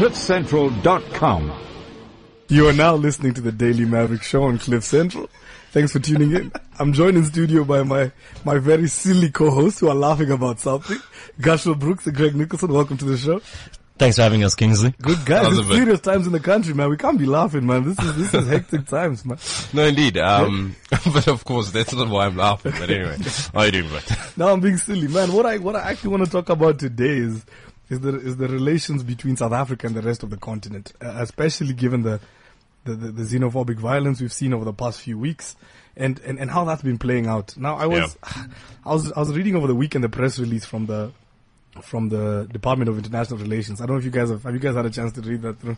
cliffcentral.com. 0.00 1.52
You 2.48 2.68
are 2.68 2.72
now 2.72 2.94
listening 2.94 3.34
to 3.34 3.42
the 3.42 3.52
Daily 3.52 3.84
Maverick 3.84 4.22
Show 4.22 4.44
on 4.44 4.56
Cliff 4.56 4.82
Central. 4.82 5.28
Thanks 5.72 5.92
for 5.92 5.98
tuning 5.98 6.32
in. 6.34 6.50
I'm 6.78 6.94
joined 6.94 7.18
in 7.18 7.24
studio 7.26 7.64
by 7.64 7.82
my, 7.82 8.10
my 8.46 8.56
very 8.56 8.88
silly 8.88 9.30
co-hosts 9.30 9.78
who 9.80 9.90
are 9.90 9.94
laughing 9.94 10.30
about 10.30 10.58
something. 10.58 10.96
Gushwell 11.38 11.78
Brooks 11.78 12.06
and 12.06 12.16
Greg 12.16 12.32
Nicolson, 12.32 12.70
welcome 12.70 12.96
to 12.96 13.04
the 13.04 13.18
show. 13.18 13.42
Thanks 13.98 14.16
for 14.16 14.22
having 14.22 14.42
us, 14.42 14.54
Kingsley. 14.54 14.94
Good 15.02 15.26
guys. 15.26 15.48
How's 15.48 15.58
It's 15.58 15.68
serious 15.68 16.00
times 16.00 16.26
in 16.26 16.32
the 16.32 16.40
country, 16.40 16.72
man. 16.72 16.88
We 16.88 16.96
can't 16.96 17.18
be 17.18 17.26
laughing, 17.26 17.66
man. 17.66 17.84
This 17.84 17.98
is, 17.98 18.16
this 18.16 18.32
is 18.32 18.48
hectic 18.48 18.86
times, 18.86 19.26
man. 19.26 19.36
No, 19.74 19.84
indeed. 19.84 20.16
Um, 20.16 20.76
but 21.12 21.28
of 21.28 21.44
course, 21.44 21.72
that's 21.72 21.92
not 21.92 22.08
why 22.08 22.24
I'm 22.24 22.38
laughing. 22.38 22.72
But 22.72 22.88
anyway, 22.88 23.18
how 23.54 23.64
you 23.64 23.72
doing, 23.72 23.90
bud? 23.90 24.04
Now 24.38 24.48
I'm 24.48 24.60
being 24.60 24.78
silly, 24.78 25.08
man. 25.08 25.30
What 25.34 25.44
I, 25.44 25.58
what 25.58 25.76
I 25.76 25.90
actually 25.90 26.12
want 26.12 26.24
to 26.24 26.30
talk 26.30 26.48
about 26.48 26.78
today 26.78 27.18
is, 27.18 27.44
is 27.90 28.00
the, 28.00 28.18
is 28.20 28.36
the 28.36 28.48
relations 28.48 29.02
between 29.02 29.36
South 29.36 29.52
Africa 29.52 29.86
and 29.86 29.94
the 29.96 30.02
rest 30.02 30.22
of 30.22 30.30
the 30.30 30.36
continent, 30.36 30.92
uh, 31.02 31.16
especially 31.18 31.74
given 31.74 32.02
the, 32.02 32.20
the, 32.84 32.94
the, 32.94 33.10
the 33.10 33.22
xenophobic 33.24 33.76
violence 33.76 34.20
we've 34.20 34.32
seen 34.32 34.54
over 34.54 34.64
the 34.64 34.72
past 34.72 35.00
few 35.00 35.18
weeks 35.18 35.56
and, 35.96 36.18
and, 36.20 36.38
and 36.38 36.50
how 36.50 36.64
that's 36.64 36.82
been 36.82 36.98
playing 36.98 37.26
out. 37.26 37.56
Now 37.56 37.76
I 37.76 37.86
was, 37.86 38.16
I 38.86 38.92
was, 38.94 39.12
I 39.12 39.18
was 39.18 39.36
reading 39.36 39.56
over 39.56 39.66
the 39.66 39.74
weekend 39.74 40.04
the 40.04 40.08
press 40.08 40.38
release 40.38 40.64
from 40.64 40.86
the, 40.86 41.12
from 41.82 42.08
the 42.08 42.48
Department 42.50 42.88
of 42.88 42.96
International 42.96 43.38
Relations. 43.38 43.80
I 43.80 43.86
don't 43.86 43.96
know 43.96 43.98
if 43.98 44.04
you 44.04 44.10
guys 44.10 44.30
have, 44.30 44.44
have 44.44 44.54
you 44.54 44.60
guys 44.60 44.74
had 44.76 44.86
a 44.86 44.90
chance 44.90 45.12
to 45.12 45.20
read 45.20 45.42
that 45.42 45.60
through? 45.60 45.76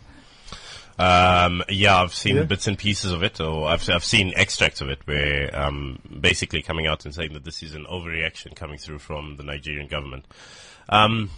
Um, 0.99 1.63
yeah, 1.69 2.01
I've 2.01 2.13
seen 2.13 2.35
Yeah. 2.35 2.43
bits 2.43 2.67
and 2.67 2.77
pieces 2.77 3.11
of 3.11 3.23
it, 3.23 3.41
or 3.41 3.67
I've 3.67 3.89
I've 3.89 4.03
seen 4.03 4.31
extracts 4.35 4.79
of 4.79 4.89
it, 4.89 4.99
where 5.05 5.49
um, 5.59 5.97
basically 6.21 6.61
coming 6.61 6.85
out 6.85 7.05
and 7.05 7.15
saying 7.15 7.33
that 7.33 7.43
this 7.43 7.63
is 7.63 7.73
an 7.73 7.85
overreaction 7.89 8.55
coming 8.55 8.77
through 8.77 8.99
from 8.99 9.37
the 9.37 9.43
Nigerian 9.43 9.87
government. 9.87 10.25
Um, 10.89 11.31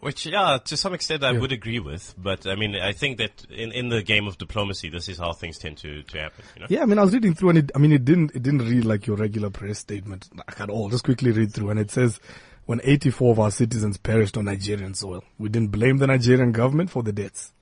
which, 0.00 0.26
yeah, 0.26 0.58
to 0.64 0.76
some 0.76 0.94
extent 0.94 1.24
I 1.24 1.32
Yeah. 1.32 1.40
would 1.40 1.52
agree 1.52 1.80
with, 1.80 2.14
but 2.16 2.46
I 2.46 2.54
mean, 2.54 2.76
I 2.76 2.92
think 2.92 3.18
that 3.18 3.44
in, 3.50 3.72
in 3.72 3.88
the 3.88 4.02
game 4.02 4.26
of 4.26 4.38
diplomacy, 4.38 4.88
this 4.90 5.08
is 5.08 5.18
how 5.18 5.32
things 5.32 5.58
tend 5.58 5.78
to, 5.78 6.02
to 6.02 6.18
happen. 6.20 6.44
You 6.54 6.60
know? 6.60 6.66
Yeah, 6.70 6.82
I 6.82 6.86
mean, 6.86 6.98
I 6.98 7.02
was 7.04 7.12
reading 7.12 7.34
through 7.34 7.50
and 7.50 7.58
it, 7.58 7.70
I 7.74 7.78
mean, 7.78 7.92
it 7.92 8.04
didn't, 8.04 8.34
it 8.34 8.42
didn't 8.42 8.68
read 8.68 8.84
like 8.84 9.06
your 9.06 9.16
regular 9.16 9.50
press 9.50 9.78
statement 9.80 10.28
like, 10.36 10.60
at 10.60 10.70
all. 10.70 10.88
Just 10.88 11.04
quickly 11.04 11.32
read 11.32 11.52
through 11.52 11.70
and 11.70 11.80
it 11.80 11.90
says, 11.90 12.20
when 12.66 12.80
84 12.84 13.32
of 13.32 13.40
our 13.40 13.50
citizens 13.50 13.96
perished 13.96 14.36
on 14.36 14.44
Nigerian 14.44 14.94
soil, 14.94 15.24
we 15.38 15.48
didn't 15.48 15.72
blame 15.72 15.96
the 15.98 16.06
Nigerian 16.06 16.52
government 16.52 16.90
for 16.90 17.02
the 17.02 17.12
deaths. 17.12 17.52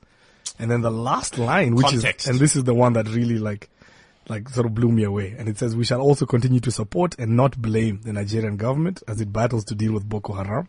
And 0.59 0.71
then 0.71 0.81
the 0.81 0.91
last 0.91 1.39
line, 1.39 1.75
which 1.75 1.87
Context. 1.87 2.27
is, 2.27 2.31
and 2.31 2.41
this 2.41 2.57
is 2.57 2.65
the 2.65 2.75
one 2.75 2.95
that 2.95 3.09
really 3.09 3.39
like, 3.39 3.69
like 4.29 4.49
sort 4.49 4.67
of 4.67 4.75
blew 4.75 4.91
me 4.91 5.05
away. 5.05 5.35
And 5.39 5.49
it 5.49 5.59
says, 5.59 5.77
we 5.77 5.85
shall 5.85 6.01
also 6.01 6.27
continue 6.27 6.61
to 6.61 6.71
support 6.73 7.15
and 7.19 7.37
not 7.37 7.61
blame 7.61 8.01
the 8.03 8.13
Nigerian 8.13 8.57
government 8.57 9.03
as 9.07 9.21
it 9.21 9.33
battles 9.33 9.65
to 9.67 9.75
deal 9.75 9.93
with 9.93 10.09
Boko 10.09 10.33
Haram. 10.33 10.69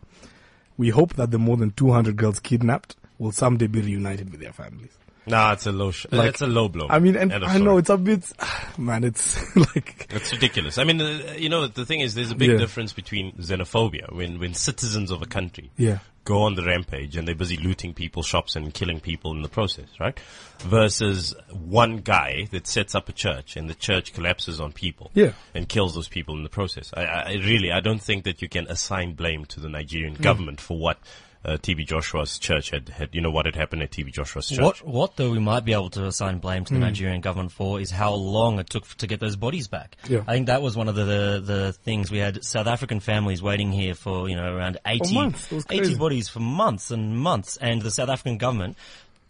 We 0.78 0.90
hope 0.90 1.14
that 1.14 1.32
the 1.32 1.38
more 1.38 1.56
than 1.56 1.72
200 1.72 2.16
girls 2.16 2.38
kidnapped 2.38 2.94
will 3.18 3.32
someday 3.32 3.66
be 3.66 3.80
reunited 3.80 4.30
with 4.30 4.40
their 4.40 4.52
families. 4.52 4.96
Nah, 5.28 5.52
it's 5.52 5.66
a 5.66 5.72
low, 5.72 5.90
sh- 5.90 6.06
Like, 6.10 6.30
it's 6.30 6.40
a 6.42 6.46
low 6.46 6.68
blow. 6.68 6.86
I 6.88 6.98
mean, 6.98 7.16
and 7.16 7.32
I 7.32 7.58
know 7.58 7.78
it's 7.78 7.90
a 7.90 7.96
bit, 7.96 8.24
man, 8.78 9.04
it's 9.04 9.56
like, 9.56 10.06
It's 10.10 10.32
ridiculous. 10.32 10.78
I 10.78 10.84
mean, 10.84 11.00
uh, 11.00 11.34
you 11.36 11.48
know, 11.48 11.66
the 11.66 11.84
thing 11.86 12.00
is, 12.00 12.14
there's 12.14 12.30
a 12.30 12.34
big 12.36 12.50
Yeah. 12.50 12.58
difference 12.58 12.92
between 12.92 13.32
xenophobia 13.32 14.12
when 14.12 14.38
when 14.38 14.54
citizens 14.54 15.10
of 15.10 15.22
a 15.22 15.26
country 15.26 15.70
Yeah. 15.76 15.98
go 16.24 16.42
on 16.42 16.54
the 16.54 16.64
rampage 16.64 17.16
and 17.16 17.26
they're 17.26 17.34
busy 17.34 17.56
looting 17.56 17.94
people's 17.94 18.26
shops 18.26 18.54
and 18.56 18.72
killing 18.74 19.00
people 19.00 19.32
in 19.32 19.42
the 19.42 19.48
process, 19.48 19.88
right? 19.98 20.18
Versus 20.60 21.34
one 21.50 21.98
guy 21.98 22.46
that 22.50 22.66
sets 22.66 22.94
up 22.94 23.08
a 23.08 23.12
church 23.12 23.56
and 23.56 23.70
the 23.70 23.74
church 23.74 24.12
collapses 24.12 24.60
on 24.60 24.72
people 24.72 25.10
Yeah. 25.14 25.32
and 25.54 25.68
kills 25.68 25.94
those 25.94 26.08
people 26.08 26.36
in 26.36 26.42
the 26.42 26.48
process. 26.50 26.90
I, 26.94 27.04
I 27.04 27.32
really, 27.44 27.72
I 27.72 27.80
don't 27.80 28.02
think 28.02 28.24
that 28.24 28.42
you 28.42 28.48
can 28.48 28.66
assign 28.66 29.14
blame 29.14 29.44
to 29.46 29.60
the 29.60 29.68
Nigerian 29.68 30.16
Hmm. 30.16 30.22
government 30.22 30.60
for 30.60 30.78
what 30.78 30.98
uh, 31.44 31.52
TB 31.52 31.86
Joshua's 31.86 32.38
church 32.38 32.70
had, 32.70 32.88
had, 32.88 33.10
you 33.12 33.20
know, 33.20 33.30
what 33.30 33.46
had 33.46 33.54
happened 33.54 33.82
at 33.82 33.90
TB 33.90 34.12
Joshua's 34.12 34.48
church. 34.48 34.60
What, 34.60 34.84
what 34.84 35.16
though 35.16 35.30
we 35.30 35.38
might 35.38 35.64
be 35.64 35.72
able 35.72 35.90
to 35.90 36.06
assign 36.06 36.38
blame 36.38 36.64
to 36.64 36.74
the 36.74 36.80
Nigerian 36.80 37.20
government 37.20 37.52
for 37.52 37.80
is 37.80 37.90
how 37.90 38.12
long 38.14 38.58
it 38.58 38.68
took 38.68 38.84
f- 38.84 38.96
to 38.98 39.06
get 39.06 39.20
those 39.20 39.36
bodies 39.36 39.68
back. 39.68 39.96
Yeah. 40.08 40.24
I 40.26 40.32
think 40.32 40.46
that 40.46 40.62
was 40.62 40.76
one 40.76 40.88
of 40.88 40.94
the, 40.94 41.04
the, 41.04 41.42
the 41.44 41.72
things 41.72 42.10
we 42.10 42.18
had 42.18 42.44
South 42.44 42.66
African 42.66 43.00
families 43.00 43.42
waiting 43.42 43.72
here 43.72 43.94
for, 43.94 44.28
you 44.28 44.36
know, 44.36 44.54
around 44.54 44.78
80, 44.84 45.14
months. 45.14 45.52
80 45.70 45.94
bodies 45.96 46.28
for 46.28 46.40
months 46.40 46.90
and 46.90 47.18
months. 47.18 47.56
And 47.56 47.82
the 47.82 47.90
South 47.90 48.08
African 48.08 48.38
government 48.38 48.76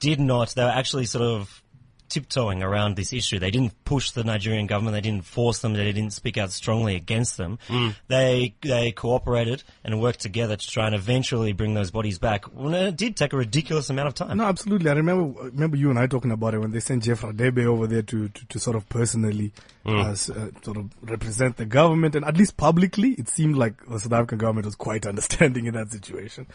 did 0.00 0.20
not, 0.20 0.54
they 0.54 0.64
were 0.64 0.70
actually 0.70 1.04
sort 1.04 1.24
of 1.24 1.62
tiptoeing 2.08 2.62
around 2.62 2.96
this 2.96 3.12
issue. 3.12 3.38
They 3.38 3.50
didn't 3.50 3.84
push 3.84 4.10
the 4.10 4.24
Nigerian 4.24 4.66
government. 4.66 4.94
They 4.94 5.00
didn't 5.00 5.24
force 5.24 5.58
them. 5.60 5.74
They 5.74 5.92
didn't 5.92 6.12
speak 6.12 6.38
out 6.38 6.50
strongly 6.52 6.96
against 6.96 7.36
them. 7.36 7.58
Mm. 7.68 7.94
They 8.08 8.54
they 8.60 8.92
cooperated 8.92 9.62
and 9.84 10.00
worked 10.00 10.20
together 10.20 10.56
to 10.56 10.66
try 10.66 10.86
and 10.86 10.94
eventually 10.94 11.52
bring 11.52 11.74
those 11.74 11.90
bodies 11.90 12.18
back. 12.18 12.44
Well, 12.52 12.74
it 12.74 12.96
did 12.96 13.16
take 13.16 13.32
a 13.32 13.36
ridiculous 13.36 13.90
amount 13.90 14.08
of 14.08 14.14
time. 14.14 14.36
No, 14.36 14.44
absolutely. 14.44 14.90
I 14.90 14.94
remember 14.94 15.40
remember 15.42 15.76
you 15.76 15.90
and 15.90 15.98
I 15.98 16.06
talking 16.06 16.30
about 16.30 16.54
it 16.54 16.58
when 16.58 16.72
they 16.72 16.80
sent 16.80 17.04
Jeff 17.04 17.22
Radebe 17.22 17.64
over 17.66 17.86
there 17.86 18.02
to, 18.02 18.28
to, 18.28 18.46
to 18.46 18.58
sort 18.58 18.76
of 18.76 18.88
personally 18.88 19.52
uh, 19.86 20.10
uh, 20.10 20.14
sort 20.14 20.76
of 20.76 20.90
represent 21.00 21.56
the 21.56 21.64
government, 21.64 22.14
and 22.14 22.24
at 22.24 22.36
least 22.36 22.56
publicly, 22.56 23.12
it 23.12 23.28
seemed 23.28 23.56
like 23.56 23.74
the 23.86 23.98
South 23.98 24.12
African 24.12 24.38
government 24.38 24.66
was 24.66 24.74
quite 24.74 25.06
understanding 25.12 25.66
in 25.66 25.74
that 25.74 25.90
situation. 25.90 26.46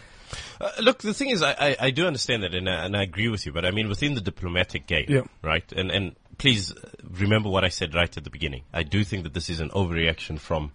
Uh, 0.61 0.69
look, 0.81 0.99
the 0.99 1.13
thing 1.13 1.29
is, 1.29 1.41
I, 1.41 1.51
I, 1.59 1.75
I 1.79 1.89
do 1.91 2.05
understand 2.05 2.43
that, 2.43 2.53
and 2.53 2.69
I, 2.69 2.85
and 2.85 2.95
I 2.95 3.03
agree 3.03 3.29
with 3.29 3.45
you. 3.45 3.51
But 3.51 3.65
I 3.65 3.71
mean, 3.71 3.89
within 3.89 4.13
the 4.13 4.21
diplomatic 4.21 4.85
game, 4.87 5.05
Yeah. 5.09 5.21
Right? 5.43 5.71
And 5.73 5.91
and 5.91 6.15
please 6.37 6.73
remember 7.09 7.49
what 7.49 7.63
I 7.63 7.69
said 7.69 7.93
right 7.93 8.15
at 8.15 8.23
the 8.23 8.29
beginning. 8.29 8.63
I 8.73 8.83
do 8.83 9.03
think 9.03 9.23
that 9.23 9.33
this 9.33 9.49
is 9.49 9.59
an 9.59 9.69
overreaction 9.69 10.39
from 10.39 10.71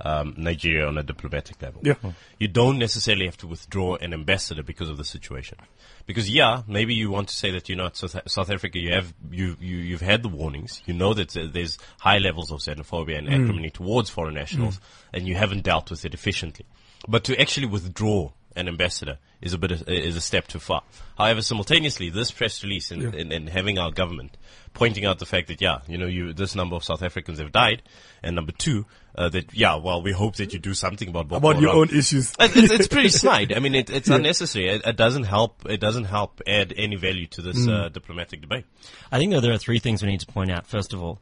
um, 0.00 0.34
Nigeria 0.36 0.86
on 0.86 0.98
a 0.98 1.02
diplomatic 1.02 1.60
level. 1.62 1.80
Yeah. 1.84 1.94
You 2.38 2.48
don't 2.48 2.78
necessarily 2.78 3.26
have 3.26 3.36
to 3.38 3.46
withdraw 3.46 3.96
an 3.96 4.12
ambassador 4.12 4.62
because 4.62 4.88
of 4.88 4.96
the 4.96 5.04
situation. 5.04 5.58
Because 6.06 6.28
yeah, 6.28 6.62
maybe 6.66 6.94
you 6.94 7.10
want 7.10 7.28
to 7.28 7.36
say 7.36 7.52
that 7.52 7.68
you're 7.68 7.78
not 7.78 7.96
South, 7.96 8.16
South 8.26 8.50
Africa. 8.50 8.78
You 8.78 8.94
have 8.94 9.14
you, 9.30 9.56
you 9.60 9.76
you've 9.76 10.00
had 10.00 10.22
the 10.22 10.28
warnings. 10.28 10.82
You 10.86 10.94
know 10.94 11.14
that 11.14 11.36
uh, 11.36 11.46
there's 11.52 11.78
high 12.00 12.18
levels 12.18 12.50
of 12.50 12.58
xenophobia 12.60 13.18
and 13.18 13.28
acrimony 13.28 13.70
towards 13.70 14.10
foreign 14.10 14.34
nationals, 14.34 14.80
and 15.12 15.26
you 15.26 15.36
haven't 15.36 15.62
dealt 15.62 15.90
with 15.90 16.04
it 16.04 16.14
efficiently. 16.14 16.66
But 17.06 17.24
to 17.24 17.40
actually 17.40 17.66
withdraw 17.66 18.32
an 18.56 18.68
ambassador 18.68 19.18
is 19.40 19.52
a 19.52 19.58
bit 19.58 19.72
of, 19.72 19.88
is 19.88 20.16
a 20.16 20.20
step 20.20 20.46
too 20.46 20.58
far. 20.58 20.82
However, 21.18 21.42
simultaneously, 21.42 22.10
this 22.10 22.30
press 22.30 22.62
release 22.62 22.90
and, 22.90 23.14
and, 23.14 23.32
and 23.32 23.48
having 23.48 23.78
our 23.78 23.90
government 23.90 24.36
pointing 24.74 25.04
out 25.04 25.18
the 25.18 25.26
fact 25.26 25.48
that 25.48 25.60
yeah, 25.60 25.78
you 25.86 25.98
know, 25.98 26.06
you 26.06 26.32
this 26.32 26.54
number 26.54 26.76
of 26.76 26.84
South 26.84 27.02
Africans 27.02 27.38
have 27.38 27.52
died, 27.52 27.82
and 28.22 28.34
number 28.36 28.52
two, 28.52 28.86
uh, 29.16 29.28
that 29.28 29.52
yeah, 29.54 29.76
well, 29.76 30.02
we 30.02 30.12
hope 30.12 30.36
that 30.36 30.52
you 30.52 30.58
do 30.58 30.72
something 30.74 31.08
about 31.08 31.28
Boko 31.28 31.50
About 31.50 31.60
your 31.62 31.74
own 31.74 31.90
issues. 31.90 32.32
It- 32.40 32.56
it's, 32.56 32.72
it's 32.72 32.88
pretty 32.88 33.08
snide. 33.22 33.52
I 33.52 33.58
mean, 33.58 33.74
it, 33.74 33.90
it's 33.90 34.08
unnecessary. 34.08 34.68
It, 34.68 34.82
it 34.86 34.96
doesn't 34.96 35.24
help. 35.24 35.68
It 35.68 35.80
doesn't 35.80 36.04
help 36.04 36.40
add 36.46 36.72
any 36.76 36.96
value 36.96 37.26
to 37.28 37.42
this 37.42 37.66
uh, 37.68 37.88
diplomatic 37.90 38.40
debate. 38.40 38.64
I 39.10 39.18
think 39.18 39.32
that 39.32 39.40
there 39.42 39.52
are 39.52 39.58
three 39.58 39.78
things 39.78 40.02
we 40.02 40.08
need 40.08 40.20
to 40.20 40.26
point 40.26 40.50
out. 40.50 40.66
First 40.66 40.92
of 40.92 41.02
all, 41.02 41.20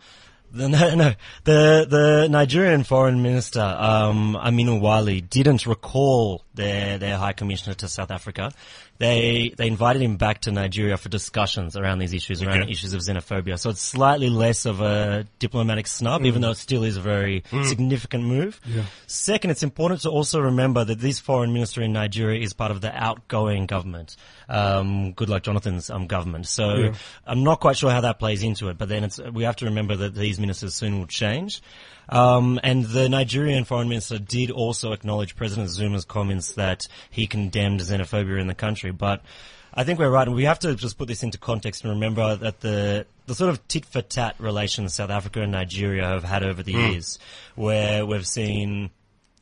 the, 0.52 0.68
no, 0.68 0.94
no, 0.94 1.12
the 1.44 1.86
the 1.88 2.28
Nigerian 2.30 2.84
Foreign 2.84 3.22
Minister 3.22 3.60
um, 3.60 4.36
Aminu 4.40 4.80
Wali 4.80 5.20
didn't 5.20 5.66
recall 5.66 6.44
their 6.54 6.98
their 6.98 7.16
High 7.16 7.32
Commissioner 7.32 7.74
to 7.74 7.88
South 7.88 8.10
Africa. 8.10 8.52
They 9.00 9.54
they 9.56 9.66
invited 9.66 10.02
him 10.02 10.16
back 10.18 10.42
to 10.42 10.52
Nigeria 10.52 10.96
for 10.98 11.08
discussions 11.08 11.74
around 11.74 12.00
these 12.00 12.12
issues, 12.12 12.42
around 12.42 12.62
Okay. 12.64 12.70
issues 12.70 12.92
of 12.92 13.00
xenophobia. 13.00 13.58
So 13.58 13.70
it's 13.70 13.80
slightly 13.80 14.28
less 14.28 14.66
of 14.66 14.82
a 14.82 15.26
diplomatic 15.38 15.86
snub, 15.86 16.26
even 16.26 16.42
though 16.42 16.50
it 16.50 16.58
still 16.58 16.84
is 16.84 16.98
a 16.98 17.00
very 17.00 17.42
significant 17.64 18.24
move. 18.24 18.60
Second, 19.06 19.50
it's 19.52 19.62
important 19.62 20.02
to 20.02 20.10
also 20.10 20.38
remember 20.40 20.84
that 20.84 21.00
this 21.00 21.18
foreign 21.18 21.52
minister 21.54 21.80
in 21.82 21.94
Nigeria 21.94 22.42
is 22.42 22.52
part 22.52 22.70
of 22.70 22.82
the 22.82 22.92
outgoing 22.94 23.64
government. 23.66 24.16
Um, 24.50 25.14
Goodluck, 25.14 25.42
Jonathan's 25.44 25.88
um, 25.88 26.06
government. 26.06 26.46
So 26.46 26.92
I'm 27.26 27.42
not 27.42 27.60
quite 27.60 27.78
sure 27.78 27.90
how 27.90 28.02
that 28.02 28.18
plays 28.18 28.42
into 28.42 28.68
it, 28.68 28.76
but 28.76 28.90
then 28.90 29.04
it's, 29.04 29.18
we 29.18 29.44
have 29.44 29.56
to 29.56 29.64
remember 29.64 29.96
that 29.96 30.14
these 30.14 30.38
ministers 30.38 30.74
soon 30.74 30.98
will 30.98 31.06
change. 31.06 31.62
Um, 32.10 32.58
and 32.62 32.84
the 32.84 33.08
Nigerian 33.08 33.64
foreign 33.64 33.88
minister 33.88 34.18
did 34.18 34.50
also 34.50 34.92
acknowledge 34.92 35.36
President 35.36 35.70
Zuma's 35.70 36.04
comments 36.04 36.52
that 36.52 36.88
he 37.08 37.26
condemned 37.26 37.80
xenophobia 37.80 38.40
in 38.40 38.48
the 38.48 38.54
country. 38.54 38.90
But 38.90 39.22
I 39.72 39.84
think 39.84 40.00
we're 40.00 40.10
right, 40.10 40.26
and 40.26 40.34
we 40.36 40.44
have 40.44 40.58
to 40.60 40.74
just 40.74 40.98
put 40.98 41.06
this 41.06 41.22
into 41.22 41.38
context 41.38 41.84
and 41.84 41.92
remember 41.92 42.34
that 42.36 42.60
the 42.60 43.06
the 43.26 43.34
sort 43.36 43.50
of 43.50 43.66
tit 43.68 43.84
for 43.86 44.02
tat 44.02 44.34
relations 44.40 44.94
South 44.94 45.10
Africa 45.10 45.40
and 45.42 45.52
Nigeria 45.52 46.04
have 46.04 46.24
had 46.24 46.42
over 46.42 46.62
the 46.64 46.72
years, 46.72 47.18
where 47.54 48.04
we've 48.04 48.26
seen. 48.26 48.90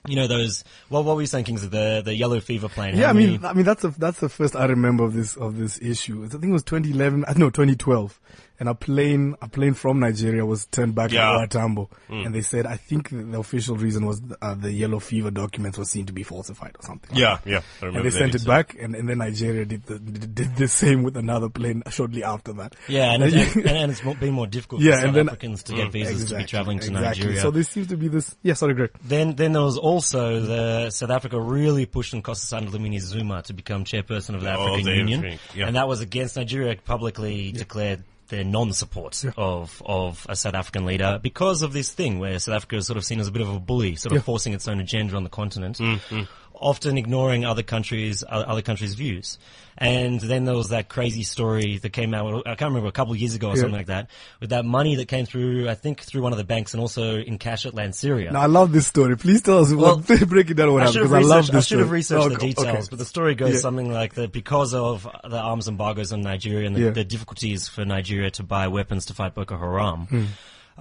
You 0.07 0.15
know 0.17 0.27
those. 0.27 0.65
Well, 0.89 1.03
what 1.05 1.17
were 1.17 1.23
you 1.23 1.27
saying, 1.27 1.45
Kings? 1.47 1.65
Of 1.65 1.71
the 1.71 2.03
the 2.05 2.15
yellow 2.15 2.41
fever 2.41 2.69
plane. 2.69 2.97
Yeah, 2.97 3.11
I 3.11 3.13
mean, 3.15 3.45
I 3.45 3.53
mean 3.53 3.65
that's 3.65 3.83
the 3.83 3.91
that's 3.91 4.21
the 4.21 4.29
first 4.29 4.55
I 4.55 4.65
remember 4.67 5.05
of 5.05 5.13
this 5.13 5.37
of 5.37 5.59
this 5.59 5.79
issue. 5.83 6.25
I 6.25 6.29
think 6.29 6.45
it 6.45 6.51
was 6.53 6.63
2011. 6.63 7.25
uh, 7.25 7.33
No, 7.37 7.51
2012, 7.51 8.19
and 8.61 8.69
a 8.69 8.75
plane 8.75 9.37
a 9.41 9.49
plane 9.49 9.75
from 9.75 10.01
Nigeria 10.01 10.45
was 10.45 10.67
turned 10.67 10.95
back 10.95 11.13
Yeah. 11.13 11.43
at 11.43 11.51
Tambo, 11.51 11.89
and 12.09 12.35
they 12.35 12.41
said 12.43 12.67
I 12.67 12.77
think 12.77 13.11
the, 13.11 13.17
the 13.23 13.39
official 13.39 13.77
reason 13.77 14.05
was 14.07 14.21
uh, 14.43 14.55
the 14.55 14.73
yellow 14.73 14.99
fever 14.99 15.31
documents 15.31 15.79
were 15.79 15.85
seen 15.85 16.07
to 16.07 16.13
be 16.13 16.23
falsified 16.23 16.73
or 16.79 16.83
something. 16.87 17.11
like 17.11 17.21
Yeah, 17.21 17.39
yeah. 17.45 17.61
I 17.83 17.87
and 17.87 17.97
they 18.05 18.11
sent 18.11 18.31
it 18.35 18.43
incident. 18.43 18.47
back, 18.47 18.77
and, 18.81 18.95
and 18.95 19.09
then 19.09 19.19
Nigeria 19.19 19.65
did 19.65 19.85
the 19.87 19.99
did, 19.99 20.35
did 20.35 20.57
the 20.57 20.69
same 20.83 21.03
with 21.03 21.17
another 21.17 21.49
plane 21.49 21.83
shortly 21.91 22.25
after 22.25 22.53
that. 22.55 22.75
Yeah, 22.89 23.13
and, 23.13 23.23
And 23.23 23.33
and, 23.35 23.55
you- 23.57 23.63
and, 23.63 23.71
and 23.77 23.93
it's 23.93 24.03
mo- 24.05 24.15
been 24.15 24.35
more 24.35 24.47
difficult 24.47 24.81
Yeah, 24.83 24.93
for 24.93 24.97
South 24.99 25.05
and 25.09 25.17
then- 25.17 25.29
Africans 25.29 25.63
to 25.65 25.75
get 25.75 25.93
visas 25.93 26.29
to 26.31 26.37
be 26.39 26.45
traveling 26.45 26.79
to 26.81 26.87
exactly. 26.89 27.07
Nigeria. 27.25 27.41
So 27.41 27.51
there 27.51 27.63
seems 27.63 27.87
to 27.89 27.97
be 27.97 28.09
this. 28.09 28.35
Yeah, 28.43 28.55
sorry, 28.55 28.75
Greg. 28.75 28.91
Then, 29.05 29.35
then 29.37 29.53
there 29.53 29.63
was 29.63 29.79
also 29.79 30.41
the 30.41 30.91
South 30.91 31.11
Africa 31.11 31.41
really 31.41 31.87
pushed 31.87 32.15
Nkosazana 32.15 32.69
Dlamini 32.71 33.01
Zuma 33.01 33.43
to 33.43 33.53
become 33.53 33.85
chairperson 33.85 34.35
of 34.35 34.43
the 34.43 34.53
Oh, 34.55 34.69
African 34.75 34.87
Union, 34.97 35.39
yeah. 35.55 35.67
and 35.67 35.77
that 35.77 35.87
was 35.87 36.01
against 36.01 36.37
Nigeria 36.37 36.75
publicly 36.85 37.53
declared 37.53 38.03
their 38.29 38.45
non-support 38.45 39.25
of 39.37 39.83
of 39.85 40.27
a 40.29 40.37
South 40.37 40.55
African 40.55 40.85
leader 40.87 41.19
because 41.23 41.63
of 41.63 41.73
this 41.73 41.91
thing 41.93 42.19
where 42.19 42.39
South 42.39 42.55
Africa 42.57 42.77
is 42.77 42.87
sort 42.87 42.97
of 42.97 43.05
seen 43.05 43.21
as 43.21 43.29
a 43.29 43.33
bit 43.33 43.43
of 43.43 43.49
a 43.49 43.59
bully, 43.59 43.95
sort 43.97 44.13
of 44.13 44.19
Yeah. 44.19 44.23
forcing 44.23 44.53
its 44.53 44.69
own 44.69 44.81
agenda 44.81 45.17
on 45.17 45.25
the 45.25 45.31
continent. 45.31 45.79
Mm, 45.79 46.29
Often 46.61 46.99
ignoring 46.99 47.45
other 47.45 47.63
countries, 47.63 48.25
other 48.29 48.63
countries' 48.63 48.95
views, 48.95 49.39
and 49.77 50.21
then 50.21 50.45
there 50.45 50.57
was 50.57 50.71
that 50.71 50.89
crazy 50.89 51.23
story 51.23 51.79
that 51.79 51.91
came 51.91 52.13
out. 52.15 52.43
I 52.47 52.57
can't 52.57 52.71
remember 52.71 52.89
a 52.89 52.93
couple 52.93 53.13
of 53.13 53.19
years 53.21 53.35
ago 53.37 53.49
or 53.49 53.55
Yeah. 53.55 53.61
something 53.63 53.77
like 53.77 53.87
that, 53.87 54.11
with 54.41 54.51
that 54.51 54.65
money 54.65 54.97
that 54.97 55.07
came 55.07 55.25
through. 55.25 55.69
I 55.69 55.75
think 55.75 56.01
through 56.03 56.23
one 56.23 56.33
of 56.33 56.39
the 56.39 56.45
banks 56.45 56.75
and 56.75 56.81
also 56.81 57.19
in 57.19 57.39
cash 57.39 57.65
at 57.65 57.75
Lanseria. 57.75 58.33
Now 58.33 58.41
I 58.41 58.47
love 58.47 58.73
this 58.73 58.87
story. 58.89 59.17
Please 59.17 59.41
tell 59.43 59.61
us. 59.61 59.73
Well, 59.73 59.99
what, 59.99 60.29
break 60.29 60.51
it 60.51 60.55
down 60.55 60.73
what 60.73 60.83
happened 60.83 61.05
because 61.05 61.13
I 61.13 61.21
love 61.21 61.47
this. 61.47 61.55
I 61.55 61.61
should 61.61 61.79
have 61.79 61.91
researched 61.93 62.27
Oh, 62.27 62.29
the 62.29 62.37
details, 62.37 62.67
okay. 62.67 62.83
but 62.91 62.99
the 62.99 63.05
story 63.05 63.35
goes 63.37 63.55
Yeah. 63.55 63.61
something 63.61 63.93
like 63.93 64.15
that 64.15 64.33
because 64.33 64.75
of 64.75 65.07
the 65.29 65.39
arms 65.39 65.69
embargoes 65.69 66.13
on 66.13 66.23
Nigeria 66.23 66.67
and 66.67 66.75
the, 66.75 66.81
Yeah. 66.81 66.91
the 66.91 67.05
difficulties 67.05 67.69
for 67.69 67.85
Nigeria 67.85 68.31
to 68.33 68.43
buy 68.43 68.67
weapons 68.69 69.07
to 69.07 69.15
fight 69.15 69.35
Boko 69.35 69.57
Haram. 69.57 70.07
Hmm. 70.07 70.25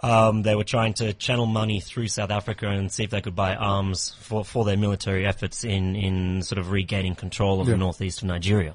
Um, 0.03 0.43
they 0.43 0.55
were 0.55 0.63
trying 0.63 0.93
to 0.95 1.13
channel 1.13 1.47
money 1.47 1.79
through 1.79 2.07
South 2.09 2.29
Africa 2.29 2.67
and 2.69 2.91
see 2.91 3.03
if 3.03 3.09
they 3.09 3.21
could 3.21 3.35
buy 3.35 3.55
arms 3.55 4.15
for, 4.19 4.45
for 4.45 4.63
their 4.63 4.77
military 4.77 5.25
efforts 5.25 5.63
in, 5.63 5.95
in 5.95 6.43
sort 6.43 6.59
of 6.59 6.71
regaining 6.71 7.15
control 7.15 7.61
of 7.61 7.67
Yeah. 7.67 7.73
the 7.73 7.77
northeast 7.79 8.21
of 8.21 8.27
Nigeria. 8.27 8.73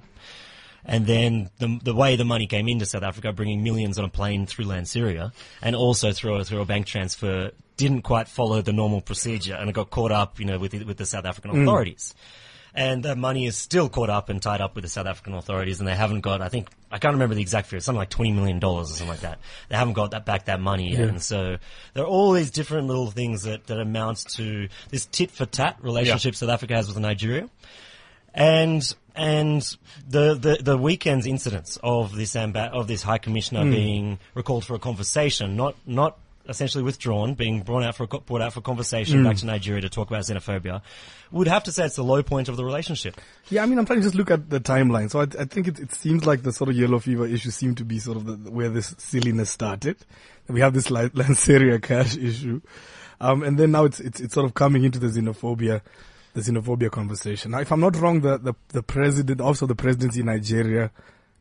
And 0.85 1.07
then 1.07 1.51
the, 1.59 1.79
the 1.83 1.95
way 1.95 2.17
the 2.17 2.25
money 2.25 2.49
came 2.49 2.67
into 2.67 2.87
South 2.87 3.05
Africa, 3.05 3.33
bringing 3.33 3.63
millions 3.63 3.99
on 4.01 4.05
a 4.05 4.09
plane 4.09 4.47
through 4.47 4.65
Lanseria 4.65 5.33
and 5.63 5.77
also 5.77 6.11
through 6.11 6.37
a, 6.37 6.45
through 6.45 6.61
a 6.61 6.65
bank 6.65 6.87
transfer, 6.87 7.53
didn't 7.77 8.03
quite 8.03 8.27
follow 8.27 8.61
the 8.63 8.73
normal 8.73 9.01
procedure, 9.01 9.55
and 9.55 9.71
it 9.71 9.75
got 9.75 9.91
caught 9.91 10.11
up, 10.11 10.41
you 10.41 10.45
know, 10.45 10.59
with 10.59 10.73
the, 10.73 10.83
with 10.85 10.97
the 10.97 11.07
South 11.07 11.25
African 11.25 11.53
authorities. 11.63 12.15
And 12.75 13.03
that 13.05 13.19
money 13.19 13.45
is 13.45 13.57
still 13.57 13.91
caught 13.91 14.09
up 14.09 14.31
and 14.31 14.41
tied 14.41 14.63
up 14.63 14.75
with 14.75 14.83
the 14.83 14.89
South 14.89 15.07
African 15.07 15.35
authorities, 15.35 15.79
and 15.79 15.87
they 15.87 15.95
haven't 15.95 16.23
got, 16.23 16.41
I 16.41 16.49
think, 16.49 16.71
I 16.91 16.99
can't 16.99 17.13
remember 17.13 17.35
the 17.35 17.43
exact 17.43 17.67
figure, 17.67 17.81
something 17.81 17.99
like 17.99 18.09
twenty 18.09 18.33
million 18.33 18.61
dollars 18.61 18.91
or 18.91 18.95
something 18.95 19.09
like 19.11 19.21
that. 19.21 19.41
They 19.69 19.77
haven't 19.77 19.93
got 19.93 20.13
that 20.13 20.25
back 20.25 20.47
that 20.47 20.59
money 20.61 20.93
Yeah. 20.93 21.01
and 21.01 21.23
so 21.23 21.59
there 21.93 22.05
are 22.05 22.07
all 22.07 22.33
these 22.33 22.51
different 22.51 22.87
little 22.87 23.11
things 23.11 23.43
that 23.43 23.67
that 23.67 23.79
amount 23.79 24.25
to 24.37 24.69
this 24.91 25.05
tit 25.07 25.31
for 25.31 25.45
tat 25.45 25.77
relationship 25.83 26.35
South 26.35 26.49
Africa 26.49 26.75
has 26.75 26.89
with 26.89 26.99
Nigeria 26.99 27.49
and 28.35 28.95
and 29.15 29.77
the, 30.09 30.35
the 30.35 30.59
the 30.63 30.79
weekend's 30.79 31.27
incidents 31.27 31.79
of 31.83 32.15
this 32.15 32.35
amba- 32.35 32.71
of 32.73 32.89
this 32.89 33.03
high 33.03 33.19
commissioner 33.19 33.65
hmm. 33.65 33.71
being 33.71 34.19
recalled 34.35 34.65
for 34.65 34.75
a 34.75 34.79
conversation, 34.79 35.57
not 35.57 35.77
not 35.87 36.19
essentially 36.49 36.83
withdrawn, 36.83 37.35
being 37.35 37.63
brought 37.63 37.83
out 37.83 37.95
for 37.97 38.05
a, 38.05 38.07
brought 38.07 38.43
out 38.43 38.53
for 38.53 38.61
conversation 38.61 39.25
back 39.25 39.37
to 39.37 39.47
Nigeria 39.47 39.81
to 39.83 39.89
talk 39.89 40.09
about 40.09 40.23
xenophobia, 40.23 40.83
would 41.31 41.49
have 41.49 41.65
to 41.65 41.73
say 41.73 41.85
it's 41.87 41.97
the 41.97 42.05
low 42.05 42.23
point 42.23 42.49
of 42.49 42.57
the 42.57 42.65
relationship. 42.65 43.21
Yeah, 43.49 43.63
I 43.63 43.67
mean, 43.67 43.79
I'm 43.79 43.87
trying 43.87 44.01
to 44.01 44.05
just 44.05 44.15
look 44.15 44.31
at 44.31 44.51
the 44.51 44.61
timeline. 44.61 45.11
So 45.11 45.21
I, 45.21 45.25
I 45.41 45.45
think 45.45 45.69
it, 45.69 45.79
it 45.79 45.95
seems 45.95 46.27
like 46.27 46.43
the 46.43 46.53
sort 46.53 46.71
of 46.71 46.77
yellow 46.77 46.99
fever 46.99 47.27
issue 47.27 47.51
seemed 47.51 47.79
to 47.79 47.85
be 47.85 47.99
sort 47.99 48.17
of 48.17 48.45
the, 48.45 48.51
where 48.51 48.69
this 48.69 48.95
silliness 48.99 49.51
started. 49.51 49.97
We 50.49 50.61
have 50.61 50.75
this 50.75 50.91
Lan- 50.91 51.11
Lanseria 51.15 51.83
cash 51.83 52.17
issue, 52.17 52.61
um, 53.21 53.43
and 53.43 53.59
then 53.59 53.71
now 53.71 53.85
it's, 53.85 54.01
it's 54.01 54.21
it's 54.21 54.35
sort 54.35 54.47
of 54.47 54.55
coming 54.55 54.85
into 54.85 54.99
the 54.99 55.07
xenophobia, 55.07 55.81
the 56.35 56.41
xenophobia 56.41 56.91
conversation. 56.91 57.53
Now, 57.53 57.61
if 57.61 57.71
I'm 57.71 57.81
not 57.81 57.97
wrong, 57.97 58.21
the 58.21 58.39
the, 58.39 58.55
the 58.69 58.83
president, 58.83 59.41
also 59.41 59.67
the 59.67 59.77
presidency 59.77 60.21
in 60.21 60.27
Nigeria, 60.27 60.91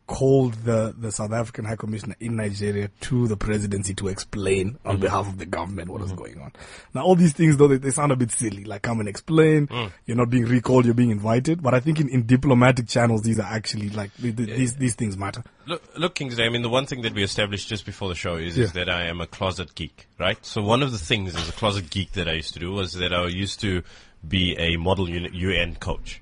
called 0.08 0.54
the 0.66 0.94
the 0.98 1.12
South 1.12 1.32
African 1.32 1.64
High 1.64 1.78
Commissioner 1.78 2.16
in 2.20 2.36
Nigeria 2.36 2.90
to 3.02 3.28
the 3.28 3.38
presidency 3.38 3.94
to 3.96 4.10
explain 4.10 4.78
on 4.84 4.98
mm. 4.98 5.02
behalf 5.02 5.28
of 5.28 5.38
the 5.38 5.46
government 5.46 5.90
what 5.90 6.02
what 6.02 6.06
is 6.08 6.14
mm-hmm. 6.14 6.24
going 6.24 6.42
on. 6.42 6.52
Now, 6.94 7.04
all 7.04 7.16
these 7.16 7.34
things 7.34 7.58
though 7.58 7.68
they, 7.68 7.78
they 7.78 7.92
sound 7.92 8.12
a 8.12 8.16
bit 8.16 8.32
silly, 8.32 8.64
like 8.64 8.82
come 8.82 9.00
and 9.00 9.08
explain. 9.08 9.68
Mm. 9.68 9.92
You're 10.06 10.18
not 10.18 10.30
being 10.30 10.46
recalled, 10.46 10.86
you're 10.86 10.94
being 10.94 11.12
invited. 11.12 11.62
But 11.62 11.74
I 11.74 11.80
think 11.80 12.00
in, 12.00 12.10
in 12.10 12.26
diplomatic 12.26 12.88
channels, 12.88 13.22
these 13.22 13.40
are 13.40 13.48
actually 13.48 13.90
like 13.90 14.14
th- 14.16 14.36
th- 14.36 14.50
these 14.50 14.76
these 14.76 14.96
things 14.96 15.18
matter. 15.18 15.44
Look, 15.66 15.84
look, 15.98 16.16
Kingsley, 16.16 16.44
I 16.44 16.50
mean, 16.50 16.64
the 16.64 16.70
one 16.70 16.86
thing 16.86 17.04
that 17.04 17.14
we 17.14 17.24
established 17.24 17.70
just 17.70 17.86
before 17.86 18.10
the 18.10 18.16
show 18.16 18.36
is, 18.36 18.58
is 18.58 18.74
that 18.74 18.90
I 18.90 19.06
am 19.06 19.22
a 19.22 19.28
closet 19.28 19.76
geek, 19.76 20.08
right? 20.20 20.44
So 20.44 20.62
one 20.62 20.82
of 20.82 20.92
the 20.92 20.98
things 20.98 21.36
as 21.36 21.48
a 21.48 21.54
closet 21.54 21.90
geek 21.90 22.14
that 22.14 22.28
I 22.28 22.34
used 22.34 22.54
to 22.54 22.60
do 22.60 22.72
was 22.72 22.94
that 22.94 23.14
I 23.14 23.28
used 23.28 23.62
to 23.62 23.84
be 24.28 24.56
a 24.58 24.78
model 24.78 25.10
UN 25.10 25.76
coach. 25.76 26.22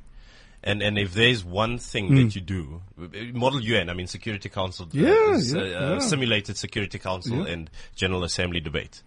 And, 0.61 0.81
and 0.83 0.97
if 0.97 1.13
there's 1.13 1.43
one 1.43 1.77
thing 1.77 2.15
that 2.15 2.35
you 2.35 2.41
do, 2.41 2.81
model 3.33 3.61
UN, 3.61 3.89
I 3.89 3.93
mean 3.93 4.07
Security 4.07 4.49
Council, 4.49 4.85
uh, 4.87 4.89
Hmm. 4.91 4.99
Yeah, 5.05 5.35
s- 5.35 5.53
yeah, 5.53 5.61
uh, 5.61 5.65
yeah. 5.93 5.99
simulated 5.99 6.57
Security 6.57 6.99
Council 6.99 7.43
and 7.43 7.69
General 7.95 8.23
Assembly 8.25 8.59
debate. 8.59 9.01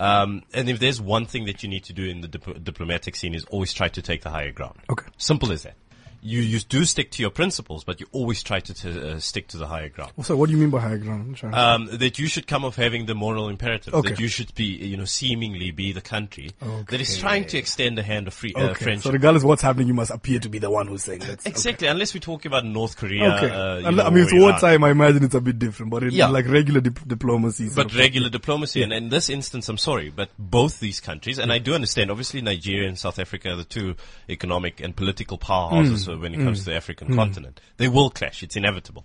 Um, 0.00 0.42
and 0.54 0.68
if 0.70 0.78
there's 0.78 1.00
one 1.00 1.26
thing 1.26 1.44
that 1.46 1.62
you 1.62 1.68
need 1.68 1.84
to 1.84 1.92
do 1.92 2.04
in 2.04 2.20
the 2.20 2.28
dip- 2.28 2.62
diplomatic 2.64 3.16
scene 3.16 3.34
is 3.34 3.44
always 3.46 3.72
try 3.72 3.88
to 3.88 4.00
take 4.00 4.22
the 4.22 4.30
higher 4.30 4.52
ground. 4.52 4.78
Okay. 4.88 5.06
Simple 5.18 5.50
as 5.52 5.64
that. 5.64 5.74
You, 6.20 6.40
you 6.40 6.58
do 6.60 6.84
stick 6.84 7.10
to 7.12 7.22
your 7.22 7.30
principles, 7.30 7.84
but 7.84 8.00
you 8.00 8.06
always 8.12 8.42
try 8.42 8.60
to, 8.60 8.74
to 8.74 9.10
uh, 9.12 9.18
stick 9.20 9.48
to 9.48 9.56
the 9.58 9.66
higher 9.66 9.88
ground. 9.88 10.12
So, 10.22 10.36
what 10.36 10.46
do 10.46 10.52
you 10.52 10.58
mean 10.58 10.70
by 10.70 10.80
higher 10.80 10.98
ground? 10.98 11.26
I'm 11.28 11.34
trying 11.34 11.52
to- 11.52 11.58
Um, 11.58 11.88
that 11.98 12.18
you 12.18 12.26
should 12.26 12.46
come 12.46 12.64
off 12.64 12.76
having 12.76 13.06
the 13.06 13.14
moral 13.14 13.48
imperative. 13.48 13.94
Okay. 13.94 14.10
That 14.10 14.20
you 14.20 14.28
should 14.28 14.54
be, 14.54 14.64
you 14.64 14.96
know, 14.96 15.04
seemingly 15.04 15.70
be 15.70 15.92
the 15.92 16.00
country 16.00 16.50
that 16.88 17.00
is 17.00 17.18
trying 17.18 17.44
to 17.46 17.58
extend 17.58 17.98
a 17.98 18.02
hand 18.02 18.26
of 18.26 18.34
free, 18.34 18.52
uh, 18.54 18.70
okay. 18.70 18.84
friendship. 18.84 19.04
So, 19.04 19.10
regardless 19.12 19.42
of 19.44 19.48
what's 19.48 19.62
happening, 19.62 19.86
you 19.88 19.94
must 19.94 20.10
appear 20.10 20.38
to 20.40 20.48
be 20.48 20.58
the 20.58 20.70
one 20.70 20.86
who's 20.88 21.04
saying 21.04 21.20
that. 21.20 21.46
Exactly, 21.46 21.86
unless 21.88 22.14
we're 22.14 22.20
talking 22.20 22.50
about 22.50 22.64
North 22.64 22.96
Korea. 22.96 23.34
Okay. 23.36 23.50
Uh, 23.86 23.90
know, 23.90 24.04
I 24.04 24.10
mean, 24.10 24.24
it's 24.24 24.32
wartime. 24.34 24.84
I 24.84 24.90
imagine 24.90 25.22
it's 25.24 25.34
a 25.34 25.40
bit 25.40 25.58
different, 25.58 25.90
but 25.90 26.02
in, 26.02 26.10
Yeah. 26.12 26.28
like 26.28 26.48
regular 26.48 26.80
dip- 26.80 27.06
diplomacy. 27.06 27.68
But 27.74 27.94
regular 27.94 28.28
diplomacy, 28.28 28.82
and 28.82 28.92
in 28.92 29.08
this 29.08 29.28
instance, 29.28 29.68
I'm 29.68 29.78
sorry, 29.78 30.10
but 30.10 30.30
both 30.38 30.80
these 30.80 31.00
countries, 31.00 31.38
and 31.38 31.52
I 31.52 31.58
do 31.58 31.74
understand, 31.74 32.10
obviously 32.10 32.40
Nigeria 32.42 32.88
and 32.88 32.98
South 32.98 33.18
Africa 33.18 33.50
are 33.50 33.56
the 33.56 33.64
two 33.64 33.94
economic 34.28 34.80
and 34.80 34.94
political 34.96 35.38
powerhouses 35.38 36.06
Mm. 36.06 36.07
Uh, 36.08 36.16
when 36.16 36.34
it 36.34 36.38
comes 36.38 36.60
to 36.60 36.64
the 36.66 36.76
African 36.76 37.14
continent. 37.14 37.60
They 37.76 37.88
will 37.88 38.10
clash, 38.10 38.42
it's 38.42 38.56
inevitable. 38.56 39.04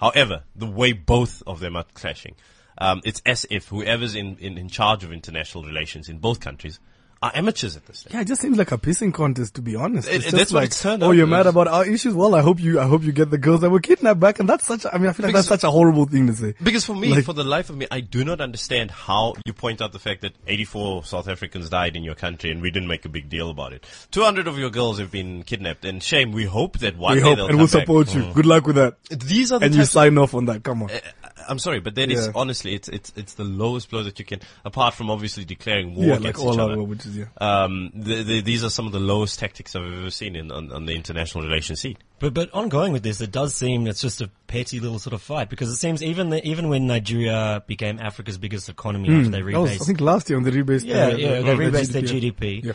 However, 0.00 0.42
the 0.56 0.66
way 0.66 0.92
both 0.92 1.42
of 1.46 1.60
them 1.60 1.76
are 1.76 1.84
clashing, 1.94 2.34
um, 2.78 3.00
it's 3.04 3.22
as 3.24 3.46
if 3.50 3.68
whoever's 3.68 4.14
in, 4.14 4.36
in, 4.38 4.58
in 4.58 4.68
charge 4.68 5.04
of 5.04 5.12
international 5.12 5.64
relations 5.64 6.08
in 6.08 6.18
both 6.18 6.40
countries 6.40 6.80
are 7.22 7.30
amateurs 7.34 7.76
at 7.76 7.86
this 7.86 8.00
stage. 8.00 8.12
Yeah, 8.12 8.20
it 8.22 8.26
just 8.26 8.40
seems 8.40 8.58
like 8.58 8.72
a 8.72 8.78
pissing 8.78 9.14
contest, 9.14 9.54
to 9.54 9.62
be 9.62 9.76
honest. 9.76 10.08
It- 10.08 10.16
It's 10.16 10.26
it- 10.26 10.30
just 10.32 10.52
that's 10.52 10.82
what 10.84 10.90
like, 11.00 11.02
oh, 11.02 11.12
you're 11.12 11.26
mad 11.28 11.46
about 11.46 11.68
our 11.68 11.86
issues? 11.86 12.14
Well, 12.14 12.34
I 12.34 12.40
hope 12.42 12.58
you, 12.60 12.80
I 12.80 12.84
hope 12.86 13.04
you 13.04 13.12
get 13.12 13.30
the 13.30 13.38
girls 13.38 13.60
that 13.60 13.70
were 13.70 13.80
kidnapped 13.80 14.18
back. 14.20 14.40
And 14.40 14.48
that's 14.48 14.66
such, 14.66 14.84
I 14.92 14.98
mean, 14.98 15.06
I 15.08 15.12
feel 15.12 15.24
like 15.24 15.32
Because- 15.32 15.48
that's 15.48 15.62
such 15.62 15.68
a 15.68 15.70
horrible 15.70 16.04
thing 16.06 16.26
to 16.26 16.34
say. 16.34 16.54
Because 16.62 16.84
for 16.84 16.94
me, 16.96 17.08
Like- 17.08 17.24
for 17.24 17.32
the 17.32 17.44
life 17.44 17.70
of 17.70 17.76
me, 17.76 17.86
I 17.90 18.00
do 18.00 18.24
not 18.24 18.40
understand 18.40 18.90
how 18.90 19.34
you 19.46 19.52
point 19.52 19.80
out 19.80 19.92
the 19.92 19.98
fact 20.00 20.22
that 20.22 20.32
84 20.48 21.04
South 21.04 21.28
Africans 21.28 21.70
died 21.70 21.94
in 21.96 22.02
your 22.02 22.14
country 22.16 22.50
and 22.50 22.60
we 22.60 22.70
didn't 22.72 22.88
make 22.88 23.04
a 23.04 23.08
big 23.08 23.28
deal 23.28 23.50
about 23.50 23.72
it. 23.72 23.84
200 24.10 24.48
of 24.48 24.58
your 24.58 24.70
girls 24.70 24.98
have 24.98 25.10
been 25.12 25.44
kidnapped 25.44 25.84
and 25.84 26.02
shame. 26.02 26.32
We 26.32 26.44
hope 26.44 26.78
that 26.80 26.96
one 26.98 27.14
We 27.14 27.20
day 27.22 27.28
hope, 27.28 27.38
and 27.48 27.56
we'll 27.58 27.66
back. 27.68 27.80
support 27.82 28.14
you. 28.14 28.22
Mm. 28.22 28.34
Good 28.34 28.46
luck 28.46 28.66
with 28.66 28.76
that. 28.76 28.96
These 29.10 29.52
are 29.52 29.60
the 29.60 29.66
And 29.66 29.74
you 29.74 29.84
sign 29.84 30.18
off 30.18 30.34
on 30.34 30.46
that. 30.46 30.64
Come 30.64 30.82
on. 30.82 30.90
of, 30.90 31.00
I'm 31.48 31.58
sorry, 31.58 31.80
but 31.80 31.94
that 31.96 32.10
is 32.10 32.26
Yeah. 32.26 32.32
honestly, 32.34 32.74
it's, 32.74 32.88
it's, 32.88 33.12
it's 33.16 33.34
the 33.34 33.44
lowest 33.44 33.90
blow 33.90 34.02
that 34.02 34.18
you 34.18 34.24
can, 34.24 34.40
apart 34.64 34.94
from 34.94 35.10
obviously 35.10 35.44
declaring 35.44 35.94
war 35.94 36.04
Yeah, 36.06 36.14
against 36.16 36.38
like 36.38 36.46
all 36.46 36.54
each 36.54 36.60
our 36.60 36.70
other. 36.72 36.82
which 36.82 37.06
is, 37.06 37.16
yeah. 37.16 37.24
Um, 37.40 37.90
the, 37.94 38.22
the, 38.22 38.40
these 38.40 38.64
are 38.64 38.70
some 38.70 38.86
of 38.86 38.92
the 38.92 39.00
lowest 39.00 39.38
tactics 39.38 39.74
I've 39.76 39.84
ever 39.92 40.10
seen 40.10 40.36
in, 40.36 40.50
on, 40.52 40.72
on 40.72 40.86
the 40.86 40.94
international 40.94 41.44
relations 41.44 41.80
scene. 41.80 41.96
But 42.18 42.34
but 42.34 42.52
ongoing 42.54 42.92
with 42.92 43.02
this, 43.02 43.20
it 43.20 43.32
does 43.32 43.52
seem 43.54 43.86
it's 43.88 44.00
just 44.00 44.20
a 44.20 44.30
petty 44.46 44.78
little 44.78 44.98
sort 45.00 45.12
of 45.14 45.22
fight 45.22 45.48
because 45.50 45.68
it 45.70 45.76
seems 45.76 46.02
even 46.04 46.30
the, 46.30 46.46
even 46.46 46.68
when 46.68 46.86
Nigeria 46.86 47.64
became 47.66 47.98
Africa's 47.98 48.38
biggest 48.38 48.68
economy 48.68 49.08
after 49.08 49.30
they 49.30 49.42
That 49.42 49.58
was, 49.60 49.70
I 49.70 49.74
rebased, 49.76 49.86
think 49.86 50.00
last 50.00 50.30
year 50.30 50.36
on 50.38 50.44
the 50.44 50.52
rebase. 50.52 50.84
yeah, 50.84 51.08
yeah, 51.08 51.40
the- 51.40 51.42
they 51.42 51.42
the 51.42 51.62
rebased 51.78 51.88
their 51.92 52.02
GDP. 52.02 52.64
Yeah. 52.64 52.72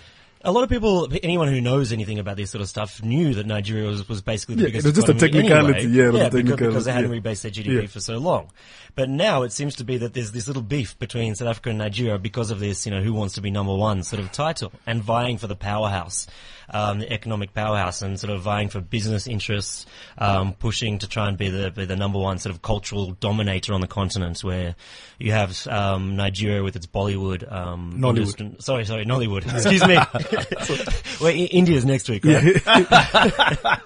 A 0.47 0.51
lot 0.51 0.63
of 0.63 0.69
people, 0.69 1.09
anyone 1.23 1.49
who 1.49 1.59
knows 1.59 1.91
anything 1.91 2.19
about 2.19 2.37
this 2.37 2.49
sort 2.51 2.61
of 2.61 2.69
stuff, 2.69 3.03
knew 3.03 3.33
that 3.33 3.45
Nigeria 3.45 3.85
was, 3.85 4.07
was 4.07 4.21
basically 4.21 4.55
the 4.55 4.61
Yeah, 4.61 4.67
biggest 4.69 4.85
it 4.85 4.89
was 4.89 4.95
just 5.05 5.09
a 5.09 5.13
technicality, 5.13 5.79
anyway. 5.81 6.19
yeah, 6.19 6.25
a 6.27 6.29
because, 6.31 6.55
because 6.55 6.85
they 6.85 6.93
hadn't 6.93 7.13
yeah. 7.13 7.19
rebased 7.19 7.41
their 7.41 7.51
GDP 7.51 7.81
Yeah. 7.81 7.87
for 7.87 7.99
so 7.99 8.17
long. 8.17 8.49
But 8.95 9.09
now 9.09 9.43
it 9.43 9.51
seems 9.51 9.75
to 9.75 9.83
be 9.83 9.97
that 9.97 10.13
there's 10.13 10.31
this 10.31 10.47
little 10.47 10.63
beef 10.63 10.97
between 10.99 11.35
South 11.35 11.49
Africa 11.49 11.69
and 11.69 11.77
Nigeria 11.77 12.17
because 12.17 12.49
of 12.49 12.61
this, 12.61 12.85
you 12.85 12.93
know, 12.93 13.01
who 13.01 13.13
wants 13.13 13.35
to 13.35 13.41
be 13.41 13.51
number 13.51 13.75
one 13.75 14.03
sort 14.03 14.21
of 14.21 14.31
title 14.31 14.71
and 14.87 15.03
vying 15.03 15.37
for 15.37 15.47
the 15.47 15.55
powerhouse, 15.55 16.27
um, 16.69 16.99
the 16.99 17.11
economic 17.11 17.53
powerhouse 17.53 18.01
and 18.01 18.19
sort 18.19 18.31
of 18.33 18.41
vying 18.41 18.69
for 18.69 18.81
business 18.81 19.27
interests, 19.27 19.85
um, 20.17 20.53
pushing 20.53 20.99
to 20.99 21.07
try 21.07 21.27
and 21.27 21.37
be 21.37 21.49
the, 21.49 21.71
be 21.71 21.85
the 21.85 21.95
number 21.95 22.19
one 22.19 22.37
sort 22.39 22.53
of 22.53 22.61
cultural 22.61 23.11
dominator 23.19 23.73
on 23.73 23.81
the 23.81 23.87
continent 23.87 24.43
where 24.43 24.75
you 25.19 25.31
have, 25.31 25.65
um, 25.67 26.15
Nigeria 26.15 26.61
with 26.63 26.75
its 26.75 26.85
Bollywood, 26.85 27.49
um, 27.51 27.93
Nollywood. 27.97 28.61
sorry, 28.61 28.85
sorry, 28.85 29.05
Nollywood. 29.05 29.51
Excuse 29.53 29.85
me. 29.87 29.95
well, 31.21 31.29
I- 31.33 31.47
India's 31.51 31.85
next 31.85 32.09
week, 32.09 32.25
right? 32.25 32.61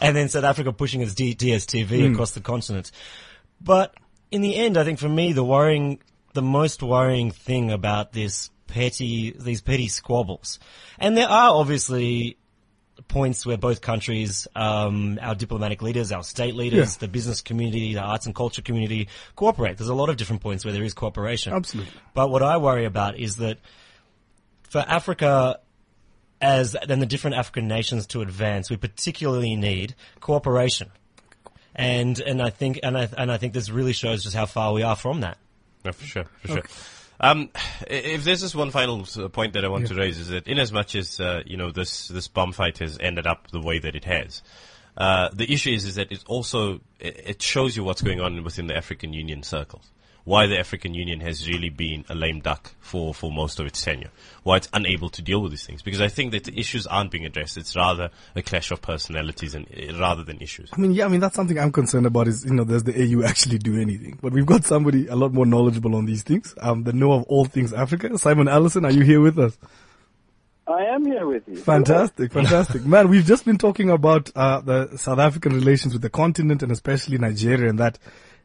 and 0.00 0.16
then 0.16 0.28
South 0.28 0.44
Africa 0.44 0.72
pushing 0.72 1.00
its 1.00 1.14
D- 1.14 1.34
DSTV 1.34 2.06
Hmm. 2.06 2.12
across 2.14 2.32
the 2.32 2.40
continent. 2.40 2.90
But 3.60 3.94
in 4.30 4.40
the 4.42 4.56
end, 4.56 4.76
I 4.76 4.84
think 4.84 4.98
for 4.98 5.08
me, 5.08 5.32
the 5.32 5.44
worrying, 5.44 6.00
the 6.34 6.42
most 6.42 6.82
worrying 6.82 7.30
thing 7.30 7.70
about 7.70 8.12
this 8.12 8.50
petty, 8.72 9.34
these 9.38 9.60
petty 9.60 9.88
squabbles, 9.88 10.58
and 10.98 11.16
there 11.16 11.28
are 11.28 11.50
obviously 11.54 12.36
points 13.08 13.44
where 13.44 13.56
both 13.58 13.80
countries, 13.80 14.46
um, 14.54 15.18
our 15.20 15.34
diplomatic 15.34 15.82
leaders, 15.82 16.12
our 16.12 16.22
state 16.22 16.54
leaders, 16.54 16.94
Yeah. 16.94 17.00
the 17.00 17.08
business 17.08 17.40
community, 17.42 17.94
the 17.94 18.00
arts 18.00 18.26
and 18.26 18.34
culture 18.34 18.62
community 18.62 19.08
cooperate. 19.34 19.76
There's 19.76 19.90
a 19.90 19.94
lot 19.94 20.08
of 20.08 20.16
different 20.16 20.40
points 20.42 20.64
where 20.64 20.72
there 20.72 20.84
is 20.84 20.94
cooperation. 20.94 21.52
Absolutely. 21.52 21.92
But 22.14 22.30
what 22.30 22.42
I 22.42 22.56
worry 22.58 22.84
about 22.84 23.18
is 23.18 23.36
that 23.36 23.58
for 24.62 24.84
Africa, 24.86 25.58
as 26.40 26.76
then 26.86 27.00
the 27.00 27.06
different 27.06 27.36
African 27.36 27.66
nations 27.68 28.06
to 28.08 28.20
advance, 28.20 28.70
we 28.70 28.76
particularly 28.76 29.56
need 29.56 29.94
cooperation. 30.20 30.90
And 31.74 32.20
and 32.20 32.40
I 32.42 32.50
think 32.50 32.80
and 32.82 32.96
I 32.96 33.08
and 33.16 33.32
I 33.32 33.38
think 33.38 33.52
this 33.54 33.70
really 33.70 33.94
shows 33.94 34.22
just 34.22 34.36
how 34.36 34.46
far 34.46 34.72
we 34.74 34.82
are 34.82 34.96
from 34.96 35.20
that. 35.20 35.38
No, 35.84 35.92
for 35.92 36.04
sure, 36.04 36.24
for 36.42 36.48
sure. 36.48 36.62
Um, 37.22 37.50
if 37.86 38.24
there's 38.24 38.40
just 38.40 38.56
one 38.56 38.72
final 38.72 39.06
uh, 39.16 39.28
point 39.28 39.52
that 39.52 39.64
I 39.64 39.68
want 39.68 39.86
to 39.86 39.94
raise 39.94 40.18
is 40.18 40.28
that 40.28 40.48
in 40.48 40.58
as 40.58 40.72
much 40.72 40.96
as, 40.96 41.20
uh, 41.20 41.42
you 41.46 41.56
know, 41.56 41.70
this, 41.70 42.08
this 42.08 42.26
bomb 42.26 42.52
fight 42.52 42.78
has 42.78 42.98
ended 43.00 43.28
up 43.28 43.48
the 43.52 43.60
way 43.60 43.78
that 43.78 43.94
it 43.94 44.04
has, 44.04 44.42
uh, 44.96 45.28
the 45.32 45.50
issue 45.50 45.70
is, 45.70 45.84
is 45.84 45.94
that 45.94 46.10
it 46.10 46.24
also, 46.26 46.80
it 46.98 47.40
shows 47.40 47.76
you 47.76 47.84
what's 47.84 48.02
going 48.02 48.20
on 48.20 48.42
within 48.42 48.66
the 48.66 48.76
African 48.76 49.12
Union 49.12 49.44
circles. 49.44 49.88
Why 50.24 50.46
the 50.46 50.58
African 50.58 50.94
Union 50.94 51.20
has 51.20 51.48
really 51.48 51.68
been 51.68 52.04
a 52.08 52.14
lame 52.14 52.40
duck 52.40 52.74
for, 52.78 53.12
for 53.12 53.32
most 53.32 53.58
of 53.58 53.66
its 53.66 53.82
tenure. 53.82 54.10
Why 54.44 54.58
it's 54.58 54.68
unable 54.72 55.08
to 55.10 55.22
deal 55.22 55.42
with 55.42 55.50
these 55.50 55.66
things. 55.66 55.82
Because 55.82 56.00
I 56.00 56.08
think 56.08 56.32
that 56.32 56.44
the 56.44 56.58
issues 56.58 56.86
aren't 56.86 57.10
being 57.10 57.26
addressed. 57.26 57.56
It's 57.56 57.74
rather 57.74 58.10
a 58.36 58.42
clash 58.42 58.70
of 58.70 58.80
personalities 58.80 59.54
and, 59.54 59.66
uh, 59.66 59.98
rather 59.98 60.22
than 60.22 60.40
issues. 60.40 60.70
I 60.72 60.80
mean, 60.80 60.92
yeah, 60.92 61.06
I 61.06 61.08
mean, 61.08 61.20
that's 61.20 61.34
something 61.34 61.58
I'm 61.58 61.72
concerned 61.72 62.06
about 62.06 62.28
is, 62.28 62.44
you 62.44 62.54
know, 62.54 62.64
does 62.64 62.84
the 62.84 62.92
AU 62.94 63.24
actually 63.26 63.58
do 63.58 63.80
anything? 63.80 64.18
But 64.22 64.32
we've 64.32 64.46
got 64.46 64.64
somebody 64.64 65.08
a 65.08 65.16
lot 65.16 65.32
more 65.32 65.46
knowledgeable 65.46 65.96
on 65.96 66.06
these 66.06 66.22
things, 66.22 66.54
um, 66.60 66.84
that 66.84 66.94
know 66.94 67.12
of 67.12 67.24
all 67.24 67.44
things 67.44 67.72
Africa. 67.72 68.16
Simon 68.18 68.46
Allison, 68.46 68.84
are 68.84 68.92
you 68.92 69.02
here 69.02 69.20
with 69.20 69.38
us? 69.38 69.58
I 70.68 70.84
am 70.84 71.04
here 71.04 71.26
with 71.26 71.48
you. 71.48 71.56
Fantastic, 71.56 72.32
fantastic. 72.32 72.84
Man, 72.84 73.08
we've 73.08 73.24
just 73.24 73.44
been 73.44 73.58
talking 73.58 73.90
about, 73.90 74.30
uh, 74.36 74.60
the 74.60 74.96
South 74.96 75.18
African 75.18 75.52
relations 75.52 75.92
with 75.92 76.02
the 76.02 76.10
continent 76.10 76.62
and 76.62 76.70
especially 76.70 77.18
Nigeria 77.18 77.68
and 77.68 77.80
that 77.80 77.98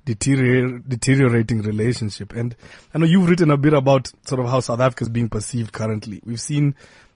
deterior- 0.08 0.80
deteriorating 0.80 1.62
relationship. 1.62 2.34
And 2.34 2.56
I 2.94 2.98
know 2.98 3.06
you've 3.06 3.30
written 3.30 3.52
a 3.52 3.58
bit 3.58 3.74
about 3.74 4.10
sort 4.26 4.40
of 4.40 4.50
how 4.50 4.62
South 4.62 4.80
Africa 4.80 5.04
is 5.04 5.10
being 5.10 5.28
perceived 5.28 5.74
currently. 5.74 6.22
We've 6.26 6.40
seen 6.40 6.76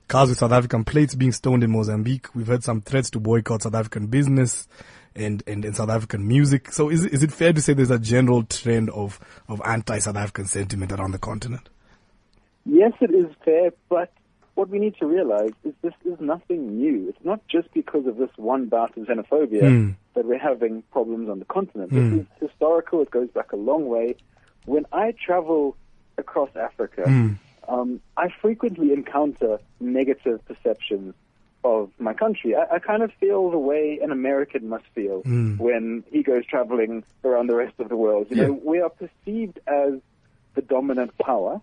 cars 0.10 0.28
with 0.30 0.40
South 0.40 0.52
African 0.52 0.84
plates 0.84 1.16
being 1.16 1.32
stoned 1.32 1.64
in 1.64 1.72
Mozambique. 1.72 2.28
We've 2.36 2.48
heard 2.48 2.64
some 2.64 2.82
threats 2.82 3.10
to 3.12 3.20
boycott 3.20 3.64
South 3.64 3.76
African 3.76 4.08
business 4.08 4.68
and, 5.16 5.42
and, 5.48 5.64
and 5.64 5.76
South 5.76 5.90
African 5.90 6.28
music. 6.28 6.74
So 6.74 6.90
is, 6.90 7.06
is 7.06 7.24
it 7.24 7.32
fair 7.32 7.54
to 7.54 7.62
say 7.62 7.74
there's 7.74 7.92
a 7.92 8.00
general 8.00 8.44
trend 8.44 8.90
of, 8.90 9.20
of 9.48 9.62
anti-South 9.64 10.18
African 10.18 10.46
sentiment 10.46 10.92
around 10.92 11.12
the 11.12 11.20
continent? 11.20 11.70
Yes, 12.66 12.92
it 13.00 13.12
is 13.12 13.34
fair, 13.46 13.72
but 13.90 14.12
what 14.56 14.70
we 14.70 14.80
need 14.80 14.96
to 14.98 15.06
realize 15.06 15.52
is 15.64 15.74
this 15.82 15.94
is 16.06 16.20
nothing 16.20 16.78
new. 16.78 17.08
It's 17.10 17.24
not 17.26 17.40
just 17.48 17.74
because 17.74 18.06
of 18.06 18.18
this 18.18 18.30
one 18.36 18.66
bout 18.66 18.96
of 18.98 19.06
xenophobia 19.08 19.62
Mm. 19.62 19.96
that 20.16 20.26
we're 20.26 20.38
having 20.40 20.84
problems 20.92 21.30
on 21.30 21.40
the 21.40 21.46
continent. 21.46 21.92
This 21.92 22.22
is 22.22 22.26
historical. 22.50 23.02
It 23.02 23.12
goes 23.12 23.30
back 23.30 23.52
a 23.54 23.56
long 23.56 23.88
way. 23.88 24.16
When 24.66 24.86
I 24.92 25.14
travel 25.26 25.78
across 26.18 26.50
Africa, 26.56 27.04
um, 27.68 28.02
I 28.18 28.28
frequently 28.42 28.92
encounter 28.94 29.60
negative 29.80 30.44
perceptions 30.46 31.16
of 31.64 31.92
my 32.00 32.14
country. 32.14 32.56
I, 32.56 32.76
I 32.76 32.80
kind 32.80 33.04
of 33.04 33.12
feel 33.20 33.50
the 33.52 33.58
way 33.58 34.00
an 34.02 34.12
American 34.12 34.68
must 34.68 34.86
feel 34.96 35.22
when 35.58 36.04
he 36.12 36.24
goes 36.24 36.46
traveling 36.46 37.04
around 37.24 37.48
the 37.48 37.56
rest 37.56 37.80
of 37.80 37.88
the 37.90 37.96
world. 37.96 38.28
You 38.30 38.36
know, 38.38 38.52
we 38.66 38.82
are 38.82 38.90
perceived 38.90 39.60
as 39.68 39.94
the 40.56 40.62
dominant 40.62 41.18
power 41.20 41.62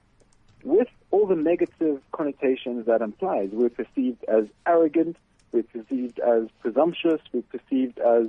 with 0.62 0.88
all 1.10 1.26
the 1.26 1.36
negative 1.36 2.00
connotations 2.12 2.86
that 2.86 3.00
implies. 3.00 3.50
We're 3.52 3.68
perceived 3.70 4.24
as 4.24 4.44
arrogant, 4.66 5.16
we're 5.52 5.62
perceived 5.62 6.18
as 6.18 6.48
presumptuous, 6.60 7.20
we're 7.32 7.42
perceived 7.42 7.98
as 7.98 8.26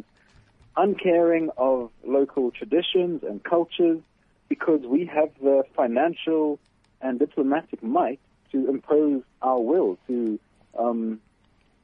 uncaring 0.77 1.50
of 1.57 1.91
local 2.05 2.51
traditions 2.51 3.24
and 3.24 3.43
cultures 3.43 4.00
because 4.48 4.81
we 4.81 5.05
have 5.05 5.29
the 5.41 5.63
financial 5.75 6.59
and 7.01 7.19
diplomatic 7.19 7.83
might 7.83 8.19
to 8.51 8.69
impose 8.69 9.21
our 9.41 9.59
will, 9.59 9.98
to, 10.07 10.39
um, 10.77 11.19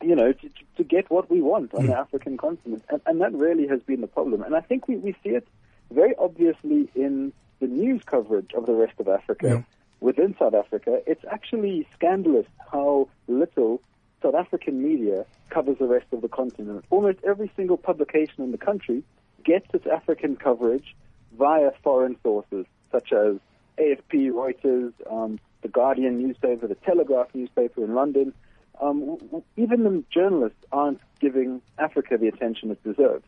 you 0.02 0.16
know, 0.16 0.32
to, 0.32 0.50
to 0.78 0.84
get 0.84 1.10
what 1.12 1.30
we 1.30 1.42
want 1.42 1.74
on 1.74 1.86
the 1.86 1.98
African 1.98 2.38
continent. 2.38 2.84
And, 2.90 3.02
and 3.06 3.22
that 3.22 3.34
really 3.34 3.68
has 3.68 3.82
been 3.82 4.02
the 4.02 4.08
problem. 4.08 4.42
And 4.42 4.56
I 4.56 4.62
think 4.62 4.88
we, 4.88 4.98
we 4.98 5.16
see 5.24 5.30
it 5.30 5.48
very 5.92 6.16
obviously 6.18 6.90
in 6.96 7.34
the 7.60 7.68
news 7.68 8.02
coverage 8.06 8.52
of 8.56 8.66
the 8.66 8.74
rest 8.74 8.94
of 9.00 9.08
Africa 9.08 9.48
Yeah. 9.48 9.62
Within 10.06 10.36
South 10.38 10.54
Africa, 10.54 11.02
it's 11.08 11.26
actually 11.30 11.88
scandalous 11.96 12.46
how 12.72 13.10
little 13.28 13.82
South 14.22 14.36
African 14.36 14.84
media 14.84 15.26
covers 15.50 15.80
the 15.80 15.88
rest 15.88 16.06
of 16.12 16.22
the 16.22 16.28
continent. 16.28 16.86
Almost 16.92 17.18
every 17.24 17.52
single 17.56 17.76
publication 17.76 18.44
in 18.44 18.52
the 18.52 18.58
country 18.60 19.04
gets 19.44 19.68
its 19.74 19.88
African 19.88 20.36
coverage 20.36 20.96
via 21.36 21.72
foreign 21.84 22.16
sources, 22.22 22.68
such 22.92 23.12
as 23.12 23.38
AFP, 23.80 24.30
Reuters, 24.30 24.94
um, 25.12 25.40
the 25.64 25.70
Guardian 25.70 26.20
newspaper, 26.20 26.68
the 26.68 26.76
Telegraph 26.76 27.30
newspaper 27.34 27.84
in 27.84 27.96
London. 27.96 28.32
Um, 28.80 29.18
even 29.58 29.84
the 29.84 30.04
journalists 30.12 30.64
aren't 30.72 31.02
giving 31.20 31.62
Africa 31.80 32.18
the 32.18 32.28
attention 32.28 32.70
it 32.70 32.84
deserves. 32.84 33.26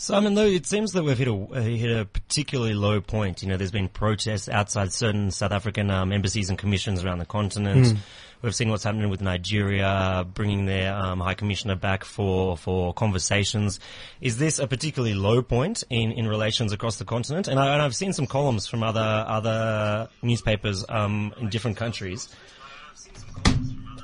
Simon, 0.00 0.34
though, 0.36 0.46
it 0.46 0.64
seems 0.64 0.92
that 0.92 1.02
we've 1.02 1.18
hit 1.18 1.26
a, 1.26 1.34
uh, 1.34 1.60
hit 1.60 1.90
a 1.90 2.04
particularly 2.04 2.72
low 2.72 3.00
point. 3.00 3.42
You 3.42 3.48
know, 3.48 3.56
there's 3.56 3.72
been 3.72 3.88
protests 3.88 4.48
outside 4.48 4.92
certain 4.92 5.32
South 5.32 5.50
African 5.50 5.90
um, 5.90 6.12
embassies 6.12 6.50
and 6.50 6.56
commissions 6.56 7.04
around 7.04 7.18
the 7.18 7.26
continent. 7.26 7.98
We've 8.40 8.54
seen 8.54 8.68
what's 8.70 8.84
happening 8.84 9.10
with 9.10 9.20
Nigeria, 9.20 10.24
bringing 10.32 10.66
their 10.66 10.94
um, 10.94 11.18
High 11.18 11.34
Commissioner 11.34 11.74
back 11.74 12.04
for, 12.04 12.56
for 12.56 12.94
conversations. 12.94 13.80
Is 14.20 14.38
this 14.38 14.60
a 14.60 14.68
particularly 14.68 15.14
low 15.14 15.42
point 15.42 15.82
in, 15.90 16.12
in 16.12 16.28
relations 16.28 16.72
across 16.72 16.98
the 16.98 17.04
continent? 17.04 17.48
And, 17.48 17.58
I, 17.58 17.72
and 17.72 17.82
I've 17.82 17.96
seen 17.96 18.12
some 18.12 18.28
columns 18.28 18.68
from 18.68 18.84
other 18.84 19.00
other 19.00 20.08
newspapers 20.22 20.84
um, 20.88 21.34
in 21.40 21.48
different 21.48 21.76
countries, 21.76 22.28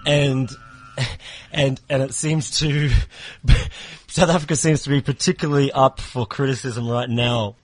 and 0.04 0.50
and 1.52 1.80
and 1.88 2.02
it 2.02 2.14
seems 2.14 2.58
to 2.58 2.90
South 4.06 4.30
Africa 4.30 4.56
seems 4.56 4.82
to 4.84 4.90
be 4.90 5.00
particularly 5.00 5.72
up 5.72 6.00
for 6.00 6.26
criticism 6.26 6.88
right 6.88 7.08
now. 7.08 7.56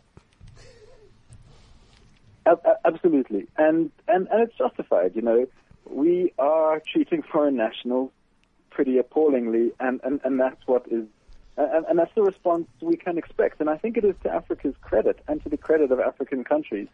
Ab- 2.46 2.60
ab- 2.66 2.76
Absolutely, 2.84 3.46
and, 3.56 3.90
and 4.08 4.26
and 4.28 4.42
it's 4.42 4.56
justified. 4.56 5.12
You 5.14 5.22
know, 5.22 5.46
we 5.88 6.32
are 6.38 6.82
treating 6.92 7.22
foreign 7.22 7.56
nationals 7.56 8.10
pretty 8.70 8.98
appallingly, 8.98 9.72
and, 9.80 10.00
and, 10.04 10.20
and 10.24 10.40
that's 10.40 10.66
what 10.66 10.86
is, 10.90 11.04
and, 11.56 11.84
and 11.86 11.98
that's 11.98 12.14
the 12.14 12.22
response 12.22 12.66
we 12.80 12.96
can 12.96 13.18
expect. 13.18 13.60
And 13.60 13.68
I 13.68 13.76
think 13.76 13.96
it 13.96 14.04
is 14.04 14.14
to 14.22 14.30
Africa's 14.30 14.74
credit 14.80 15.18
and 15.28 15.42
to 15.42 15.48
the 15.48 15.56
credit 15.56 15.92
of 15.92 16.00
African 16.00 16.44
countries, 16.44 16.88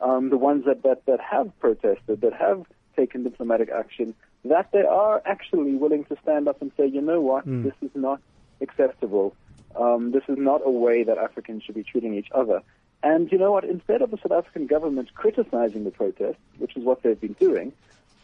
um, 0.00 0.30
the 0.30 0.36
ones 0.36 0.64
that, 0.66 0.82
that 0.82 1.04
that 1.06 1.20
have 1.20 1.50
protested, 1.58 2.20
that 2.20 2.32
have 2.34 2.64
taken 2.96 3.22
diplomatic 3.22 3.70
action, 3.70 4.14
that 4.44 4.70
they 4.72 4.82
are 4.82 5.22
actually 5.24 5.74
willing 5.74 6.04
to 6.04 6.16
stand 6.22 6.48
up 6.48 6.60
and 6.62 6.70
say, 6.76 6.86
you 6.86 7.00
know 7.00 7.20
what, 7.20 7.44
this 7.62 7.74
is 7.82 7.90
not 7.94 8.20
acceptable. 8.60 9.34
Um, 9.76 10.12
this 10.12 10.22
is 10.28 10.38
not 10.38 10.60
a 10.64 10.70
way 10.70 11.02
that 11.02 11.18
Africans 11.18 11.64
should 11.64 11.74
be 11.74 11.82
treating 11.82 12.14
each 12.14 12.28
other. 12.32 12.62
And 13.02 13.30
you 13.30 13.38
know 13.38 13.52
what? 13.52 13.64
Instead 13.64 14.00
of 14.02 14.10
the 14.10 14.18
South 14.18 14.32
African 14.32 14.66
government 14.66 15.12
criticizing 15.14 15.84
the 15.84 15.90
protests, 15.90 16.38
which 16.58 16.76
is 16.76 16.84
what 16.84 17.02
they've 17.02 17.20
been 17.20 17.34
doing, 17.34 17.72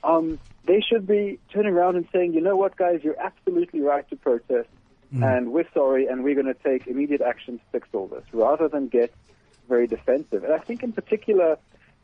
um, 0.04 0.38
they 0.64 0.80
should 0.80 1.06
be 1.06 1.38
turning 1.52 1.74
around 1.74 1.96
and 1.96 2.06
saying, 2.12 2.32
you 2.32 2.40
know 2.40 2.56
what, 2.56 2.76
guys, 2.76 3.00
you're 3.02 3.20
absolutely 3.20 3.80
right 3.80 4.08
to 4.10 4.16
protest, 4.16 4.68
and 5.24 5.52
we're 5.52 5.68
sorry, 5.74 6.06
and 6.06 6.22
we're 6.22 6.34
going 6.34 6.46
to 6.46 6.54
take 6.54 6.86
immediate 6.86 7.20
action 7.20 7.58
to 7.58 7.64
fix 7.72 7.88
all 7.92 8.06
this, 8.06 8.24
rather 8.32 8.68
than 8.68 8.88
get 8.88 9.12
very 9.68 9.86
defensive. 9.86 10.44
And 10.44 10.52
I 10.52 10.58
think, 10.58 10.82
in 10.82 10.92
particular, 10.92 11.58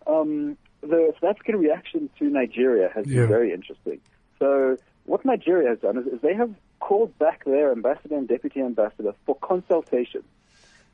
um, 0.07 0.57
the 0.83 1.13
South 1.21 1.31
African 1.31 1.57
reaction 1.57 2.11
to 2.19 2.25
Nigeria 2.29 2.91
has 2.95 3.07
Yeah. 3.07 3.21
been 3.23 3.29
very 3.29 3.53
interesting. 3.53 4.01
So, 4.39 4.77
what 5.05 5.25
Nigeria 5.25 5.69
has 5.71 5.79
done 5.81 5.99
is, 5.99 6.07
is 6.07 6.21
they 6.21 6.35
have 6.35 6.53
called 6.81 7.17
back 7.19 7.45
their 7.45 7.73
ambassador 7.73 8.17
and 8.17 8.29
deputy 8.29 8.61
ambassador 8.61 9.15
for 9.25 9.35
consultation. 9.37 10.23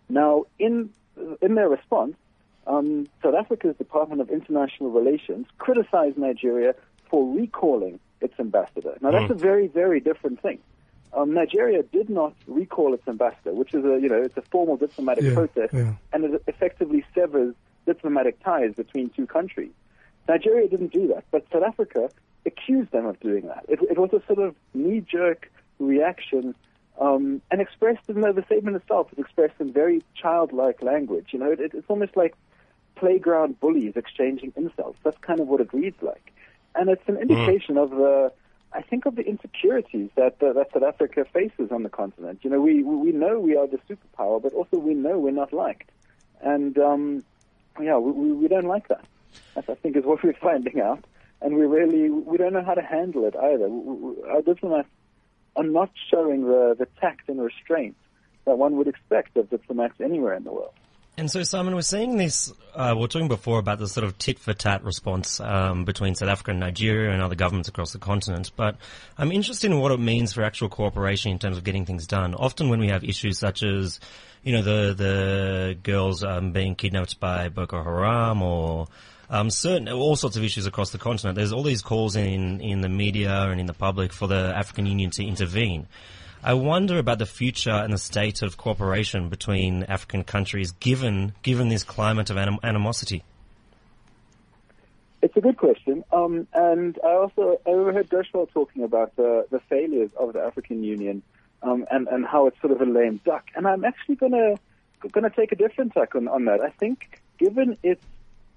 Now, 0.08 0.44
in 0.58 0.90
in 1.42 1.54
their 1.56 1.68
response, 1.68 2.16
um, 2.66 3.06
South 3.22 3.34
Africa's 3.34 3.76
Department 3.76 4.20
of 4.20 4.30
International 4.30 4.90
Relations 4.90 5.46
criticized 5.58 6.16
Nigeria 6.16 6.74
for 7.10 7.34
recalling 7.34 8.00
its 8.20 8.34
ambassador. 8.38 8.96
Now, 9.02 9.10
that's 9.10 9.30
a 9.30 9.34
very, 9.34 9.66
very 9.66 10.00
different 10.00 10.40
thing. 10.40 10.58
Um, 11.12 11.34
Nigeria 11.34 11.82
did 11.82 12.08
not 12.08 12.32
recall 12.46 12.94
its 12.94 13.06
ambassador, 13.06 13.52
which 13.52 13.74
is 13.74 13.84
a 13.84 13.98
you 14.00 14.08
know 14.08 14.22
it's 14.22 14.36
a 14.38 14.42
formal 14.42 14.76
diplomatic 14.76 15.24
Yeah, 15.24 15.34
protest, 15.34 15.74
yeah. 15.74 15.92
and 16.12 16.24
it 16.24 16.42
effectively 16.46 17.04
severs 17.14 17.54
diplomatic 17.86 18.42
ties 18.42 18.74
between 18.74 19.10
two 19.10 19.26
countries. 19.26 19.72
Nigeria 20.28 20.68
didn't 20.68 20.92
do 20.92 21.08
that, 21.08 21.24
but 21.30 21.44
South 21.52 21.64
Africa 21.64 22.10
accused 22.46 22.90
them 22.92 23.06
of 23.06 23.18
doing 23.20 23.46
that. 23.46 23.64
It, 23.68 23.80
it 23.82 23.98
was 23.98 24.12
a 24.12 24.22
sort 24.26 24.38
of 24.38 24.54
knee-jerk 24.74 25.50
reaction 25.78 26.54
um, 27.00 27.40
and 27.50 27.60
expressed 27.60 28.08
in 28.08 28.20
the, 28.20 28.32
the 28.32 28.44
statement 28.44 28.76
itself 28.76 29.08
is 29.12 29.18
expressed 29.18 29.54
in 29.60 29.72
very 29.72 30.02
childlike 30.14 30.82
language. 30.82 31.28
You 31.30 31.38
know, 31.38 31.50
it, 31.50 31.60
it's 31.60 31.88
almost 31.88 32.16
like 32.16 32.34
playground 32.94 33.58
bullies 33.60 33.94
exchanging 33.96 34.52
insults. 34.56 34.98
That's 35.02 35.18
kind 35.18 35.40
of 35.40 35.48
what 35.48 35.60
it 35.60 35.72
reads 35.72 36.00
like, 36.02 36.32
and 36.74 36.88
it's 36.88 37.02
an 37.08 37.16
indication 37.16 37.78
of 37.78 37.90
the, 37.90 38.32
I 38.72 38.82
think, 38.82 39.06
of 39.06 39.16
the 39.16 39.22
insecurities 39.22 40.10
that 40.14 40.42
uh, 40.42 40.52
that 40.52 40.72
South 40.72 40.82
Africa 40.82 41.24
faces 41.32 41.72
on 41.72 41.82
the 41.82 41.88
continent. 41.88 42.40
You 42.42 42.50
know, 42.50 42.60
we 42.60 42.82
we 42.82 43.12
know 43.12 43.40
we 43.40 43.56
are 43.56 43.66
the 43.66 43.78
superpower, 43.88 44.40
but 44.40 44.52
also 44.52 44.76
we 44.78 44.94
know 44.94 45.18
we're 45.18 45.30
not 45.30 45.52
liked, 45.52 45.90
and 46.40 46.78
um, 46.78 47.24
yeah, 47.80 47.96
we, 47.98 48.32
we 48.32 48.48
don't 48.48 48.66
like 48.66 48.88
that. 48.88 49.04
I 49.56 49.60
think 49.60 49.96
is 49.96 50.04
what 50.04 50.22
we're 50.24 50.34
finding 50.34 50.80
out, 50.80 51.04
and 51.40 51.56
we 51.56 51.66
really 51.66 52.10
we 52.10 52.36
don't 52.36 52.52
know 52.52 52.64
how 52.64 52.74
to 52.74 52.82
handle 52.82 53.26
it 53.26 53.36
either. 53.36 53.68
Our 54.30 54.42
diplomats 54.42 54.88
are 55.56 55.64
not 55.64 55.90
showing 56.10 56.44
the, 56.44 56.74
the 56.78 56.86
tact 57.00 57.28
and 57.28 57.40
restraint 57.40 57.96
that 58.44 58.58
one 58.58 58.76
would 58.76 58.88
expect 58.88 59.36
of 59.36 59.50
diplomats 59.50 60.00
anywhere 60.00 60.34
in 60.34 60.44
the 60.44 60.52
world. 60.52 60.72
And 61.14 61.30
so, 61.30 61.42
Simon, 61.42 61.74
we're 61.74 61.82
seeing 61.82 62.16
this. 62.16 62.50
Uh, 62.74 62.94
we 62.96 63.04
are 63.04 63.08
talking 63.08 63.28
before 63.28 63.58
about 63.58 63.78
the 63.78 63.86
sort 63.86 64.04
of 64.04 64.16
tit 64.16 64.38
for 64.38 64.54
tat 64.54 64.82
response 64.82 65.40
um, 65.40 65.84
between 65.84 66.14
South 66.14 66.30
Africa 66.30 66.52
and 66.52 66.60
Nigeria 66.60 67.12
and 67.12 67.22
other 67.22 67.34
governments 67.34 67.68
across 67.68 67.92
the 67.92 67.98
continent. 67.98 68.50
But 68.56 68.76
I'm 69.18 69.30
interested 69.30 69.70
in 69.70 69.78
what 69.78 69.92
it 69.92 70.00
means 70.00 70.32
for 70.32 70.42
actual 70.42 70.70
cooperation 70.70 71.30
in 71.30 71.38
terms 71.38 71.58
of 71.58 71.64
getting 71.64 71.84
things 71.84 72.06
done. 72.06 72.34
Often, 72.34 72.70
when 72.70 72.80
we 72.80 72.88
have 72.88 73.04
issues 73.04 73.38
such 73.38 73.62
as, 73.62 74.00
you 74.42 74.52
know, 74.52 74.62
the 74.62 74.94
the 74.94 75.78
girls 75.82 76.24
um, 76.24 76.52
being 76.52 76.74
kidnapped 76.74 77.20
by 77.20 77.50
Boko 77.50 77.82
Haram 77.82 78.40
or 78.40 78.86
um, 79.28 79.50
certain 79.50 79.90
all 79.90 80.16
sorts 80.16 80.38
of 80.38 80.44
issues 80.44 80.66
across 80.66 80.90
the 80.90 80.98
continent. 80.98 81.36
There's 81.36 81.52
all 81.52 81.62
these 81.62 81.82
calls 81.82 82.16
in 82.16 82.62
in 82.62 82.80
the 82.80 82.88
media 82.88 83.42
and 83.50 83.60
in 83.60 83.66
the 83.66 83.74
public 83.74 84.14
for 84.14 84.26
the 84.26 84.54
African 84.56 84.86
Union 84.86 85.10
to 85.10 85.24
intervene. 85.26 85.88
I 86.44 86.54
wonder 86.54 86.98
about 86.98 87.18
the 87.18 87.26
future 87.26 87.70
and 87.70 87.92
the 87.92 87.98
state 87.98 88.42
of 88.42 88.56
cooperation 88.56 89.28
between 89.28 89.84
African 89.84 90.24
countries, 90.24 90.72
given 90.72 91.34
given 91.42 91.68
this 91.68 91.84
climate 91.84 92.30
of 92.30 92.36
anim- 92.36 92.58
animosity. 92.64 93.22
It's 95.22 95.36
a 95.36 95.40
good 95.40 95.56
question, 95.56 96.02
um, 96.12 96.48
and 96.52 96.98
I 97.04 97.12
also 97.12 97.60
I 97.64 97.70
overheard 97.70 98.08
Gushwell 98.10 98.50
talking 98.52 98.82
about 98.82 99.14
the 99.14 99.46
the 99.50 99.60
failures 99.60 100.10
of 100.18 100.32
the 100.32 100.40
African 100.40 100.82
Union 100.82 101.22
um, 101.62 101.86
and 101.92 102.08
and 102.08 102.26
how 102.26 102.48
it's 102.48 102.60
sort 102.60 102.72
of 102.72 102.80
a 102.80 102.90
lame 102.90 103.20
duck. 103.24 103.44
And 103.54 103.68
I'm 103.68 103.84
actually 103.84 104.16
gonna 104.16 104.56
gonna 105.12 105.30
take 105.30 105.52
a 105.52 105.56
different 105.56 105.92
tack 105.92 106.16
on, 106.16 106.26
on 106.26 106.46
that. 106.46 106.60
I 106.60 106.70
think 106.70 107.22
given 107.38 107.78
its 107.84 108.04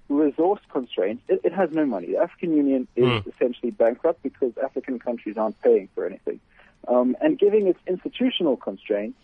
resource 0.08 0.60
constraints, 0.72 1.22
it, 1.28 1.40
it 1.44 1.52
has 1.52 1.70
no 1.70 1.86
money. 1.86 2.08
The 2.08 2.18
African 2.18 2.56
Union 2.56 2.88
is 2.96 3.04
mm. 3.04 3.32
essentially 3.32 3.70
bankrupt 3.70 4.24
because 4.24 4.52
African 4.58 4.98
countries 4.98 5.36
aren't 5.36 5.60
paying 5.62 5.88
for 5.94 6.04
anything. 6.04 6.40
Um, 6.88 7.16
and 7.20 7.38
giving 7.38 7.66
its 7.66 7.78
institutional 7.86 8.56
constraints, 8.56 9.18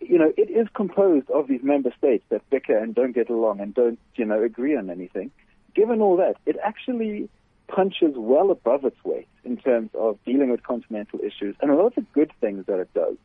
you 0.00 0.18
know, 0.18 0.32
it 0.36 0.50
is 0.50 0.66
composed 0.74 1.30
of 1.30 1.48
these 1.48 1.62
member 1.62 1.92
states 1.96 2.24
that 2.30 2.48
bicker 2.50 2.76
and 2.76 2.94
don't 2.94 3.12
get 3.12 3.30
along 3.30 3.60
and 3.60 3.74
don't, 3.74 3.98
you 4.16 4.24
know, 4.24 4.42
agree 4.42 4.76
on 4.76 4.90
anything. 4.90 5.30
Given 5.74 6.00
all 6.00 6.16
that, 6.16 6.36
it 6.46 6.56
actually 6.62 7.28
punches 7.68 8.14
well 8.16 8.50
above 8.50 8.84
its 8.84 9.02
weight 9.04 9.28
in 9.44 9.56
terms 9.56 9.90
of 9.94 10.18
dealing 10.24 10.50
with 10.50 10.62
continental 10.62 11.20
issues. 11.20 11.54
And 11.60 11.70
a 11.70 11.74
lot 11.74 11.86
of 11.86 11.94
the 11.94 12.06
good 12.12 12.32
things 12.40 12.66
that 12.66 12.80
it 12.80 12.92
does, 12.94 13.16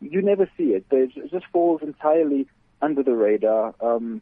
you 0.00 0.20
never 0.22 0.48
see 0.56 0.74
it. 0.74 0.84
It 0.90 1.30
just 1.30 1.46
falls 1.46 1.82
entirely 1.82 2.46
under 2.82 3.02
the 3.02 3.14
radar. 3.14 3.74
Um, 3.80 4.20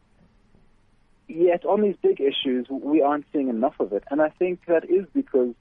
yet 1.26 1.64
on 1.64 1.82
these 1.82 1.96
big 2.00 2.20
issues, 2.20 2.68
we 2.68 3.02
aren't 3.02 3.26
seeing 3.32 3.48
enough 3.48 3.74
of 3.80 3.92
it. 3.92 4.04
And 4.10 4.22
I 4.22 4.28
think 4.28 4.60
that 4.66 4.88
is 4.88 5.06
because 5.12 5.54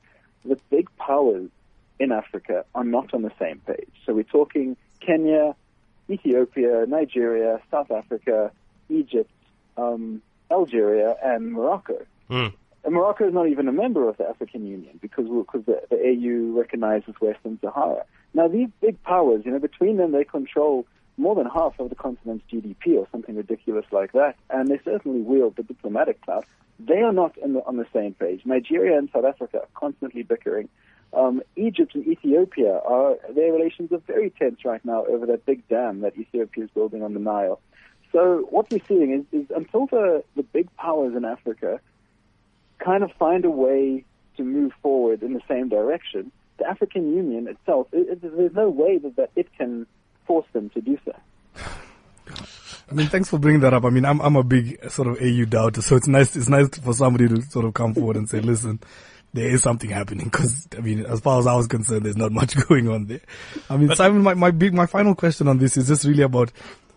the 0.45 0.57
big 0.69 0.89
powers 0.97 1.49
in 1.99 2.11
Africa 2.11 2.65
are 2.73 2.83
not 2.83 3.13
on 3.13 3.21
the 3.21 3.31
same 3.39 3.59
page. 3.59 3.91
So 4.05 4.13
we're 4.13 4.23
talking 4.23 4.75
Kenya, 4.99 5.55
Ethiopia, 6.09 6.85
Nigeria, 6.87 7.61
South 7.69 7.91
Africa, 7.91 8.51
Egypt, 8.89 9.31
um, 9.77 10.21
Algeria, 10.49 11.15
and 11.23 11.53
Morocco. 11.53 12.05
Mm. 12.29 12.53
And 12.83 12.93
Morocco 12.95 13.27
is 13.27 13.33
not 13.33 13.47
even 13.47 13.67
a 13.67 13.71
member 13.71 14.09
of 14.09 14.17
the 14.17 14.27
African 14.27 14.65
Union 14.65 14.97
because 15.01 15.27
because 15.27 15.65
the, 15.65 15.81
the 15.89 15.97
AU 15.97 16.57
recognizes 16.57 17.13
Western 17.21 17.59
Sahara. 17.61 18.05
Now 18.33 18.47
these 18.47 18.69
big 18.81 19.01
powers, 19.03 19.43
you 19.45 19.51
know, 19.51 19.59
between 19.59 19.97
them 19.97 20.11
they 20.11 20.23
control 20.23 20.87
more 21.17 21.35
than 21.35 21.45
half 21.45 21.79
of 21.79 21.89
the 21.89 21.95
continent's 21.95 22.43
GDP 22.51 22.97
or 22.97 23.07
something 23.11 23.35
ridiculous 23.35 23.85
like 23.91 24.13
that, 24.13 24.35
and 24.49 24.67
they 24.67 24.79
certainly 24.83 25.21
wield 25.21 25.55
the 25.55 25.63
diplomatic 25.63 26.21
clout. 26.21 26.45
They 26.79 27.01
are 27.01 27.13
not 27.13 27.35
the, 27.35 27.63
on 27.65 27.77
the 27.77 27.85
same 27.93 28.15
page. 28.15 28.41
Nigeria 28.45 28.97
and 28.97 29.09
South 29.13 29.25
Africa 29.25 29.59
are 29.59 29.67
constantly 29.75 30.23
bickering. 30.23 30.67
Um, 31.13 31.41
Egypt 31.55 31.93
and 31.95 32.07
Ethiopia 32.07 32.79
are 32.85 33.17
their 33.33 33.51
relations 33.51 33.91
are 33.91 33.97
very 34.07 34.29
tense 34.29 34.63
right 34.63 34.83
now 34.85 35.05
over 35.05 35.25
that 35.25 35.45
big 35.45 35.67
dam 35.67 36.01
that 36.01 36.17
Ethiopia 36.17 36.63
is 36.63 36.69
building 36.71 37.03
on 37.03 37.13
the 37.13 37.19
Nile. 37.19 37.59
So 38.11 38.47
what 38.49 38.69
we're 38.71 38.81
seeing 38.87 39.11
is, 39.13 39.41
is 39.41 39.47
until 39.55 39.87
the, 39.87 40.23
the 40.35 40.43
big 40.43 40.73
powers 40.77 41.15
in 41.15 41.25
Africa 41.25 41.79
kind 42.79 43.03
of 43.03 43.11
find 43.13 43.45
a 43.45 43.49
way 43.49 44.03
to 44.37 44.43
move 44.43 44.71
forward 44.81 45.21
in 45.21 45.33
the 45.33 45.41
same 45.47 45.69
direction, 45.69 46.31
the 46.57 46.67
African 46.67 47.13
Union 47.13 47.47
itself, 47.47 47.87
it, 47.91 48.07
it, 48.23 48.37
there's 48.37 48.53
no 48.53 48.69
way 48.69 48.97
that, 48.97 49.15
that 49.15 49.31
it 49.35 49.47
can 49.57 49.85
force 50.25 50.47
them 50.53 50.69
to 50.71 50.81
do 50.81 50.97
so. 51.05 51.13
I 52.89 52.93
mean, 52.93 53.07
thanks 53.07 53.29
for 53.29 53.39
bringing 53.39 53.61
that 53.61 53.73
up. 53.73 53.85
I 53.85 53.89
mean, 53.89 54.03
I'm 54.03 54.19
I'm 54.19 54.35
a 54.35 54.43
big 54.43 54.91
sort 54.91 55.07
of 55.07 55.21
AU 55.21 55.45
doubter, 55.45 55.81
so 55.81 55.95
it's 55.95 56.09
nice 56.09 56.35
it's 56.35 56.49
nice 56.49 56.67
for 56.77 56.93
somebody 56.93 57.27
to 57.29 57.41
sort 57.43 57.65
of 57.65 57.73
come 57.73 57.93
forward 57.93 58.17
and 58.17 58.29
say, 58.29 58.41
listen, 58.41 58.81
there 59.33 59.49
is 59.49 59.61
something 59.61 59.89
happening. 59.89 60.25
Because 60.25 60.67
I 60.77 60.81
mean, 60.81 61.05
as 61.05 61.19
far 61.19 61.39
as 61.39 61.47
I 61.47 61.55
was 61.55 61.67
concerned, 61.67 62.05
there's 62.05 62.17
not 62.17 62.31
much 62.31 62.55
going 62.67 62.89
on 62.89 63.07
there. 63.07 63.21
I 63.69 63.77
mean, 63.77 63.87
but, 63.87 63.97
Simon, 63.97 64.21
my 64.23 64.33
my 64.33 64.51
big 64.51 64.73
my 64.73 64.85
final 64.85 65.15
question 65.15 65.47
on 65.47 65.57
this 65.57 65.77
is 65.77 65.87
just 65.87 66.05
really 66.05 66.23
about 66.23 66.51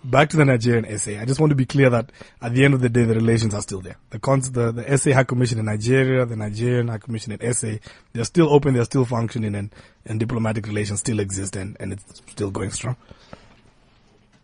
back 0.04 0.28
to 0.30 0.36
the 0.36 0.44
Nigerian 0.44 0.98
SA. 0.98 1.12
I 1.12 1.24
just 1.24 1.40
want 1.40 1.50
to 1.50 1.56
be 1.56 1.64
clear 1.64 1.90
that 1.90 2.10
at 2.42 2.54
the 2.54 2.64
end 2.64 2.74
of 2.74 2.80
the 2.80 2.88
day, 2.88 3.04
the 3.04 3.14
relations 3.14 3.54
are 3.54 3.62
still 3.62 3.80
there. 3.80 3.96
The, 4.10 4.18
cons- 4.18 4.52
the, 4.52 4.70
the 4.70 4.98
SA 4.98 5.12
High 5.12 5.24
Commission 5.24 5.58
in 5.58 5.64
Nigeria, 5.64 6.26
the 6.26 6.36
Nigerian 6.36 6.88
High 6.88 6.98
Commission 6.98 7.32
in 7.32 7.54
SA, 7.54 7.76
they're 8.12 8.24
still 8.24 8.52
open, 8.52 8.74
they're 8.74 8.84
still 8.84 9.04
functioning, 9.04 9.54
and, 9.54 9.74
and 10.04 10.20
diplomatic 10.20 10.66
relations 10.66 11.00
still 11.00 11.20
exist, 11.20 11.56
and, 11.56 11.76
and 11.80 11.94
it's 11.94 12.22
still 12.30 12.50
going 12.50 12.70
strong. 12.70 12.96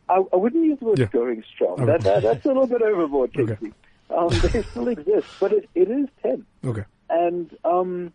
I, 0.09 0.23
I 0.33 0.37
wouldn't 0.37 0.65
use 0.65 0.79
the 0.79 0.87
word 0.87 0.99
yeah. 0.99 1.07
going 1.07 1.45
strong. 1.55 1.87
That, 1.87 2.01
that, 2.03 2.23
that's 2.23 2.45
a 2.45 2.49
little 2.49 2.67
bit 2.67 2.83
overboard, 2.83 3.33
Casey. 3.35 3.53
Okay. 3.53 3.73
Um, 4.11 4.29
they 4.29 4.63
still 4.63 4.89
exist, 4.89 5.27
but 5.39 5.53
it, 5.53 5.69
it 5.75 5.89
is 5.89 6.09
tense. 6.21 6.43
Okay. 6.65 6.85
And, 7.11 7.57
um, 7.65 8.13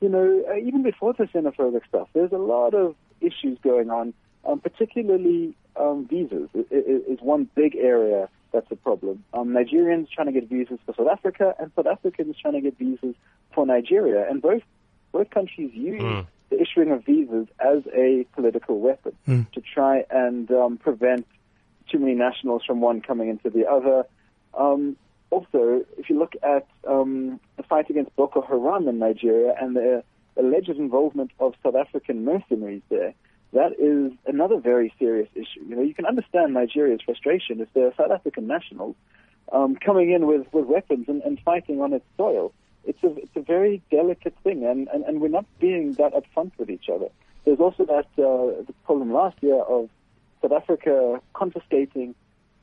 you 0.00 0.08
know, 0.08 0.44
uh, 0.50 0.56
even 0.56 0.82
before 0.82 1.12
the 1.12 1.24
xenophobic 1.24 1.86
stuff, 1.88 2.08
there's 2.12 2.32
a 2.32 2.38
lot 2.38 2.74
of 2.74 2.94
issues 3.20 3.58
going 3.62 3.90
on, 3.90 4.12
um, 4.44 4.60
particularly 4.60 5.54
um, 5.76 6.06
visas 6.08 6.48
is, 6.54 6.66
is 6.70 7.18
one 7.20 7.48
big 7.54 7.76
area 7.76 8.28
that's 8.52 8.70
a 8.70 8.76
problem. 8.76 9.24
Um, 9.32 9.48
Nigerians 9.48 10.10
trying 10.10 10.26
to 10.26 10.32
get 10.32 10.48
visas 10.48 10.78
for 10.84 10.94
South 10.94 11.08
Africa, 11.08 11.54
and 11.58 11.70
South 11.74 11.86
Africans 11.86 12.36
trying 12.40 12.54
to 12.54 12.60
get 12.60 12.78
visas 12.78 13.14
for 13.54 13.66
Nigeria, 13.66 14.28
and 14.28 14.42
both 14.42 14.62
both 15.12 15.30
countries 15.30 15.70
use 15.74 16.00
mm. 16.00 16.26
the 16.50 16.60
issuing 16.60 16.90
of 16.90 17.04
visas 17.04 17.46
as 17.60 17.82
a 17.94 18.26
political 18.34 18.80
weapon 18.80 19.12
mm. 19.28 19.50
to 19.52 19.60
try 19.60 20.04
and 20.10 20.50
um, 20.50 20.78
prevent 20.78 21.26
too 21.90 21.98
many 21.98 22.14
nationals 22.14 22.62
from 22.66 22.80
one 22.80 23.00
coming 23.00 23.28
into 23.28 23.50
the 23.50 23.66
other. 23.68 24.06
Um, 24.58 24.96
also, 25.32 25.84
if 25.96 26.10
you 26.10 26.18
look 26.18 26.34
at 26.42 26.66
um, 26.86 27.40
the 27.56 27.62
fight 27.62 27.88
against 27.88 28.14
Boko 28.16 28.42
Haram 28.42 28.86
in 28.86 28.98
Nigeria 28.98 29.54
and 29.60 29.74
the 29.74 30.04
alleged 30.36 30.68
involvement 30.68 31.30
of 31.40 31.54
South 31.62 31.74
African 31.74 32.24
mercenaries 32.24 32.82
there, 32.90 33.14
that 33.52 33.72
is 33.78 34.12
another 34.26 34.58
very 34.58 34.92
serious 34.98 35.28
issue. 35.34 35.62
You 35.66 35.76
know, 35.76 35.82
you 35.82 35.94
can 35.94 36.06
understand 36.06 36.54
Nigeria's 36.54 37.00
frustration 37.04 37.60
if 37.60 37.72
there 37.74 37.86
are 37.86 37.94
South 37.96 38.10
African 38.10 38.46
nationals 38.46 38.94
um, 39.52 39.76
coming 39.76 40.10
in 40.10 40.26
with, 40.26 40.46
with 40.52 40.66
weapons 40.66 41.06
and, 41.08 41.22
and 41.22 41.40
fighting 41.40 41.80
on 41.80 41.92
its 41.92 42.04
soil. 42.16 42.52
It's 42.84 43.02
a 43.02 43.14
it's 43.16 43.36
a 43.36 43.40
very 43.40 43.80
delicate 43.90 44.34
thing, 44.42 44.64
and, 44.66 44.88
and, 44.88 45.04
and 45.04 45.20
we're 45.20 45.28
not 45.28 45.46
being 45.60 45.92
that 45.94 46.12
upfront 46.14 46.50
with 46.58 46.68
each 46.68 46.88
other. 46.92 47.08
There's 47.44 47.60
also 47.60 47.84
that 47.86 48.08
uh, 48.18 48.64
the 48.68 48.74
problem 48.84 49.12
last 49.12 49.36
year 49.40 49.60
of 49.60 49.88
South 50.40 50.52
Africa 50.52 51.20
confiscating 51.32 52.16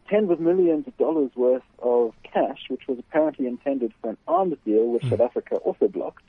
tens 0.10 0.32
of 0.32 0.40
millions 0.40 0.88
of 0.88 0.98
dollars 0.98 1.32
worth 1.36 1.64
of 1.80 2.14
cash, 2.24 2.64
which 2.70 2.88
was 2.88 2.98
apparently 3.00 3.48
intended 3.48 3.94
for 4.02 4.10
an 4.12 4.18
arms 4.28 4.56
deal, 4.66 4.88
which 4.88 5.04
mm. 5.04 5.12
South 5.12 5.22
Africa 5.22 5.56
also 5.58 5.88
blocked. 5.88 6.24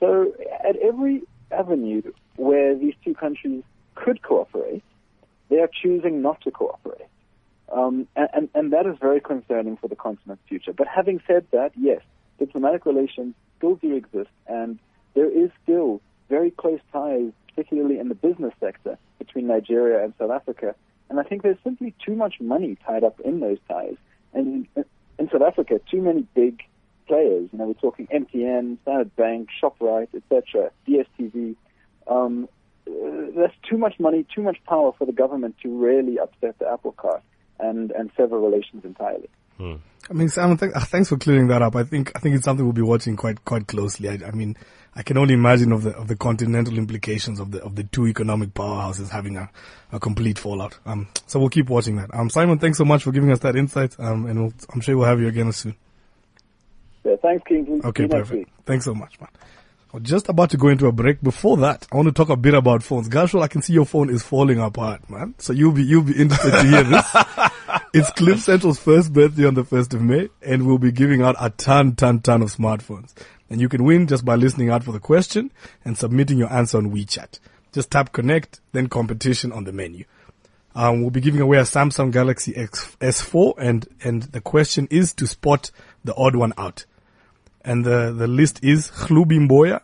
So 0.00 0.34
at 0.68 0.76
every 0.76 1.22
avenue 1.50 2.02
where 2.36 2.74
these 2.76 2.94
two 3.04 3.14
countries 3.14 3.62
could 3.94 4.22
cooperate, 4.22 4.82
they 5.48 5.60
are 5.60 5.70
choosing 5.82 6.22
not 6.22 6.40
to 6.42 6.50
cooperate. 6.50 7.08
Um, 7.72 8.06
and, 8.14 8.28
and, 8.32 8.48
and 8.54 8.72
that 8.72 8.86
is 8.86 8.96
very 9.00 9.20
concerning 9.20 9.76
for 9.76 9.88
the 9.88 9.96
continent's 9.96 10.42
future. 10.48 10.72
But 10.72 10.86
having 10.86 11.20
said 11.26 11.46
that, 11.52 11.72
yes, 11.76 12.00
diplomatic 12.38 12.86
relations 12.86 13.34
still 13.56 13.76
do 13.76 13.96
exist, 13.96 14.30
and 14.46 14.78
there 15.14 15.30
is 15.30 15.50
still 15.62 16.00
very 16.28 16.50
close 16.50 16.80
ties, 16.92 17.32
particularly 17.48 17.98
in 17.98 18.08
the 18.08 18.14
business 18.14 18.52
sector, 18.60 18.98
between 19.18 19.46
Nigeria 19.46 20.04
and 20.04 20.12
South 20.18 20.30
Africa. 20.30 20.74
And 21.08 21.20
I 21.20 21.22
think 21.22 21.42
there's 21.42 21.58
simply 21.62 21.94
too 22.04 22.14
much 22.14 22.34
money 22.40 22.76
tied 22.84 23.04
up 23.04 23.20
in 23.20 23.40
those 23.40 23.58
ties. 23.68 23.96
And 24.32 24.66
in 25.18 25.30
South 25.30 25.42
Africa, 25.42 25.80
too 25.90 26.02
many 26.02 26.26
big 26.34 26.62
players. 27.06 27.48
You 27.52 27.58
know, 27.58 27.66
we're 27.66 27.74
talking 27.74 28.06
MTN, 28.08 28.78
Standard 28.82 29.14
Bank, 29.16 29.48
Shoprite, 29.62 30.08
etc., 30.14 30.70
DSTV. 30.88 31.56
Um, 32.08 32.48
uh, 32.88 32.92
that's 33.36 33.54
too 33.68 33.78
much 33.78 33.98
money, 33.98 34.26
too 34.34 34.42
much 34.42 34.58
power 34.68 34.92
for 34.98 35.06
the 35.06 35.12
government 35.12 35.56
to 35.62 35.68
really 35.68 36.18
upset 36.18 36.58
the 36.58 36.68
apple 36.68 36.92
cart 36.92 37.22
and, 37.58 37.90
and 37.92 38.10
sever 38.16 38.38
relations 38.38 38.84
entirely. 38.84 39.28
I 39.58 40.12
mean, 40.12 40.28
Simon, 40.28 40.56
th- 40.56 40.72
thanks 40.72 41.08
for 41.08 41.16
clearing 41.16 41.48
that 41.48 41.62
up. 41.62 41.74
I 41.74 41.82
think 41.82 42.12
I 42.14 42.18
think 42.18 42.36
it's 42.36 42.44
something 42.44 42.64
we'll 42.64 42.72
be 42.72 42.82
watching 42.82 43.16
quite 43.16 43.44
quite 43.44 43.66
closely. 43.66 44.08
I, 44.08 44.18
I 44.26 44.30
mean, 44.32 44.56
I 44.96 45.02
can 45.02 45.18
only 45.18 45.34
imagine 45.34 45.72
of 45.72 45.82
the 45.82 45.90
of 45.90 46.08
the 46.08 46.16
continental 46.16 46.78
implications 46.78 47.38
of 47.38 47.50
the 47.50 47.62
of 47.62 47.76
the 47.76 47.84
two 47.84 48.06
economic 48.06 48.54
powerhouses 48.54 49.10
having 49.10 49.36
a, 49.36 49.50
a 49.92 50.00
complete 50.00 50.38
fallout. 50.38 50.78
Um, 50.86 51.06
so 51.26 51.38
we'll 51.38 51.50
keep 51.50 51.68
watching 51.68 51.96
that. 51.96 52.12
Um, 52.14 52.30
Simon, 52.30 52.58
thanks 52.58 52.78
so 52.78 52.84
much 52.86 53.04
for 53.04 53.12
giving 53.12 53.30
us 53.30 53.40
that 53.40 53.56
insight. 53.56 53.94
Um, 54.00 54.24
and 54.24 54.40
we'll, 54.40 54.52
I'm 54.72 54.80
sure 54.80 54.96
we'll 54.96 55.06
have 55.06 55.20
you 55.20 55.28
again 55.28 55.52
soon. 55.52 55.76
Yeah, 57.04 57.16
thanks, 57.22 57.44
Kingsley. 57.46 57.80
Okay, 57.84 58.04
you 58.04 58.08
perfect. 58.08 58.50
Thanks 58.64 58.86
so 58.86 58.94
much, 58.94 59.20
man. 59.20 59.28
We're 59.92 60.00
just 60.00 60.28
about 60.28 60.50
to 60.50 60.56
go 60.56 60.68
into 60.68 60.86
a 60.86 60.92
break. 60.92 61.22
Before 61.22 61.56
that, 61.58 61.86
I 61.92 61.96
want 61.96 62.08
to 62.08 62.12
talk 62.12 62.30
a 62.30 62.36
bit 62.36 62.54
about 62.54 62.82
phones. 62.82 63.08
Gushwell, 63.08 63.42
I 63.42 63.48
can 63.48 63.62
see 63.62 63.74
your 63.74 63.86
phone 63.86 64.10
is 64.10 64.22
falling 64.22 64.60
apart, 64.60 65.08
man. 65.08 65.34
So 65.38 65.52
you'll 65.52 65.72
be 65.72 65.84
you'll 65.84 66.02
be 66.02 66.18
interested 66.20 66.50
to 66.52 66.62
hear 66.62 66.82
this. 66.82 67.06
it's 67.92 68.10
Cliff 68.10 68.40
Central's 68.40 68.78
first 68.78 69.12
birthday 69.12 69.46
on 69.46 69.54
the 69.54 69.64
first 69.64 69.94
of 69.94 70.02
May, 70.02 70.28
and 70.42 70.66
we'll 70.66 70.78
be 70.78 70.92
giving 70.92 71.22
out 71.22 71.36
a 71.40 71.50
ton, 71.50 71.94
ton, 71.94 72.20
ton 72.20 72.42
of 72.42 72.54
smartphones. 72.54 73.14
And 73.48 73.60
you 73.60 73.68
can 73.68 73.84
win 73.84 74.06
just 74.06 74.24
by 74.24 74.34
listening 74.34 74.70
out 74.70 74.84
for 74.84 74.92
the 74.92 75.00
question 75.00 75.52
and 75.84 75.96
submitting 75.96 76.38
your 76.38 76.52
answer 76.52 76.78
on 76.78 76.90
WeChat. 76.90 77.38
Just 77.72 77.90
tap 77.90 78.12
connect, 78.12 78.60
then 78.72 78.88
competition 78.88 79.52
on 79.52 79.64
the 79.64 79.72
menu. 79.72 80.04
Um, 80.74 81.00
we'll 81.00 81.10
be 81.10 81.20
giving 81.20 81.40
away 81.40 81.58
a 81.58 81.62
Samsung 81.62 82.12
Galaxy 82.12 82.54
X, 82.54 82.96
S4 83.00 83.54
and, 83.58 83.88
and 84.04 84.24
the 84.24 84.40
question 84.40 84.88
is 84.90 85.14
to 85.14 85.26
spot 85.26 85.70
the 86.04 86.14
odd 86.14 86.36
one 86.36 86.52
out. 86.58 86.84
And 87.64 87.84
the, 87.84 88.12
the 88.12 88.26
list 88.26 88.62
is 88.62 88.90
Khlubi 88.90 89.48
Mboya, 89.48 89.80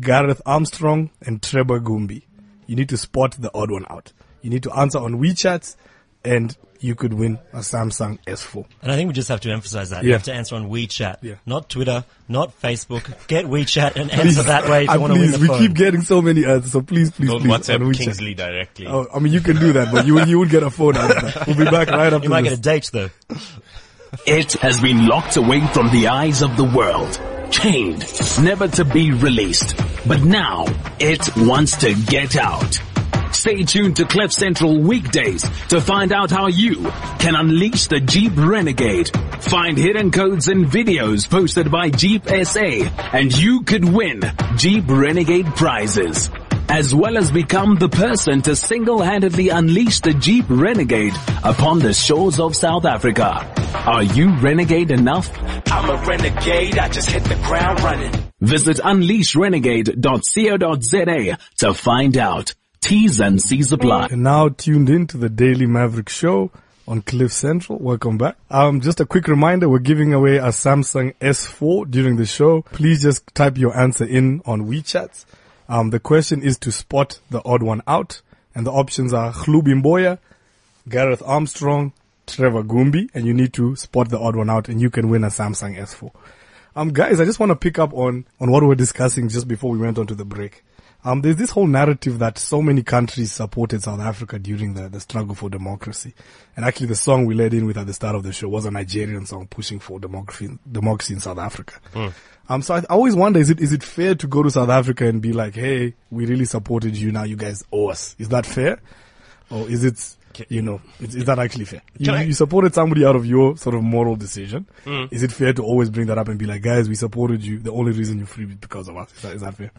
Gareth 0.00 0.42
Armstrong, 0.44 1.10
and 1.22 1.42
Trevor 1.42 1.80
Gumbi. 1.80 2.24
You 2.66 2.76
need 2.76 2.88
to 2.90 2.96
spot 2.96 3.36
the 3.38 3.50
odd 3.54 3.70
one 3.70 3.86
out. 3.88 4.12
You 4.42 4.50
need 4.50 4.62
to 4.64 4.72
answer 4.72 4.98
on 4.98 5.14
WeChat 5.14 5.74
and 6.24 6.56
you 6.78 6.94
could 6.94 7.14
win 7.14 7.38
a 7.54 7.58
Samsung 7.60 8.18
S4. 8.26 8.64
And 8.82 8.92
I 8.92 8.96
think 8.96 9.08
we 9.08 9.14
just 9.14 9.28
have 9.30 9.40
to 9.40 9.50
emphasize 9.50 9.90
that. 9.90 10.02
Yeah. 10.04 10.08
You 10.08 10.12
have 10.12 10.24
to 10.24 10.32
answer 10.34 10.56
on 10.56 10.68
WeChat, 10.68 11.16
Yeah. 11.22 11.36
not 11.46 11.70
Twitter, 11.70 12.04
not 12.28 12.52
Facebook. 12.60 13.26
Get 13.28 13.46
WeChat 13.46 13.96
and 13.96 14.10
answer 14.10 14.42
that 14.42 14.68
way 14.68 14.84
if 14.84 14.92
you 14.92 15.00
want 15.00 15.14
to 15.14 15.18
win 15.18 15.28
please, 15.30 15.32
the 15.32 15.40
we 15.40 15.46
phone. 15.48 15.58
keep 15.58 15.74
getting 15.74 16.02
so 16.02 16.20
many 16.20 16.44
answers, 16.44 16.72
so 16.72 16.82
please, 16.82 17.10
please, 17.10 17.28
Don't 17.30 17.40
please, 17.40 17.50
on 17.50 17.60
WhatsApp 17.60 17.78
WeChat. 17.80 17.96
Kingsley 17.98 18.34
directly. 18.34 18.86
Oh, 18.86 19.06
I 19.12 19.18
mean, 19.20 19.32
you 19.32 19.40
can 19.40 19.56
do 19.56 19.72
that, 19.72 19.90
but 19.90 20.06
you, 20.06 20.22
you 20.26 20.38
would 20.38 20.50
get 20.50 20.62
a 20.62 20.70
phone 20.70 20.96
out 20.96 21.16
of 21.16 21.34
that. 21.34 21.46
We'll 21.46 21.56
be 21.56 21.64
back 21.64 21.88
right 21.88 22.12
after 22.12 22.24
you 22.24 22.30
might 22.30 22.42
this. 22.42 22.58
get 22.58 22.58
a 22.58 22.62
date 22.62 22.90
though. 22.92 23.10
It 24.26 24.52
has 24.54 24.80
been 24.80 25.06
locked 25.06 25.36
away 25.36 25.66
from 25.68 25.90
the 25.90 26.08
eyes 26.08 26.42
of 26.42 26.56
the 26.56 26.64
world, 26.64 27.18
chained, 27.50 28.04
never 28.42 28.68
to 28.68 28.84
be 28.84 29.12
released. 29.12 29.76
But 30.06 30.22
now, 30.22 30.66
it 30.98 31.36
wants 31.36 31.76
to 31.78 31.94
get 31.94 32.36
out. 32.36 32.80
Stay 33.36 33.62
tuned 33.64 33.96
to 33.96 34.06
Cliff 34.06 34.32
Central 34.32 34.80
weekdays 34.80 35.42
to 35.68 35.78
find 35.78 36.10
out 36.10 36.30
how 36.30 36.46
you 36.46 36.90
can 37.18 37.34
unleash 37.36 37.86
the 37.86 38.00
Jeep 38.00 38.32
Renegade. 38.34 39.10
Find 39.40 39.76
hidden 39.76 40.10
codes 40.10 40.48
and 40.48 40.64
videos 40.64 41.28
posted 41.30 41.70
by 41.70 41.90
Jeep 41.90 42.26
SA 42.26 42.88
and 43.12 43.36
you 43.36 43.60
could 43.62 43.84
win 43.84 44.22
Jeep 44.56 44.84
Renegade 44.88 45.44
prizes. 45.54 46.30
As 46.70 46.94
well 46.94 47.18
as 47.18 47.30
become 47.30 47.76
the 47.76 47.90
person 47.90 48.40
to 48.42 48.56
single-handedly 48.56 49.50
unleash 49.50 50.00
the 50.00 50.14
Jeep 50.14 50.46
Renegade 50.48 51.14
upon 51.44 51.78
the 51.78 51.92
shores 51.92 52.40
of 52.40 52.56
South 52.56 52.86
Africa. 52.86 53.46
Are 53.86 54.02
you 54.02 54.34
renegade 54.38 54.90
enough? 54.90 55.30
I'm 55.70 55.90
a 55.90 55.96
renegade, 56.06 56.78
I 56.78 56.88
just 56.88 57.10
hit 57.10 57.24
the 57.24 57.36
ground 57.36 57.82
running. 57.82 58.12
Visit 58.40 58.78
unleashrenegade.co.za 58.78 61.38
to 61.58 61.74
find 61.74 62.16
out. 62.16 62.54
T's 62.86 63.18
and 63.18 63.42
C's 63.42 63.72
apply. 63.72 64.06
And 64.12 64.22
now 64.22 64.48
tuned 64.48 64.88
in 64.88 65.08
to 65.08 65.16
the 65.16 65.28
Daily 65.28 65.66
Maverick 65.66 66.08
Show 66.08 66.52
on 66.86 67.02
Cliff 67.02 67.32
Central. 67.32 67.80
Welcome 67.80 68.16
back. 68.16 68.36
Um, 68.48 68.80
just 68.80 69.00
a 69.00 69.04
quick 69.04 69.26
reminder, 69.26 69.68
we're 69.68 69.80
giving 69.80 70.14
away 70.14 70.36
a 70.36 70.50
Samsung 70.50 71.12
S4 71.16 71.90
during 71.90 72.14
the 72.14 72.24
show. 72.24 72.62
Please 72.62 73.02
just 73.02 73.26
type 73.34 73.58
your 73.58 73.76
answer 73.76 74.04
in 74.04 74.40
on 74.46 74.68
WeChat. 74.68 75.24
Um, 75.68 75.90
the 75.90 75.98
question 75.98 76.44
is 76.44 76.58
to 76.58 76.70
spot 76.70 77.18
the 77.28 77.42
odd 77.44 77.64
one 77.64 77.82
out, 77.88 78.22
and 78.54 78.64
the 78.64 78.70
options 78.70 79.12
are 79.12 79.32
Khlubi 79.32 79.82
Mboya, 79.82 80.18
Gareth 80.88 81.24
Armstrong, 81.26 81.92
Trevor 82.28 82.62
Gumbi, 82.62 83.10
and 83.14 83.26
you 83.26 83.34
need 83.34 83.52
to 83.54 83.74
spot 83.74 84.10
the 84.10 84.18
odd 84.20 84.36
one 84.36 84.48
out, 84.48 84.68
and 84.68 84.80
you 84.80 84.90
can 84.90 85.08
win 85.08 85.24
a 85.24 85.28
Samsung 85.28 85.76
S4. 85.76 86.12
Um, 86.76 86.92
guys, 86.92 87.18
I 87.18 87.24
just 87.24 87.40
want 87.40 87.50
to 87.50 87.56
pick 87.56 87.80
up 87.80 87.92
on, 87.94 88.26
on 88.38 88.52
what 88.52 88.62
we 88.62 88.68
were 88.68 88.76
discussing 88.76 89.28
just 89.28 89.48
before 89.48 89.72
we 89.72 89.78
went 89.78 89.98
on 89.98 90.06
to 90.06 90.14
the 90.14 90.24
break. 90.24 90.62
Um, 91.04 91.22
there's 91.22 91.36
this 91.36 91.50
whole 91.50 91.68
narrative 91.68 92.18
that 92.18 92.36
so 92.36 92.60
many 92.60 92.82
countries 92.82 93.30
supported 93.30 93.82
South 93.82 94.00
Africa 94.00 94.38
during 94.38 94.74
the, 94.74 94.88
the 94.88 94.98
struggle 94.98 95.36
for 95.36 95.48
democracy. 95.48 96.14
And 96.56 96.64
actually 96.64 96.88
the 96.88 96.96
song 96.96 97.26
we 97.26 97.34
led 97.34 97.54
in 97.54 97.64
with 97.66 97.78
at 97.78 97.86
the 97.86 97.92
start 97.92 98.16
of 98.16 98.24
the 98.24 98.32
show 98.32 98.48
was 98.48 98.64
a 98.66 98.70
Nigerian 98.72 99.24
song 99.24 99.46
pushing 99.46 99.78
for 99.78 100.00
democracy, 100.00 100.58
democracy 100.70 101.14
in 101.14 101.20
South 101.20 101.38
Africa. 101.38 101.74
Um, 102.48 102.62
so 102.62 102.74
I, 102.74 102.78
I 102.78 102.94
always 102.94 103.14
wonder, 103.14 103.38
is 103.38 103.50
it, 103.50 103.60
is 103.60 103.72
it 103.72 103.82
fair 103.84 104.14
to 104.16 104.26
go 104.26 104.42
to 104.42 104.50
South 104.50 104.68
Africa 104.68 105.06
and 105.06 105.22
be 105.22 105.32
like, 105.32 105.54
hey, 105.54 105.94
we 106.10 106.26
really 106.26 106.44
supported 106.44 106.96
you, 106.96 107.12
now 107.12 107.22
you 107.22 107.36
guys 107.36 107.64
owe 107.72 107.88
us? 107.88 108.16
Is 108.18 108.30
that 108.30 108.46
fair? 108.46 108.80
Or 109.50 109.68
is 109.68 109.84
it, 109.84 110.15
you 110.48 110.62
know, 110.62 110.80
is, 111.00 111.14
is 111.14 111.24
that 111.26 111.38
actually 111.38 111.64
fair? 111.64 111.82
You, 111.98 112.12
I- 112.12 112.22
you 112.22 112.32
supported 112.32 112.74
somebody 112.74 113.04
out 113.04 113.16
of 113.16 113.24
your 113.26 113.56
sort 113.56 113.74
of 113.74 113.82
moral 113.82 114.16
decision. 114.16 114.66
Is 115.10 115.22
it 115.22 115.32
fair 115.32 115.52
to 115.52 115.62
always 115.62 115.90
bring 115.90 116.06
that 116.08 116.18
up 116.18 116.28
and 116.28 116.38
be 116.38 116.46
like, 116.46 116.62
guys, 116.62 116.88
we 116.88 116.94
supported 116.94 117.44
you. 117.44 117.58
The 117.58 117.72
only 117.72 117.92
reason 117.92 118.18
you're 118.18 118.26
free 118.26 118.44
is 118.46 118.54
because 118.56 118.88
of 118.88 118.96
us. 118.96 119.12
Is 119.14 119.22
that, 119.22 119.34
is 119.34 119.40
that 119.42 119.54
fair? 119.54 119.70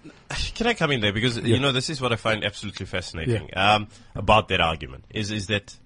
Can 0.56 0.68
I 0.68 0.74
come 0.74 0.92
in 0.92 1.02
there 1.02 1.14
because 1.14 1.38
you 1.38 1.60
know 1.60 1.72
this 1.72 1.90
is 1.90 2.02
what 2.02 2.12
I 2.12 2.16
find 2.16 2.44
absolutely 2.44 2.86
fascinating 2.86 3.50
um, 3.56 3.88
about 4.16 4.48
that 4.50 4.62
argument 4.62 5.06
is 5.10 5.32
is 5.32 5.48
that 5.48 5.78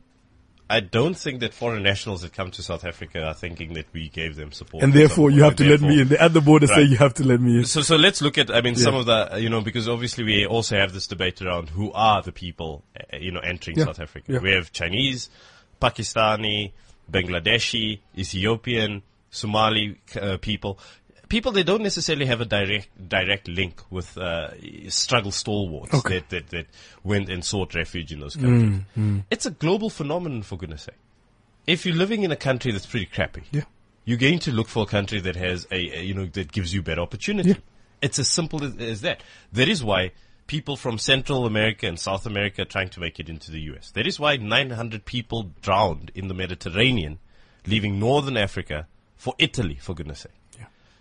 I 0.72 0.80
don't 0.80 1.16
think 1.16 1.42
that 1.42 1.54
foreign 1.54 1.84
nationals 1.84 2.22
that 2.22 2.34
come 2.34 2.50
to 2.52 2.64
South 2.64 2.86
Africa 2.86 3.24
are 3.26 3.34
thinking 3.34 3.74
that 3.74 3.88
we 3.92 4.08
gave 4.10 4.36
them 4.38 4.52
support, 4.52 4.84
And 4.84 4.94
therefore, 4.94 5.30
you 5.30 5.44
have 5.44 5.56
to 5.58 5.66
let 5.70 5.82
me 5.82 6.02
in. 6.02 6.14
at 6.14 6.34
the 6.34 6.42
border 6.42 6.68
say 6.68 6.84
you 6.84 6.98
have 6.98 7.14
to 7.16 7.24
let 7.26 7.42
me 7.42 7.60
in. 7.60 7.66
So, 7.66 7.82
so 7.82 7.98
let's 7.98 8.22
look 8.22 8.38
at, 8.38 8.50
I 8.50 8.62
mean, 8.62 8.76
some 8.76 8.96
of 8.96 9.06
the, 9.06 9.38
you 9.38 9.50
know, 9.50 9.62
because 9.62 9.88
obviously 9.90 10.24
we 10.24 10.46
also 10.46 10.78
have 10.78 10.94
this 10.94 11.08
debate 11.08 11.42
around 11.42 11.70
who 11.70 11.92
are 11.92 12.22
the 12.22 12.32
people, 12.32 12.84
uh, 12.98 13.18
you 13.18 13.32
know, 13.32 13.42
entering 13.42 13.78
Yeah. 13.78 13.86
South 13.86 14.00
Africa. 14.00 14.34
Yeah. 14.34 14.40
We 14.40 14.52
have 14.52 14.72
Chinese, 14.72 15.30
Pakistani, 15.82 16.72
Bangladeshi, 17.12 18.00
Ethiopian, 18.18 19.02
Somali 19.30 19.98
uh, 20.20 20.38
people. 20.38 20.80
People 21.32 21.54
that 21.54 21.64
don't 21.64 21.82
necessarily 21.82 22.26
have 22.26 22.42
a 22.42 22.46
direct 22.46 22.90
direct 23.10 23.48
link 23.48 23.82
with 23.90 24.18
uh, 24.18 24.50
struggle 24.90 25.32
stalwarts 25.32 25.94
Okay. 25.94 26.20
that, 26.20 26.30
that 26.30 26.50
that 26.50 26.66
went 27.04 27.30
and 27.30 27.44
sought 27.44 27.74
refuge 27.74 28.12
in 28.12 28.20
those 28.20 28.36
countries. 28.36 28.82
Mm, 28.98 29.24
It's 29.32 29.46
a 29.46 29.52
global 29.52 29.90
phenomenon, 29.90 30.42
for 30.44 30.58
goodness 30.58 30.84
sake. 30.84 30.96
If 31.66 31.86
you're 31.86 31.96
living 31.96 32.24
in 32.24 32.32
a 32.32 32.36
country 32.36 32.72
that's 32.74 32.86
pretty 32.86 33.06
crappy, 33.06 33.44
Yeah. 33.52 33.64
you're 34.04 34.18
going 34.18 34.40
to 34.40 34.52
look 34.52 34.68
for 34.68 34.84
a 34.84 34.86
country 34.86 35.22
that 35.22 35.36
has 35.38 35.66
a, 35.72 36.00
a- 36.00 36.04
you 36.04 36.14
know 36.14 36.26
that 36.26 36.52
gives 36.52 36.74
you 36.74 36.82
better 36.82 37.02
opportunity. 37.02 37.50
Yeah. 37.52 37.56
It's 38.02 38.20
as 38.20 38.28
simple 38.28 38.64
as, 38.66 38.76
as 38.78 39.02
that. 39.02 39.22
That 39.54 39.70
is 39.70 39.82
why 39.84 40.12
people 40.48 40.76
from 40.76 40.98
Central 40.98 41.46
America 41.46 41.88
and 41.88 41.98
South 41.98 42.26
America 42.26 42.64
are 42.64 42.66
trying 42.76 42.90
to 42.90 43.00
make 43.00 43.20
it 43.22 43.30
into 43.30 43.52
the 43.52 43.62
US. 43.72 43.92
That 43.92 44.06
is 44.06 44.20
why 44.20 44.36
900 44.36 45.06
people 45.06 45.52
drowned 45.62 46.12
in 46.14 46.28
the 46.28 46.34
Mediterranean, 46.34 47.20
leaving 47.66 48.00
Northern 48.00 48.36
Africa 48.38 48.88
for 49.16 49.34
Italy, 49.38 49.78
for 49.80 49.94
goodness 49.96 50.20
sake. 50.22 50.34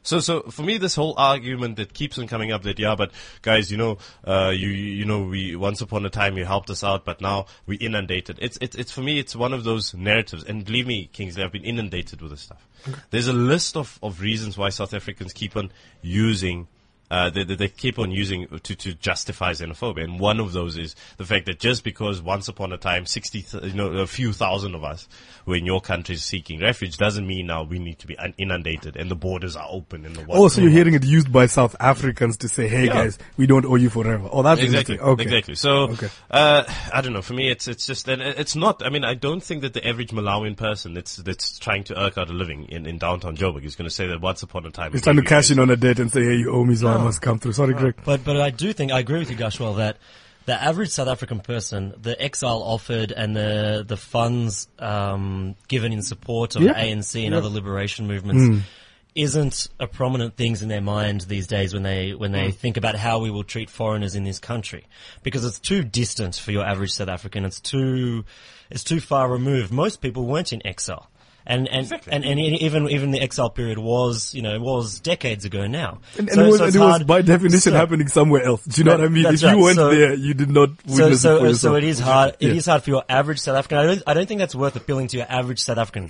So, 0.02 0.20
so 0.20 0.42
for 0.42 0.62
me, 0.62 0.78
this 0.78 0.94
whole 0.94 1.14
argument 1.18 1.76
that 1.76 1.92
keeps 1.92 2.18
on 2.18 2.26
coming 2.26 2.52
up 2.52 2.62
that 2.62 2.78
yeah, 2.78 2.94
but 2.94 3.12
guys, 3.42 3.70
you 3.70 3.76
know, 3.76 3.98
uh, 4.26 4.50
you 4.54 4.68
you 4.68 5.04
know, 5.04 5.24
we 5.24 5.56
once 5.56 5.80
upon 5.80 6.06
a 6.06 6.10
time 6.10 6.38
you 6.38 6.44
helped 6.44 6.70
us 6.70 6.82
out, 6.82 7.04
but 7.04 7.20
now 7.20 7.46
we 7.66 7.76
inundated. 7.76 8.38
It's 8.40 8.58
it's 8.60 8.76
it's 8.76 8.90
for 8.90 9.02
me, 9.02 9.18
it's 9.18 9.36
one 9.36 9.52
of 9.52 9.64
those 9.64 9.94
narratives. 9.94 10.42
And 10.44 10.64
believe 10.64 10.86
me, 10.86 11.10
Kingsley, 11.12 11.42
I've 11.44 11.52
been 11.52 11.64
inundated 11.64 12.22
with 12.22 12.30
this 12.30 12.40
stuff. 12.40 12.66
There's 13.10 13.28
a 13.28 13.34
list 13.34 13.76
of 13.76 13.98
of 14.02 14.20
reasons 14.20 14.56
why 14.56 14.70
South 14.70 14.94
Africans 14.94 15.32
keep 15.32 15.56
on 15.56 15.70
using. 16.02 16.68
Uh, 17.10 17.28
they, 17.30 17.42
they, 17.44 17.56
they 17.56 17.68
keep 17.68 17.98
on 17.98 18.10
using 18.10 18.46
to, 18.62 18.74
to 18.76 18.94
justify 18.94 19.50
xenophobia, 19.52 20.04
and 20.04 20.20
one 20.20 20.38
of 20.38 20.52
those 20.52 20.76
is 20.78 20.94
the 21.16 21.24
fact 21.24 21.46
that 21.46 21.58
just 21.58 21.82
because 21.82 22.22
once 22.22 22.46
upon 22.48 22.72
a 22.72 22.76
time, 22.78 23.04
sixty, 23.06 23.44
you 23.62 23.72
know, 23.74 23.88
a 23.94 24.06
few 24.06 24.32
thousand 24.32 24.74
of 24.76 24.84
us 24.84 25.08
were 25.44 25.56
in 25.56 25.66
your 25.66 25.80
country 25.80 26.14
seeking 26.16 26.60
refuge, 26.60 26.96
doesn't 26.98 27.26
mean 27.26 27.46
now 27.48 27.64
we 27.64 27.78
need 27.80 27.98
to 27.98 28.06
be 28.06 28.16
inundated 28.38 28.96
and 28.96 29.10
the 29.10 29.16
borders 29.16 29.56
are 29.56 29.66
open 29.70 30.04
in 30.04 30.12
the 30.12 30.20
what- 30.20 30.38
Also, 30.38 30.60
you're 30.60 30.70
hearing 30.70 30.94
it 30.94 31.04
used 31.04 31.32
by 31.32 31.46
South 31.46 31.74
Africans 31.80 32.36
to 32.38 32.48
say, 32.48 32.68
hey 32.68 32.84
Yeah. 32.86 32.92
guys, 32.94 33.18
we 33.36 33.46
don't 33.46 33.64
owe 33.64 33.74
you 33.74 33.90
forever. 33.90 34.28
Oh, 34.30 34.42
that's 34.42 34.60
Exactly. 34.60 34.94
interesting. 34.94 35.12
Okay. 35.14 35.22
Exactly. 35.24 35.54
So, 35.56 35.70
Okay. 35.90 36.08
uh, 36.30 36.62
I 36.92 37.00
don't 37.00 37.12
know. 37.12 37.22
For 37.22 37.34
me, 37.34 37.50
it's 37.50 37.66
it's 37.66 37.86
just 37.86 38.06
and 38.08 38.22
it's 38.22 38.54
not. 38.54 38.84
I 38.86 38.90
mean, 38.90 39.04
I 39.04 39.14
don't 39.14 39.42
think 39.42 39.62
that 39.62 39.72
the 39.74 39.84
average 39.86 40.10
Malawian 40.12 40.56
person 40.56 40.94
that's 40.94 41.16
that's 41.16 41.58
trying 41.58 41.84
to 41.84 42.00
irk 42.00 42.18
out 42.18 42.30
a 42.30 42.32
living 42.32 42.66
in, 42.66 42.86
in 42.86 42.98
downtown 42.98 43.36
Joburg 43.36 43.64
is 43.64 43.74
going 43.74 43.88
to 43.88 43.94
say 43.94 44.06
that 44.08 44.20
once 44.20 44.42
upon 44.44 44.64
a 44.66 44.70
time 44.70 44.92
He's 44.92 45.02
trying 45.02 45.16
to 45.16 45.22
cash 45.22 45.50
in 45.50 45.58
on 45.58 45.70
a 45.70 45.76
debt 45.76 45.98
and 45.98 46.12
say, 46.12 46.22
hey, 46.24 46.36
you 46.36 46.52
owe 46.52 46.64
me, 46.64 46.74
so 46.76 46.88
I 46.88 46.99
must 47.04 47.22
come 47.22 47.38
through. 47.38 47.52
Sorry, 47.52 47.74
Greg. 47.74 47.94
But 48.04 48.24
but 48.24 48.40
I 48.40 48.50
do 48.50 48.72
think 48.72 48.92
I 48.92 48.98
agree 49.00 49.18
with 49.18 49.30
you, 49.30 49.36
Gushwell, 49.36 49.76
that 49.76 49.98
the 50.46 50.60
average 50.60 50.88
South 50.90 51.08
African 51.08 51.40
person, 51.40 51.94
the 52.00 52.20
exile 52.20 52.62
offered 52.62 53.12
and 53.12 53.36
the 53.36 53.84
the 53.86 53.96
funds 53.96 54.68
um, 54.78 55.54
given 55.68 55.92
in 55.92 56.02
support 56.02 56.56
of 56.56 56.62
Yeah. 56.62 56.72
ANC 56.74 57.22
and 57.24 57.32
Yeah. 57.32 57.38
other 57.38 57.48
liberation 57.48 58.06
movements. 58.06 58.64
isn't 59.12 59.66
a 59.80 59.88
prominent 59.88 60.36
things 60.36 60.62
in 60.62 60.68
their 60.68 60.80
mind 60.80 61.22
these 61.22 61.48
days 61.48 61.74
when 61.74 61.82
they 61.82 62.14
when 62.14 62.30
they 62.30 62.52
think 62.52 62.76
about 62.76 62.94
how 62.94 63.18
we 63.18 63.28
will 63.28 63.42
treat 63.42 63.68
foreigners 63.68 64.14
in 64.14 64.22
this 64.22 64.38
country, 64.38 64.86
because 65.24 65.44
it's 65.44 65.58
too 65.58 65.82
distant 65.82 66.36
for 66.36 66.52
your 66.52 66.64
average 66.64 66.92
South 66.92 67.08
African. 67.08 67.44
It's 67.44 67.58
too 67.60 68.24
it's 68.70 68.84
too 68.84 69.00
far 69.00 69.28
removed. 69.28 69.72
Most 69.72 70.00
people 70.00 70.26
weren't 70.26 70.52
in 70.52 70.64
exile. 70.64 71.09
And 71.46 71.66
and, 71.68 71.81
Exactly. 71.81 72.12
and 72.12 72.24
and 72.24 72.38
even 72.38 72.88
even 72.90 73.11
the 73.12 73.20
exile 73.20 73.50
period 73.50 73.79
was 73.79 74.35
you 74.35 74.42
know 74.42 74.61
was 74.61 75.00
decades 75.00 75.44
ago 75.44 75.66
now. 75.66 75.98
And, 76.18 76.29
and 76.29 76.35
So- 76.37 76.44
it 76.44 76.46
was, 76.48 76.59
so 76.59 76.64
and 76.66 76.74
it 76.74 76.79
was 76.79 77.03
by 77.05 77.22
definition 77.22 77.72
so- 77.72 77.76
happening 77.76 78.09
somewhere 78.09 78.44
else. 78.44 78.62
Do 78.64 78.81
you 78.81 78.85
know 78.85 78.92
what 78.96 79.05
I 79.05 79.09
mean? 79.09 79.24
If 79.26 79.40
you 79.42 79.48
right. 79.48 79.57
weren't 79.57 79.76
So- 79.76 79.90
there, 79.90 80.14
you 80.14 80.35
did 80.35 80.50
not 80.50 80.68
So, 80.87 80.94
witness 81.05 81.24
it 81.24 81.29
for 81.29 81.38
so, 81.38 81.42
yourself. 81.44 81.57
so 81.61 81.74
it 81.76 81.85
is 81.85 81.98
hard. 81.98 82.37
It 82.40 82.48
Yeah. 82.48 82.55
is 82.55 82.66
hard 82.66 82.83
for 82.85 82.90
your 82.90 83.05
average 83.09 83.38
South 83.40 83.57
African. 83.57 83.79
I 83.79 83.87
don't, 83.87 84.03
I 84.07 84.14
don't 84.14 84.26
think 84.26 84.38
that's 84.38 84.55
worth 84.55 84.76
appealing 84.76 85.09
to 85.09 85.16
your 85.16 85.26
average 85.29 85.61
South 85.61 85.79
African. 85.79 86.09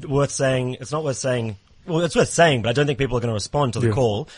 Hmm. 0.00 0.08
Worth 0.10 0.30
saying. 0.30 0.78
It's 0.80 0.90
not 0.92 1.04
worth 1.04 1.18
saying. 1.18 1.56
Well, 1.86 2.00
it's 2.00 2.16
worth 2.16 2.30
saying, 2.30 2.62
but 2.62 2.70
I 2.70 2.72
don't 2.72 2.86
think 2.86 2.98
people 2.98 3.16
are 3.18 3.20
going 3.20 3.28
to 3.30 3.34
respond 3.34 3.74
to 3.74 3.80
the 3.80 3.88
Yeah. 3.88 3.92
call. 3.92 4.28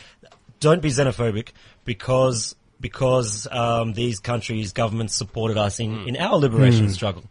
Don't 0.60 0.82
be 0.82 0.88
xenophobic 0.90 1.48
because 1.84 2.56
because 2.80 3.46
um, 3.50 3.92
these 3.94 4.18
countries' 4.18 4.72
governments 4.72 5.14
supported 5.14 5.56
us 5.56 5.78
in, 5.80 6.06
in 6.08 6.16
our 6.16 6.36
liberation 6.36 6.88
struggle. 6.90 7.24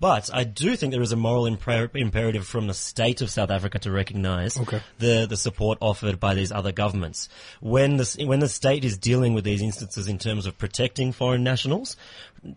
But 0.00 0.30
I 0.32 0.44
do 0.44 0.76
think 0.76 0.92
there 0.92 1.02
is 1.02 1.10
a 1.12 1.16
moral 1.16 1.44
imper- 1.44 1.90
imperative 1.96 2.46
from 2.46 2.68
the 2.68 2.74
state 2.74 3.20
of 3.20 3.30
South 3.30 3.50
Africa 3.50 3.80
to 3.80 3.90
recognise 3.90 4.56
Okay. 4.58 4.80
the 4.98 5.26
the 5.28 5.36
support 5.36 5.78
offered 5.80 6.20
by 6.20 6.34
these 6.34 6.52
other 6.52 6.70
governments. 6.72 7.28
When 7.60 7.96
the 7.96 8.24
when 8.24 8.38
the 8.38 8.48
state 8.48 8.84
is 8.84 8.96
dealing 8.96 9.34
with 9.34 9.44
these 9.44 9.60
instances 9.62 10.06
in 10.06 10.18
terms 10.18 10.46
of 10.46 10.56
protecting 10.56 11.10
foreign 11.12 11.42
nationals, 11.42 11.96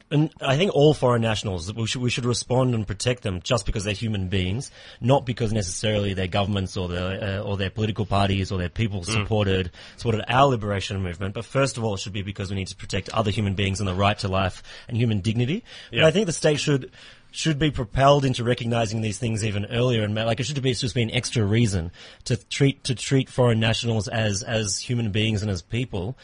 and 0.10 0.32
I 0.42 0.58
think 0.58 0.74
all 0.74 0.94
foreign 0.94 1.22
nationals 1.22 1.74
we 1.74 1.88
should 1.88 2.02
we 2.02 2.10
should 2.10 2.26
respond 2.26 2.76
and 2.76 2.86
protect 2.86 3.24
them 3.24 3.42
just 3.42 3.66
because 3.66 3.84
they're 3.84 3.94
human 3.94 4.28
beings, 4.28 4.72
not 5.00 5.26
because 5.26 5.52
necessarily 5.52 6.14
their 6.14 6.28
governments 6.28 6.78
or 6.78 6.88
their 6.88 7.40
uh, 7.40 7.42
or 7.42 7.58
their 7.58 7.70
political 7.70 8.06
parties 8.06 8.52
or 8.52 8.60
their 8.60 8.70
people 8.70 9.04
supported 9.04 9.72
supported 9.98 10.24
our 10.28 10.48
liberation 10.48 11.02
movement. 11.02 11.34
But 11.34 11.46
first 11.46 11.78
of 11.78 11.84
all, 11.84 11.96
it 11.96 12.00
should 12.00 12.14
be 12.14 12.22
because 12.22 12.50
we 12.50 12.56
need 12.56 12.68
to 12.68 12.76
protect 12.76 13.10
other 13.10 13.32
human 13.32 13.56
beings 13.56 13.80
and 13.80 13.88
the 13.88 13.96
right 13.96 14.18
to 14.20 14.28
life 14.28 14.64
and 14.88 14.98
human 14.98 15.22
dignity. 15.22 15.64
But 15.92 16.04
I 16.04 16.12
think 16.12 16.26
the 16.28 16.34
state 16.34 16.60
should 16.60 16.92
should 17.32 17.58
be 17.58 17.72
propelled 17.72 18.26
into 18.26 18.44
recognizing 18.44 19.02
these 19.02 19.18
things 19.18 19.44
even 19.44 19.66
earlier 19.68 20.04
and 20.04 20.14
like 20.14 20.40
it 20.40 20.44
should 20.44 20.62
be 20.62 20.74
just 20.74 20.94
be 20.94 21.02
an 21.02 21.12
extra 21.12 21.44
reason 21.44 21.90
to 22.26 22.36
treat 22.36 22.84
to 22.84 22.94
treat 22.94 23.30
foreign 23.30 23.60
nationals 23.60 24.10
as 24.10 24.44
as 24.44 24.80
human 24.80 25.12
beings 25.12 25.42
and 25.42 25.50
as 25.50 25.62
people 25.62 26.18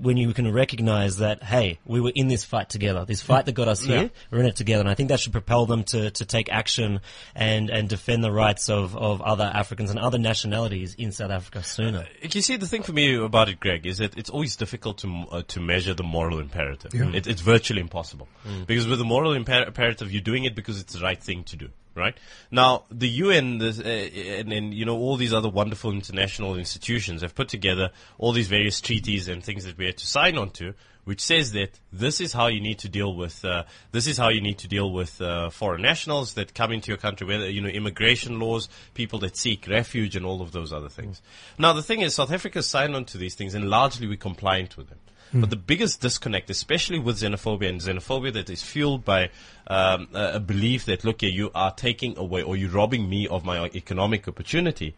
when 0.00 0.16
you 0.16 0.32
can 0.34 0.52
recognize 0.52 1.18
that 1.18 1.42
hey 1.42 1.78
we 1.86 2.00
were 2.00 2.12
in 2.14 2.28
this 2.28 2.44
fight 2.44 2.68
together. 2.68 3.04
This 3.04 3.22
fight 3.22 3.46
that 3.46 3.52
got 3.52 3.68
us 3.68 3.80
here 3.80 4.10
we're 4.30 4.40
in 4.40 4.46
it 4.46 4.56
together. 4.56 4.80
And 4.80 4.90
I 4.90 4.94
think 4.94 5.08
that 5.08 5.20
should 5.20 5.32
propel 5.32 5.66
them 5.66 5.84
to 5.84 6.10
to 6.10 6.24
take 6.24 6.50
action 6.50 7.00
and 7.34 7.70
and 7.70 7.88
defend 7.88 8.24
the 8.24 8.32
rights 8.32 8.68
of 8.68 8.96
of 8.96 9.22
other 9.22 9.44
Africans 9.44 9.90
and 9.90 9.98
other 9.98 10.18
nationalities 10.18 10.94
in 10.96 11.12
South 11.12 11.30
Africa 11.30 11.62
sooner. 11.62 12.06
You 12.22 12.40
see, 12.42 12.56
the 12.56 12.66
thing 12.66 12.82
for 12.82 12.92
me 12.92 13.16
about 13.16 13.48
it, 13.48 13.60
Greg, 13.60 13.86
is 13.86 13.98
that 13.98 14.16
it's 14.18 14.30
always 14.30 14.56
difficult 14.56 14.98
to 14.98 15.24
uh, 15.30 15.42
to 15.48 15.60
measure 15.60 15.94
the 15.94 16.02
moral 16.02 16.40
imperative. 16.40 16.92
It, 16.94 17.26
it's 17.26 17.40
virtually 17.40 17.80
impossible. 17.80 18.28
Because 18.66 18.86
with 18.86 18.98
the 18.98 19.04
moral 19.04 19.32
imper- 19.32 19.66
imperative, 19.66 20.12
you're 20.12 20.22
doing 20.22 20.44
it 20.44 20.54
because 20.54 20.80
it's 20.80 20.94
the 20.94 21.00
right 21.00 21.22
thing 21.22 21.44
to 21.44 21.56
do. 21.56 21.68
Right 21.96 22.16
now, 22.50 22.84
the 22.90 23.08
UN 23.08 23.58
this, 23.58 23.78
uh, 23.78 23.84
and, 23.84 24.52
and 24.52 24.74
you 24.74 24.84
know 24.84 24.96
all 24.96 25.16
these 25.16 25.32
other 25.32 25.48
wonderful 25.48 25.92
international 25.92 26.56
institutions 26.56 27.22
have 27.22 27.36
put 27.36 27.48
together 27.48 27.90
all 28.18 28.32
these 28.32 28.48
various 28.48 28.80
treaties 28.80 29.28
and 29.28 29.44
things 29.44 29.64
that 29.64 29.78
we 29.78 29.86
had 29.86 29.98
to 29.98 30.06
sign 30.06 30.36
on 30.36 30.50
to, 30.50 30.74
which 31.04 31.20
says 31.20 31.52
that 31.52 31.78
this 31.92 32.20
is 32.20 32.32
how 32.32 32.48
you 32.48 32.60
need 32.60 32.78
to 32.80 32.88
deal 32.88 33.14
with 33.14 33.44
uh, 33.44 33.62
this 33.92 34.06
is 34.08 34.18
how 34.18 34.28
you 34.28 34.40
need 34.40 34.58
to 34.58 34.68
deal 34.68 34.90
with 34.90 35.20
uh, 35.20 35.50
foreign 35.50 35.82
nationals 35.82 36.34
that 36.34 36.54
come 36.54 36.72
into 36.72 36.88
your 36.88 36.98
country, 36.98 37.26
whether 37.26 37.48
you 37.48 37.60
know 37.60 37.68
immigration 37.68 38.40
laws, 38.40 38.68
people 38.94 39.20
that 39.20 39.36
seek 39.36 39.68
refuge, 39.68 40.16
and 40.16 40.26
all 40.26 40.42
of 40.42 40.52
those 40.52 40.72
other 40.72 40.88
things. 40.88 41.22
Now, 41.58 41.72
the 41.72 41.82
thing 41.82 42.00
is, 42.00 42.14
South 42.14 42.32
Africa 42.32 42.62
signed 42.62 42.96
on 42.96 43.04
to 43.06 43.18
these 43.18 43.34
things, 43.34 43.54
and 43.54 43.70
largely 43.70 44.08
we're 44.08 44.16
compliant 44.16 44.76
with 44.76 44.88
them. 44.88 44.98
But 45.32 45.50
the 45.50 45.56
biggest 45.56 46.00
disconnect, 46.00 46.48
especially 46.50 46.98
with 47.00 47.18
xenophobia 47.18 47.68
and 47.68 47.80
xenophobia 47.80 48.32
that 48.34 48.50
is 48.50 48.62
fueled 48.62 49.04
by 49.04 49.30
um, 49.66 50.08
a, 50.14 50.38
belief 50.38 50.84
that, 50.84 51.04
look, 51.04 51.22
you 51.22 51.50
are 51.54 51.72
taking 51.72 52.16
away 52.16 52.42
or 52.42 52.56
you're 52.56 52.70
robbing 52.70 53.08
me 53.08 53.26
of 53.26 53.44
my 53.44 53.64
economic 53.74 54.28
opportunity. 54.28 54.94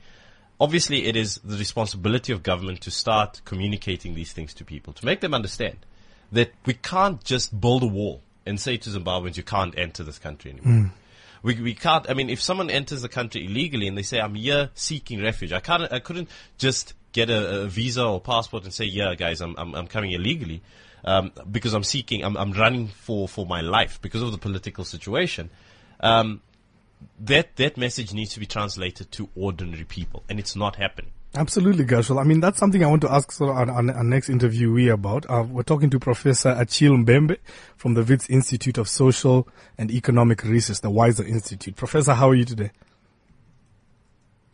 Obviously, 0.61 1.07
it 1.07 1.17
is 1.17 1.41
the 1.43 1.57
responsibility 1.57 2.33
of 2.33 2.43
government 2.43 2.83
to 2.83 2.91
start 2.91 3.41
communicating 3.45 4.15
these 4.15 4.33
things 4.33 4.53
to 4.55 4.65
people, 4.65 4.93
to 4.95 5.07
make 5.07 5.21
them 5.21 5.33
understand 5.33 5.79
that 6.33 6.53
we 6.67 6.75
can't 6.75 7.23
just 7.25 7.59
build 7.59 7.83
a 7.83 7.87
wall 7.87 8.23
and 8.45 8.61
say 8.61 8.77
to 8.77 8.91
Zimbabweans, 8.91 9.37
you 9.37 9.43
can't 9.43 9.79
enter 9.79 10.03
this 10.03 10.19
country 10.19 10.51
anymore. 10.51 10.93
We, 11.43 11.61
we 11.61 11.75
can't, 11.75 12.09
I 12.11 12.15
mean, 12.15 12.29
if 12.29 12.43
someone 12.43 12.71
enters 12.71 13.03
the 13.03 13.09
country 13.09 13.47
illegally 13.47 13.87
and 13.87 13.97
they 13.97 14.03
say, 14.03 14.21
I'm 14.21 14.35
here 14.35 14.71
seeking 14.75 15.23
refuge, 15.23 15.53
I 15.53 15.61
can't, 15.61 15.93
I 15.93 16.01
couldn't 16.01 16.29
just 16.59 16.95
get 17.17 17.31
a, 17.31 17.63
a 17.63 17.67
visa 17.67 18.05
or 18.05 18.21
passport 18.21 18.65
and 18.65 18.75
say, 18.75 18.85
yeah, 18.85 19.15
guys, 19.15 19.41
I'm, 19.41 19.55
I'm, 19.57 19.75
I'm 19.75 19.87
coming 19.87 20.13
illegally, 20.13 20.61
um, 21.05 21.33
because 21.51 21.73
I'm 21.73 21.83
seeking, 21.83 22.23
I'm, 22.23 22.37
I'm 22.37 22.53
running 22.53 22.89
for, 22.89 23.27
for 23.27 23.47
my 23.47 23.63
life 23.63 23.99
because 24.03 24.23
of 24.23 24.33
the 24.33 24.39
political 24.39 24.85
situation. 24.85 25.49
Um, 26.01 26.43
that, 27.21 27.57
that 27.57 27.79
message 27.79 28.13
needs 28.13 28.35
to 28.35 28.41
be 28.41 28.47
translated 28.47 29.11
to 29.13 29.31
ordinary 29.35 29.85
people 29.85 30.25
and 30.29 30.39
it's 30.39 30.55
not 30.55 30.77
happening. 30.77 31.11
Absolutely, 31.35 31.85
Gushwell. 31.85 32.19
I 32.19 32.25
mean, 32.25 32.41
that's 32.41 32.59
something 32.59 32.83
I 32.83 32.87
want 32.87 33.03
to 33.03 33.13
ask 33.13 33.31
sort 33.33 33.51
of 33.51 33.57
our, 33.57 33.97
our, 33.97 34.05
next 34.05 34.29
interviewee 34.29 34.91
about. 34.91 35.29
Uh, 35.29 35.45
we're 35.47 35.65
talking 35.65 35.91
to 35.91 35.99
Professor 35.99 36.51
Achille 36.51 36.97
Mbembe 36.97 37.37
from 37.77 37.93
the 37.95 38.03
Wits 38.03 38.31
Institute 38.31 38.79
of 38.79 38.89
Social 38.89 39.47
and 39.77 39.91
Economic 39.91 40.45
Research, 40.45 40.81
the 40.81 40.89
WISER 40.89 41.25
Institute. 41.25 41.77
Professor, 41.77 42.15
how 42.15 42.31
are 42.31 42.35
you 42.35 42.47
today? 42.47 42.71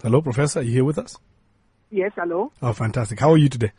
Hello, 0.02 0.20
Professor. 0.20 0.58
Are 0.58 0.62
you 0.62 0.72
here 0.72 0.84
with 0.84 0.98
us? 0.98 1.16
Yes, 1.92 2.12
hello. 2.16 2.50
Oh, 2.62 2.72
fantastic. 2.72 3.20
How 3.20 3.32
are 3.32 3.36
you 3.36 3.50
today? 3.50 3.70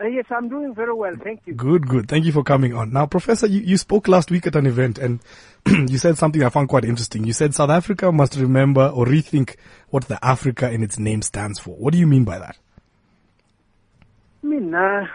Uh, 0.00 0.06
yes, 0.06 0.24
I'm 0.30 0.48
doing 0.48 0.74
very 0.74 0.94
well, 0.94 1.14
thank 1.22 1.42
you. 1.44 1.52
Good, 1.52 1.86
good. 1.86 2.08
Thank 2.08 2.24
you 2.24 2.32
for 2.32 2.42
coming 2.42 2.74
on. 2.74 2.90
Now, 2.90 3.04
Professor, 3.04 3.46
you, 3.46 3.60
you 3.60 3.76
spoke 3.76 4.08
last 4.08 4.30
week 4.30 4.46
at 4.46 4.56
an 4.56 4.64
event 4.64 4.98
and 4.98 5.20
you 5.66 5.98
said 5.98 6.16
something 6.16 6.42
I 6.42 6.48
found 6.48 6.70
quite 6.70 6.86
interesting. 6.86 7.24
You 7.24 7.34
said 7.34 7.54
South 7.54 7.68
Africa 7.68 8.10
must 8.10 8.36
remember 8.36 8.88
or 8.88 9.04
rethink 9.04 9.56
what 9.90 10.08
the 10.08 10.18
Africa 10.24 10.70
in 10.70 10.82
its 10.82 10.98
name 10.98 11.20
stands 11.20 11.58
for. 11.58 11.76
What 11.76 11.92
do 11.92 11.98
you 11.98 12.06
mean 12.06 12.24
by 12.24 12.38
that? 12.38 12.56
I 14.42 14.46
mean, 14.46 14.74
uh, 14.74 15.06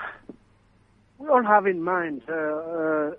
we 1.17 1.27
all 1.29 1.43
have 1.43 1.65
in 1.65 1.81
mind 1.81 2.21
uh, 2.29 2.33
uh, 2.33 3.11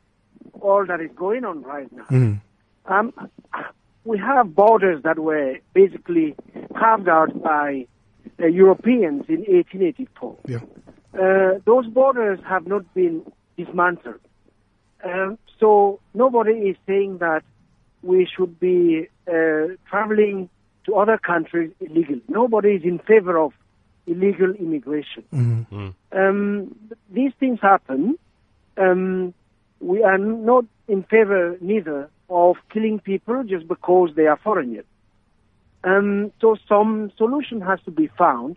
all 0.60 0.86
that 0.86 1.00
is 1.00 1.10
going 1.16 1.44
on 1.44 1.62
right 1.62 1.90
now. 1.92 2.40
Um, 2.86 3.12
we 4.04 4.18
have 4.18 4.54
borders 4.54 5.02
that 5.02 5.18
were 5.18 5.58
basically 5.74 6.36
carved 6.78 7.08
out 7.08 7.42
by 7.42 7.86
uh, 8.40 8.46
Europeans 8.46 9.24
in 9.28 9.40
1884. 9.40 10.36
Yeah. 10.46 10.58
Uh, 11.12 11.58
those 11.64 11.86
borders 11.86 12.38
have 12.48 12.66
not 12.66 12.92
been 12.94 13.22
dismantled. 13.56 14.20
Um, 15.04 15.38
so 15.58 16.00
nobody 16.14 16.52
is 16.52 16.76
saying 16.86 17.18
that 17.18 17.42
we 18.02 18.26
should 18.26 18.58
be 18.60 19.08
uh, 19.28 19.74
traveling 19.88 20.48
to 20.86 20.96
other 20.96 21.18
countries 21.18 21.72
illegally. 21.80 22.22
Nobody 22.28 22.70
is 22.70 22.82
in 22.84 22.98
favor 22.98 23.38
of 23.38 23.52
illegal 24.06 24.52
immigration. 24.52 25.24
Um, 26.12 26.74
these 27.10 27.32
things 27.38 27.58
happen. 27.60 28.18
Um, 28.76 29.34
we 29.80 30.02
are 30.02 30.18
not 30.18 30.64
in 30.88 31.02
favor 31.04 31.56
neither 31.60 32.10
of 32.28 32.56
killing 32.72 32.98
people 33.00 33.42
just 33.44 33.66
because 33.68 34.10
they 34.16 34.26
are 34.26 34.38
foreigners. 34.42 34.84
Um, 35.82 36.32
so 36.40 36.56
some 36.68 37.10
solution 37.16 37.60
has 37.60 37.80
to 37.84 37.90
be 37.90 38.08
found 38.18 38.56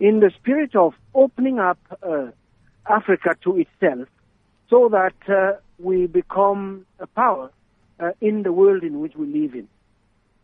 in 0.00 0.20
the 0.20 0.30
spirit 0.36 0.74
of 0.74 0.94
opening 1.14 1.58
up 1.58 1.78
uh, 2.02 2.26
Africa 2.88 3.36
to 3.44 3.58
itself 3.58 4.08
so 4.68 4.88
that 4.88 5.14
uh, 5.28 5.58
we 5.78 6.06
become 6.06 6.84
a 6.98 7.06
power 7.06 7.50
uh, 8.00 8.10
in 8.20 8.42
the 8.42 8.52
world 8.52 8.82
in 8.82 9.00
which 9.00 9.14
we 9.14 9.26
live 9.26 9.54
in. 9.54 9.68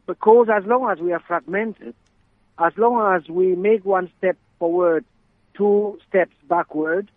Because 0.07 0.49
as 0.53 0.65
long 0.65 0.91
as 0.91 0.99
we 0.99 1.13
are 1.13 1.21
fragmented, 1.21 1.95
as 2.59 2.73
long 2.77 3.17
as 3.17 3.29
we 3.29 3.55
make 3.55 3.85
one 3.85 4.11
step 4.19 4.37
forward, 4.59 5.05
two 5.55 5.99
steps 6.09 6.35
backward, 6.49 7.11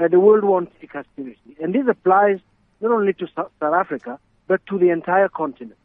uh, 0.00 0.08
the 0.08 0.20
world 0.20 0.44
won't 0.44 0.70
take 0.80 0.94
us 0.94 1.04
seriously. 1.16 1.56
And 1.60 1.74
this 1.74 1.86
applies 1.88 2.38
not 2.80 2.92
only 2.92 3.12
to 3.14 3.26
South 3.34 3.50
South 3.60 3.74
Africa, 3.74 4.18
but 4.46 4.64
to 4.66 4.78
the 4.78 4.90
entire 4.90 5.28
continent. 5.28 5.78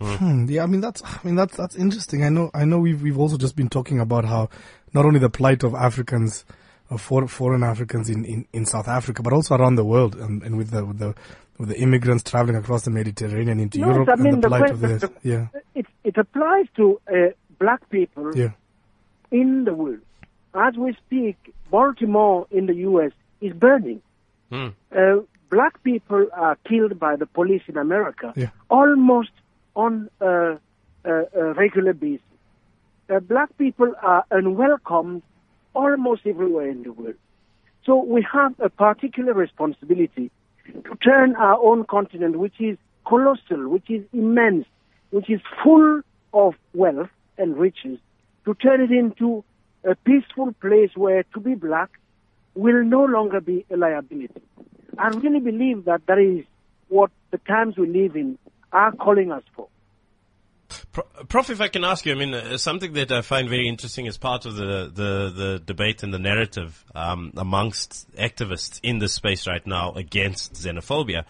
Hmm, 0.00 0.46
yeah, 0.48 0.62
I 0.62 0.66
mean 0.66 0.80
that's 0.80 1.02
I 1.04 1.18
mean 1.24 1.34
that's 1.34 1.56
that's 1.56 1.76
interesting. 1.76 2.24
I 2.24 2.30
know 2.30 2.50
I 2.54 2.64
know 2.64 2.78
we've 2.78 3.02
we've 3.02 3.18
also 3.18 3.36
just 3.36 3.54
been 3.54 3.68
talking 3.68 4.00
about 4.00 4.24
how 4.24 4.48
not 4.94 5.04
only 5.04 5.18
the 5.20 5.28
plight 5.30 5.62
of 5.62 5.74
Africans, 5.74 6.44
of 6.88 7.00
foreign 7.02 7.62
Africans 7.62 8.08
in, 8.08 8.24
in, 8.24 8.46
in 8.52 8.64
South 8.66 8.88
Africa, 8.88 9.22
but 9.22 9.32
also 9.32 9.54
around 9.56 9.74
the 9.76 9.84
world, 9.84 10.14
and, 10.16 10.42
and 10.42 10.56
with 10.56 10.70
the 10.70 10.84
with 10.86 10.98
the 10.98 11.14
with 11.58 11.68
the 11.68 11.78
immigrants 11.78 12.22
traveling 12.24 12.56
across 12.56 12.84
the 12.84 12.90
Mediterranean 12.90 13.60
into 13.60 13.78
Yes, 13.78 13.88
Europe 13.88 14.08
I 14.10 14.16
mean, 14.16 14.34
and 14.34 14.42
the 14.42 14.48
the 14.48 14.56
plight 14.56 14.70
of 14.70 14.78
question- 14.80 14.98
this. 14.98 15.10
the- 15.22 15.28
Yeah, 15.28 15.46
It, 15.74 15.86
it 16.04 16.16
applies 16.16 16.66
to 16.76 16.98
uh, 17.06 17.14
black 17.58 17.88
people 17.90 18.34
yeah, 18.34 18.52
in 19.30 19.64
the 19.64 19.74
world. 19.74 20.00
As 20.54 20.74
we 20.76 20.94
speak, 21.06 21.36
Baltimore 21.70 22.46
in 22.50 22.64
the 22.66 22.74
U.S. 22.88 23.12
is 23.42 23.52
burning. 23.52 24.00
Hmm. 24.50 24.68
Uh, 24.90 25.18
black 25.50 25.80
people 25.82 26.26
are 26.32 26.56
killed 26.66 26.98
by 26.98 27.16
the 27.16 27.26
police 27.26 27.62
in 27.68 27.76
America 27.76 28.32
Yeah. 28.34 28.48
almost 28.70 29.30
on 29.84 29.92
a, 30.20 30.32
a, 31.04 31.14
a 31.42 31.44
regular 31.62 31.94
basis. 31.94 32.30
uh, 33.10 33.20
black 33.20 33.56
people 33.58 33.94
are 34.02 34.24
unwelcomed 34.30 35.22
almost 35.74 36.22
everywhere 36.26 36.68
in 36.68 36.82
the 36.82 36.92
world. 36.92 37.14
So 37.84 38.02
we 38.02 38.26
have 38.32 38.54
a 38.60 38.68
particular 38.68 39.32
responsibility 39.32 40.30
to 40.66 40.94
turn 41.02 41.34
our 41.36 41.58
own 41.58 41.84
continent, 41.84 42.38
which 42.38 42.60
is 42.60 42.76
colossal, 43.06 43.68
which 43.68 43.88
is 43.90 44.04
immense, 44.12 44.66
which 45.10 45.28
is 45.30 45.40
full 45.62 46.02
of 46.32 46.54
wealth 46.74 47.10
and 47.38 47.56
riches, 47.56 47.98
to 48.44 48.54
turn 48.54 48.80
it 48.80 48.90
into 48.90 49.44
a 49.84 49.94
peaceful 49.94 50.52
place 50.60 50.90
where 50.94 51.24
to 51.34 51.40
be 51.40 51.54
black 51.54 51.90
will 52.54 52.84
no 52.84 53.04
longer 53.04 53.40
be 53.40 53.64
a 53.70 53.76
liability. 53.76 54.42
I 54.98 55.08
really 55.08 55.40
believe 55.40 55.84
that 55.86 56.02
that 56.06 56.18
is 56.18 56.44
what 56.88 57.10
the 57.30 57.38
times 57.38 57.76
we 57.76 57.86
live 57.86 58.14
in 58.16 58.38
are 58.72 58.92
calling 58.92 59.32
us 59.32 59.42
for. 59.54 59.68
Pro- 60.92 61.04
Prof, 61.28 61.50
if 61.50 61.60
I 61.60 61.68
can 61.68 61.84
ask 61.84 62.06
you, 62.06 62.12
I 62.12 62.14
mean, 62.14 62.34
uh, 62.34 62.56
something 62.56 62.92
that 62.92 63.10
I 63.10 63.22
find 63.22 63.48
very 63.48 63.68
interesting 63.68 64.06
as 64.06 64.16
part 64.16 64.46
of 64.46 64.54
the, 64.54 64.90
the, 64.92 65.32
the 65.34 65.62
debate 65.64 66.02
and 66.02 66.14
the 66.14 66.18
narrative 66.18 66.84
um, 66.94 67.32
amongst 67.36 68.12
activists 68.16 68.80
in 68.82 68.98
this 68.98 69.12
space 69.12 69.46
right 69.46 69.66
now 69.66 69.92
against 69.92 70.54
xenophobia 70.54 71.24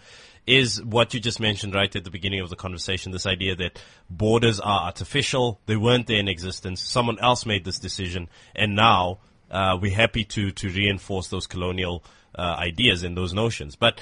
is 0.47 0.83
what 0.83 1.13
you 1.13 1.19
just 1.19 1.39
mentioned 1.39 1.73
right 1.73 1.95
at 1.95 2.03
the 2.03 2.09
beginning 2.09 2.39
of 2.39 2.49
the 2.49 2.55
conversation, 2.55 3.11
this 3.11 3.27
idea 3.27 3.55
that 3.55 3.81
borders 4.09 4.59
are 4.59 4.81
artificial, 4.81 5.59
they 5.67 5.75
weren't 5.75 6.07
there 6.07 6.17
in 6.17 6.27
existence, 6.27 6.81
someone 6.81 7.19
else 7.19 7.45
made 7.45 7.63
this 7.63 7.77
decision, 7.77 8.27
and 8.55 8.75
now 8.75 9.19
uh, 9.51 9.77
we're 9.79 9.93
happy 9.93 10.23
to, 10.23 10.51
to 10.51 10.69
reinforce 10.69 11.27
those 11.27 11.45
colonial 11.45 12.03
uh, 12.35 12.55
ideas 12.57 13.03
and 13.03 13.15
those 13.15 13.33
notions. 13.33 13.75
But 13.75 14.01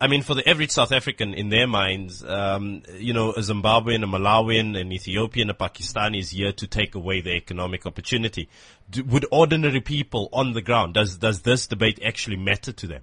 I 0.00 0.06
mean, 0.06 0.22
for 0.22 0.34
the 0.34 0.48
average 0.48 0.70
South 0.70 0.92
African, 0.92 1.34
in 1.34 1.48
their 1.48 1.66
minds, 1.66 2.24
um, 2.24 2.82
you 2.96 3.12
know, 3.12 3.32
a 3.32 3.40
Zimbabwean, 3.40 4.04
a 4.04 4.06
Malawian, 4.06 4.80
an 4.80 4.92
Ethiopian, 4.92 5.50
a 5.50 5.54
Pakistani 5.54 6.20
is 6.20 6.30
here 6.30 6.52
to 6.52 6.66
take 6.68 6.94
away 6.94 7.20
the 7.20 7.32
economic 7.32 7.84
opportunity. 7.84 8.48
Do, 8.88 9.02
would 9.04 9.26
ordinary 9.32 9.80
people 9.80 10.28
on 10.32 10.52
the 10.52 10.62
ground, 10.62 10.94
does, 10.94 11.16
does 11.16 11.42
this 11.42 11.66
debate 11.66 11.98
actually 12.04 12.36
matter 12.36 12.70
to 12.70 12.86
them? 12.86 13.02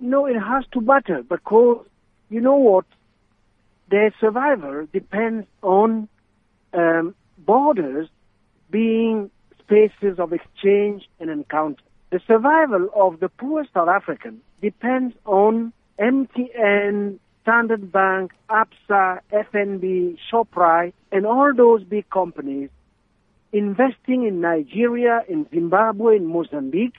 No, 0.00 0.26
it 0.26 0.38
has 0.38 0.64
to 0.74 0.80
matter 0.80 1.24
because 1.24 1.84
you 2.30 2.40
know 2.40 2.56
what? 2.56 2.84
Their 3.90 4.14
survival 4.20 4.86
depends 4.92 5.46
on 5.62 6.08
um, 6.72 7.14
borders 7.36 8.08
being 8.70 9.30
spaces 9.60 10.18
of 10.18 10.32
exchange 10.32 11.08
and 11.18 11.30
encounter. 11.30 11.82
The 12.10 12.20
survival 12.26 12.88
of 12.94 13.20
the 13.20 13.28
poor 13.28 13.66
South 13.74 13.88
African 13.88 14.40
depends 14.62 15.14
on 15.26 15.72
MTN, 16.00 17.18
Standard 17.42 17.92
Bank, 17.92 18.32
ABSA, 18.48 19.20
FNB, 19.32 20.16
ShopRite, 20.32 20.94
and 21.12 21.26
all 21.26 21.52
those 21.54 21.84
big 21.84 22.08
companies 22.10 22.70
investing 23.52 24.24
in 24.24 24.40
Nigeria, 24.40 25.22
in 25.28 25.46
Zimbabwe, 25.50 26.16
in 26.16 26.26
Mozambique, 26.26 26.96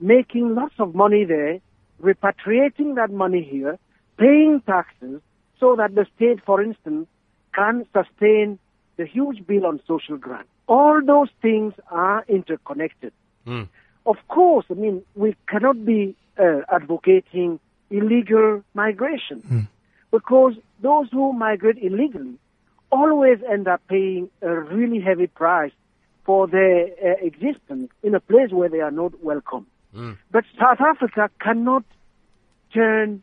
making 0.00 0.54
lots 0.54 0.74
of 0.78 0.94
money 0.94 1.24
there, 1.24 1.60
repatriating 2.02 2.96
that 2.96 3.10
money 3.10 3.42
here, 3.42 3.78
paying 4.18 4.62
taxes 4.66 5.20
so 5.58 5.76
that 5.76 5.94
the 5.94 6.06
state, 6.16 6.40
for 6.44 6.62
instance, 6.62 7.06
can 7.54 7.86
sustain 7.92 8.58
the 8.96 9.06
huge 9.06 9.46
bill 9.46 9.66
on 9.66 9.80
social 9.86 10.16
grant. 10.16 10.46
All 10.68 11.00
those 11.04 11.28
things 11.40 11.74
are 11.90 12.24
interconnected. 12.28 13.12
Mm. 13.46 13.68
Of 14.08 14.16
course, 14.28 14.64
I 14.70 14.74
mean, 14.74 15.02
we 15.14 15.36
cannot 15.48 15.84
be 15.84 16.16
uh, 16.38 16.60
advocating 16.72 17.60
illegal 17.90 18.64
migration 18.72 19.68
because 20.10 20.54
those 20.80 21.08
who 21.12 21.34
migrate 21.34 21.76
illegally 21.82 22.38
always 22.90 23.38
end 23.52 23.68
up 23.68 23.82
paying 23.86 24.30
a 24.40 24.48
really 24.48 24.98
heavy 25.00 25.26
price 25.26 25.72
for 26.24 26.46
their 26.46 26.86
uh, 26.86 27.16
existence 27.20 27.90
in 28.02 28.14
a 28.14 28.20
place 28.20 28.50
where 28.50 28.70
they 28.70 28.80
are 28.80 28.90
not 28.90 29.22
welcome. 29.22 29.66
But 30.30 30.44
South 30.58 30.80
Africa 30.80 31.30
cannot 31.38 31.84
turn 32.72 33.22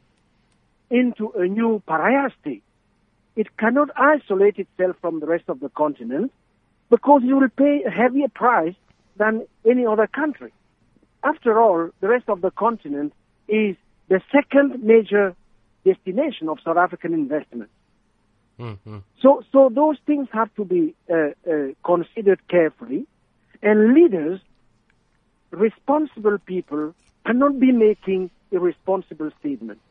into 0.91 1.32
a 1.32 1.48
new 1.48 1.82
pariah 1.88 2.30
state. 2.41 2.63
It 3.36 3.58
cannot 3.58 3.89
isolate 3.98 4.60
itself 4.60 4.98
from 5.02 5.19
the 5.19 5.26
rest 5.26 5.45
of 5.48 5.60
the 5.62 5.69
continent 5.69 6.32
because 6.91 7.24
it 7.24 7.34
will 7.34 7.50
pay 7.50 7.84
a 7.88 7.89
heavier 7.89 8.28
price 8.28 8.76
than 9.17 9.48
any 9.65 9.86
other 9.88 10.06
country. 10.06 10.52
After 11.26 11.60
all, 11.60 11.90
the 12.02 12.08
rest 12.08 12.30
of 12.30 12.42
the 12.42 12.52
continent 12.52 13.12
is 13.48 13.76
the 14.10 14.22
second 14.32 14.84
major 14.84 15.36
destination 15.84 16.48
of 16.50 16.60
South 16.64 16.78
African 16.78 17.14
investment. 17.14 17.70
So, 19.22 19.44
so 19.52 19.70
those 19.74 19.98
things 20.06 20.28
have 20.32 20.54
to 20.56 20.64
be 20.64 20.96
uh, 21.10 21.16
uh, 21.16 21.68
considered 21.84 22.40
carefully, 22.48 23.06
and 23.62 23.94
leaders, 23.94 24.40
responsible 25.52 26.38
people, 26.46 26.94
cannot 27.26 27.60
be 27.60 27.72
making 27.72 28.30
irresponsible 28.52 29.32
statements. 29.40 29.82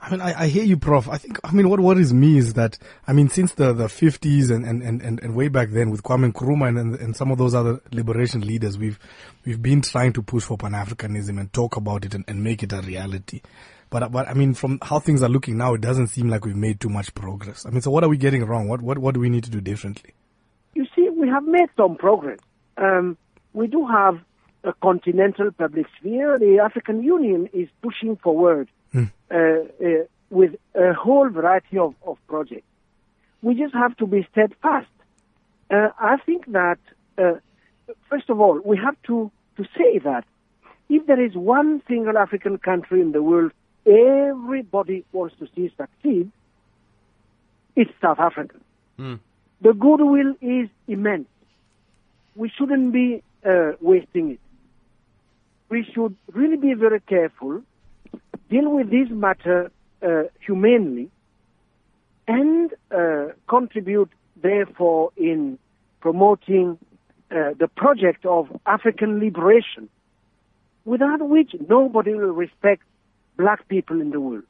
I 0.00 0.10
mean, 0.10 0.20
I, 0.20 0.42
I 0.42 0.46
hear 0.48 0.62
you, 0.62 0.76
Prof. 0.76 1.08
I 1.08 1.16
think, 1.16 1.38
I 1.42 1.52
mean, 1.52 1.68
what 1.68 1.80
worries 1.80 2.12
me 2.12 2.36
is 2.36 2.54
that, 2.54 2.78
I 3.06 3.12
mean, 3.12 3.28
since 3.28 3.54
the, 3.54 3.72
the 3.72 3.86
50s 3.86 4.50
and, 4.50 4.64
and, 4.64 4.82
and, 4.82 5.02
and, 5.02 5.34
way 5.34 5.48
back 5.48 5.70
then 5.70 5.90
with 5.90 6.02
Kwame 6.02 6.32
Nkrumah 6.32 6.68
and, 6.68 6.78
and, 6.78 6.94
and 6.96 7.16
some 7.16 7.30
of 7.30 7.38
those 7.38 7.54
other 7.54 7.80
liberation 7.92 8.42
leaders, 8.42 8.76
we've, 8.76 8.98
we've 9.44 9.60
been 9.60 9.80
trying 9.80 10.12
to 10.12 10.22
push 10.22 10.44
for 10.44 10.58
Pan-Africanism 10.58 11.40
and 11.40 11.52
talk 11.52 11.76
about 11.76 12.04
it 12.04 12.14
and, 12.14 12.24
and 12.28 12.44
make 12.44 12.62
it 12.62 12.72
a 12.72 12.80
reality. 12.82 13.40
But, 13.88 14.12
but 14.12 14.28
I 14.28 14.34
mean, 14.34 14.52
from 14.52 14.78
how 14.82 14.98
things 14.98 15.22
are 15.22 15.28
looking 15.28 15.56
now, 15.56 15.74
it 15.74 15.80
doesn't 15.80 16.08
seem 16.08 16.28
like 16.28 16.44
we've 16.44 16.56
made 16.56 16.78
too 16.78 16.90
much 16.90 17.14
progress. 17.14 17.64
I 17.64 17.70
mean, 17.70 17.80
so 17.80 17.90
what 17.90 18.04
are 18.04 18.08
we 18.08 18.18
getting 18.18 18.44
wrong? 18.44 18.68
What, 18.68 18.82
what, 18.82 18.98
what 18.98 19.14
do 19.14 19.20
we 19.20 19.30
need 19.30 19.44
to 19.44 19.50
do 19.50 19.60
differently? 19.60 20.12
You 20.74 20.84
see, 20.94 21.08
we 21.08 21.28
have 21.28 21.44
made 21.44 21.68
some 21.76 21.96
progress. 21.96 22.38
Um, 22.76 23.16
we 23.54 23.66
do 23.66 23.86
have 23.86 24.20
a 24.62 24.74
continental 24.82 25.50
public 25.52 25.86
sphere. 25.98 26.38
The 26.38 26.60
African 26.62 27.02
Union 27.02 27.48
is 27.54 27.68
pushing 27.82 28.16
forward 28.16 28.68
uh, 29.30 29.34
uh, 29.34 30.04
with 30.30 30.54
a 30.74 30.92
whole 30.92 31.28
variety 31.28 31.78
of, 31.78 31.94
of 32.06 32.18
projects. 32.26 32.66
We 33.42 33.54
just 33.54 33.74
have 33.74 33.96
to 33.98 34.06
be 34.06 34.26
steadfast. 34.32 34.88
Uh, 35.70 35.88
I 35.98 36.16
think 36.24 36.46
that, 36.52 36.78
uh, 37.18 37.34
first 38.08 38.30
of 38.30 38.40
all, 38.40 38.60
we 38.64 38.76
have 38.76 38.96
to, 39.04 39.30
to 39.56 39.64
say 39.76 39.98
that 39.98 40.24
if 40.88 41.06
there 41.06 41.22
is 41.22 41.34
one 41.34 41.82
single 41.88 42.16
African 42.16 42.58
country 42.58 43.00
in 43.00 43.12
the 43.12 43.22
world 43.22 43.52
everybody 43.86 45.04
wants 45.12 45.36
to 45.38 45.48
see 45.54 45.72
succeed, 45.76 46.30
it's 47.76 47.90
South 48.00 48.18
Africa. 48.18 48.56
The 49.60 49.72
goodwill 49.72 50.34
is 50.40 50.68
immense. 50.88 51.28
We 52.34 52.50
shouldn't 52.50 52.92
be 52.92 53.22
uh, 53.44 53.72
wasting 53.80 54.32
it. 54.32 54.40
We 55.68 55.86
should 55.92 56.16
really 56.32 56.56
be 56.56 56.74
very 56.74 57.00
careful, 57.00 57.62
deal 58.50 58.70
with 58.70 58.90
this 58.90 59.08
matter 59.10 59.70
uh, 60.02 60.24
humanely, 60.40 61.10
and 62.28 62.72
uh, 62.90 63.28
contribute, 63.48 64.10
therefore, 64.42 65.10
in 65.16 65.58
promoting 66.00 66.78
uh, 67.30 67.54
the 67.58 67.68
project 67.76 68.24
of 68.26 68.48
African 68.66 69.20
liberation, 69.20 69.88
without 70.84 71.26
which 71.28 71.54
nobody 71.68 72.14
will 72.14 72.32
respect 72.32 72.82
black 73.36 73.66
people 73.68 74.00
in 74.00 74.10
the 74.10 74.20
world. 74.20 74.44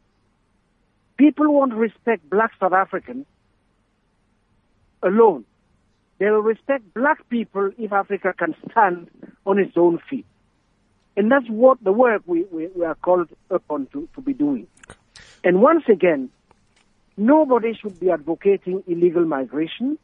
People 1.16 1.52
won't 1.52 1.74
respect 1.74 2.28
black 2.28 2.52
South 2.60 2.72
Africans 2.72 3.26
alone. 5.02 5.44
They 6.18 6.30
will 6.30 6.40
respect 6.40 6.94
black 6.94 7.28
people 7.28 7.70
if 7.78 7.92
Africa 7.92 8.34
can 8.36 8.54
stand 8.70 9.08
on 9.46 9.58
its 9.58 9.72
own 9.76 9.98
feet. 10.08 10.26
And 11.16 11.32
that's 11.32 11.48
what 11.48 11.82
the 11.82 11.92
work 11.92 12.22
we, 12.26 12.44
we, 12.50 12.68
we 12.68 12.84
are 12.84 12.94
called 12.94 13.28
upon 13.50 13.86
to, 13.92 14.08
to 14.14 14.20
be 14.20 14.34
doing. 14.34 14.66
And 15.42 15.62
once 15.62 15.84
again, 15.88 16.30
nobody 17.16 17.74
should 17.74 17.98
be 17.98 18.10
advocating 18.10 18.82
illegal 18.86 19.24
migration. 19.24 19.98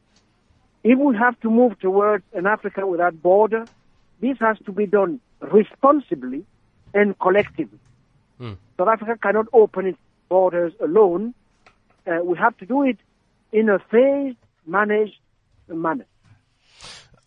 If 0.85 0.99
we 0.99 1.17
have 1.17 1.39
to 1.41 1.51
move 1.51 1.79
towards 1.81 2.25
an 2.33 2.47
Africa 2.47 2.87
without 2.87 3.21
border, 3.23 3.67
this 4.21 4.39
has 4.41 4.57
to 4.67 4.73
be 4.73 4.87
done 4.87 5.21
responsibly 5.41 6.45
and 6.95 7.19
collectively. 7.19 7.79
South 8.79 8.89
Africa 8.89 9.19
cannot 9.23 9.47
open 9.53 9.87
its 9.87 9.99
borders 10.29 10.73
alone. 10.81 11.35
Uh, 12.07 12.19
we 12.25 12.37
have 12.39 12.57
to 12.59 12.67
do 12.67 12.83
it 12.83 12.99
in 13.53 13.69
a 13.69 13.79
phased, 13.91 14.39
managed 14.67 15.19
manner. 15.69 16.07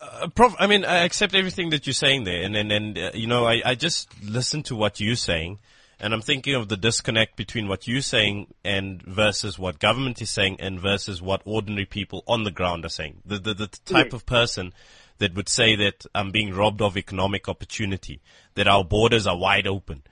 Uh, 0.00 0.28
Prof, 0.28 0.54
I 0.58 0.66
mean, 0.66 0.84
I 0.84 1.04
accept 1.04 1.34
everything 1.34 1.70
that 1.70 1.86
you're 1.86 1.94
saying 1.94 2.24
there, 2.24 2.42
and 2.42 2.54
and, 2.56 2.70
and 2.70 2.98
uh, 2.98 3.10
you 3.14 3.26
know, 3.26 3.46
I, 3.46 3.62
I 3.64 3.74
just 3.74 4.08
listen 4.22 4.62
to 4.64 4.76
what 4.76 5.00
you're 5.00 5.16
saying, 5.16 5.58
and 5.98 6.12
I'm 6.12 6.20
thinking 6.20 6.54
of 6.54 6.68
the 6.68 6.76
disconnect 6.76 7.36
between 7.36 7.66
what 7.66 7.88
you're 7.88 8.02
saying 8.02 8.48
and 8.64 9.02
versus 9.02 9.58
what 9.58 9.78
government 9.78 10.20
is 10.20 10.30
saying, 10.30 10.58
and 10.60 10.78
versus 10.78 11.22
what 11.22 11.40
ordinary 11.46 11.86
people 11.86 12.22
on 12.28 12.44
the 12.44 12.50
ground 12.50 12.84
are 12.84 12.90
saying. 12.90 13.22
The 13.24 13.38
the, 13.38 13.54
the 13.54 13.66
type 13.86 14.06
Yes. 14.06 14.14
of 14.14 14.26
person 14.26 14.74
that 15.18 15.34
would 15.34 15.48
say 15.48 15.76
that 15.76 16.04
I'm 16.14 16.30
being 16.30 16.52
robbed 16.52 16.82
of 16.82 16.98
economic 16.98 17.48
opportunity, 17.48 18.20
that 18.54 18.68
our 18.68 18.84
borders 18.84 19.26
are 19.26 19.36
wide 19.36 19.66
open. 19.66 20.02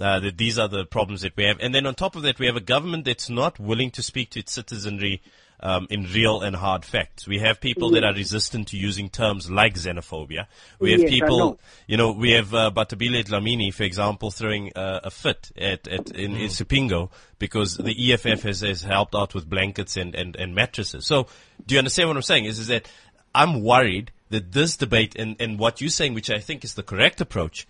Uh, 0.00 0.18
that 0.20 0.38
these 0.38 0.58
are 0.58 0.68
the 0.68 0.86
problems 0.86 1.20
that 1.20 1.36
we 1.36 1.44
have. 1.44 1.58
And 1.60 1.74
then 1.74 1.84
on 1.84 1.94
top 1.94 2.16
of 2.16 2.22
that, 2.22 2.38
we 2.38 2.46
have 2.46 2.56
a 2.56 2.60
government 2.60 3.04
that's 3.04 3.28
not 3.28 3.60
willing 3.60 3.90
to 3.90 4.02
speak 4.02 4.30
to 4.30 4.40
its 4.40 4.50
citizenry 4.52 5.20
um, 5.62 5.86
in 5.90 6.04
real 6.12 6.42
and 6.42 6.56
hard 6.56 6.84
facts. 6.84 7.26
We 7.26 7.38
have 7.38 7.60
people 7.60 7.90
that 7.90 8.04
are 8.04 8.12
resistant 8.12 8.68
to 8.68 8.76
using 8.76 9.08
terms 9.08 9.50
like 9.50 9.74
xenophobia. 9.74 10.46
We 10.78 10.92
have 10.92 11.00
Yes, 11.02 11.10
people, 11.10 11.60
you 11.86 11.96
know, 11.96 12.12
we 12.12 12.32
have 12.32 12.52
uh, 12.52 12.70
Bathabile 12.74 13.24
Dlamini, 13.24 13.72
for 13.72 13.84
example, 13.84 14.30
throwing 14.30 14.72
uh, 14.74 15.00
a 15.04 15.10
fit 15.10 15.52
at, 15.56 15.86
at 15.88 16.10
in, 16.10 16.36
in 16.36 16.48
Sipingo 16.48 17.10
because 17.38 17.76
the 17.76 18.12
EFF 18.12 18.42
has, 18.42 18.60
has 18.60 18.82
helped 18.82 19.14
out 19.14 19.34
with 19.34 19.48
blankets 19.48 19.96
and, 19.96 20.14
and, 20.14 20.36
and 20.36 20.54
mattresses. 20.54 21.06
So, 21.06 21.28
do 21.66 21.74
you 21.74 21.78
understand 21.78 22.08
what 22.08 22.16
I'm 22.16 22.22
saying? 22.22 22.46
Is 22.46 22.58
is 22.58 22.66
that 22.66 22.88
I'm 23.34 23.62
worried 23.62 24.10
that 24.30 24.52
this 24.52 24.76
debate 24.76 25.14
and, 25.16 25.36
and 25.40 25.58
what 25.58 25.80
you're 25.80 25.90
saying, 25.90 26.14
which 26.14 26.30
I 26.30 26.38
think 26.38 26.64
is 26.64 26.74
the 26.74 26.82
correct 26.82 27.20
approach, 27.20 27.66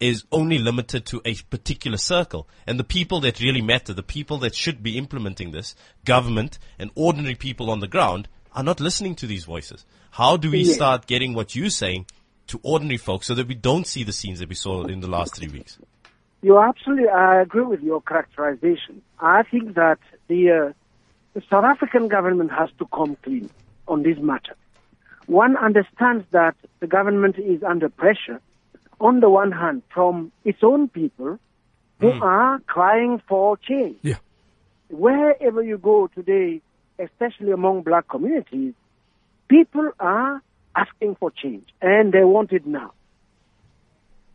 is 0.00 0.24
only 0.30 0.58
limited 0.58 1.06
to 1.06 1.22
a 1.24 1.34
particular 1.50 1.96
circle. 1.96 2.48
And 2.66 2.78
the 2.78 2.84
people 2.84 3.20
that 3.20 3.40
really 3.40 3.62
matter, 3.62 3.94
the 3.94 4.02
people 4.02 4.38
that 4.38 4.54
should 4.54 4.82
be 4.82 4.98
implementing 4.98 5.52
this, 5.52 5.74
government 6.04 6.58
and 6.78 6.90
ordinary 6.94 7.34
people 7.34 7.70
on 7.70 7.80
the 7.80 7.88
ground, 7.88 8.28
are 8.54 8.62
not 8.62 8.80
listening 8.80 9.14
to 9.16 9.26
these 9.26 9.44
voices. 9.44 9.84
How 10.10 10.36
do 10.36 10.50
we 10.50 10.64
start 10.64 11.06
getting 11.06 11.34
what 11.34 11.54
you're 11.54 11.70
saying 11.70 12.06
to 12.46 12.60
ordinary 12.62 12.96
folks 12.96 13.26
so 13.26 13.34
that 13.34 13.48
we 13.48 13.54
don't 13.54 13.86
see 13.86 14.04
the 14.04 14.12
scenes 14.12 14.38
that 14.38 14.48
we 14.48 14.54
saw 14.54 14.84
in 14.84 15.00
the 15.00 15.08
last 15.08 15.36
three 15.36 15.48
weeks? 15.48 15.78
You 16.42 16.58
absolutely, 16.58 17.08
I 17.08 17.40
agree 17.40 17.64
with 17.64 17.82
your 17.82 18.00
characterization. 18.00 19.02
I 19.18 19.42
think 19.42 19.74
that 19.74 19.98
the, 20.28 20.50
uh, 20.50 20.72
the 21.34 21.42
South 21.50 21.64
African 21.64 22.08
government 22.08 22.50
has 22.52 22.70
to 22.78 22.86
come 22.86 23.16
clean 23.22 23.50
on 23.88 24.02
this 24.02 24.18
matter. 24.18 24.54
One 25.26 25.56
understands 25.56 26.24
that 26.30 26.54
the 26.80 26.86
government 26.86 27.38
is 27.38 27.62
under 27.62 27.88
pressure, 27.88 28.40
on 29.00 29.20
the 29.20 29.28
one 29.28 29.52
hand, 29.52 29.82
from 29.92 30.32
its 30.44 30.58
own 30.62 30.88
people 30.88 31.38
who 32.00 32.10
are 32.22 32.60
crying 32.66 33.22
for 33.28 33.56
change. 33.56 33.96
Yeah. 34.02 34.18
Wherever 34.88 35.62
you 35.62 35.78
go 35.78 36.08
today, 36.14 36.60
especially 36.98 37.52
among 37.52 37.82
black 37.82 38.08
communities, 38.08 38.74
people 39.48 39.90
are 39.98 40.42
asking 40.74 41.16
for 41.16 41.30
change 41.30 41.66
and 41.80 42.12
they 42.12 42.24
want 42.24 42.52
it 42.52 42.66
now. 42.66 42.92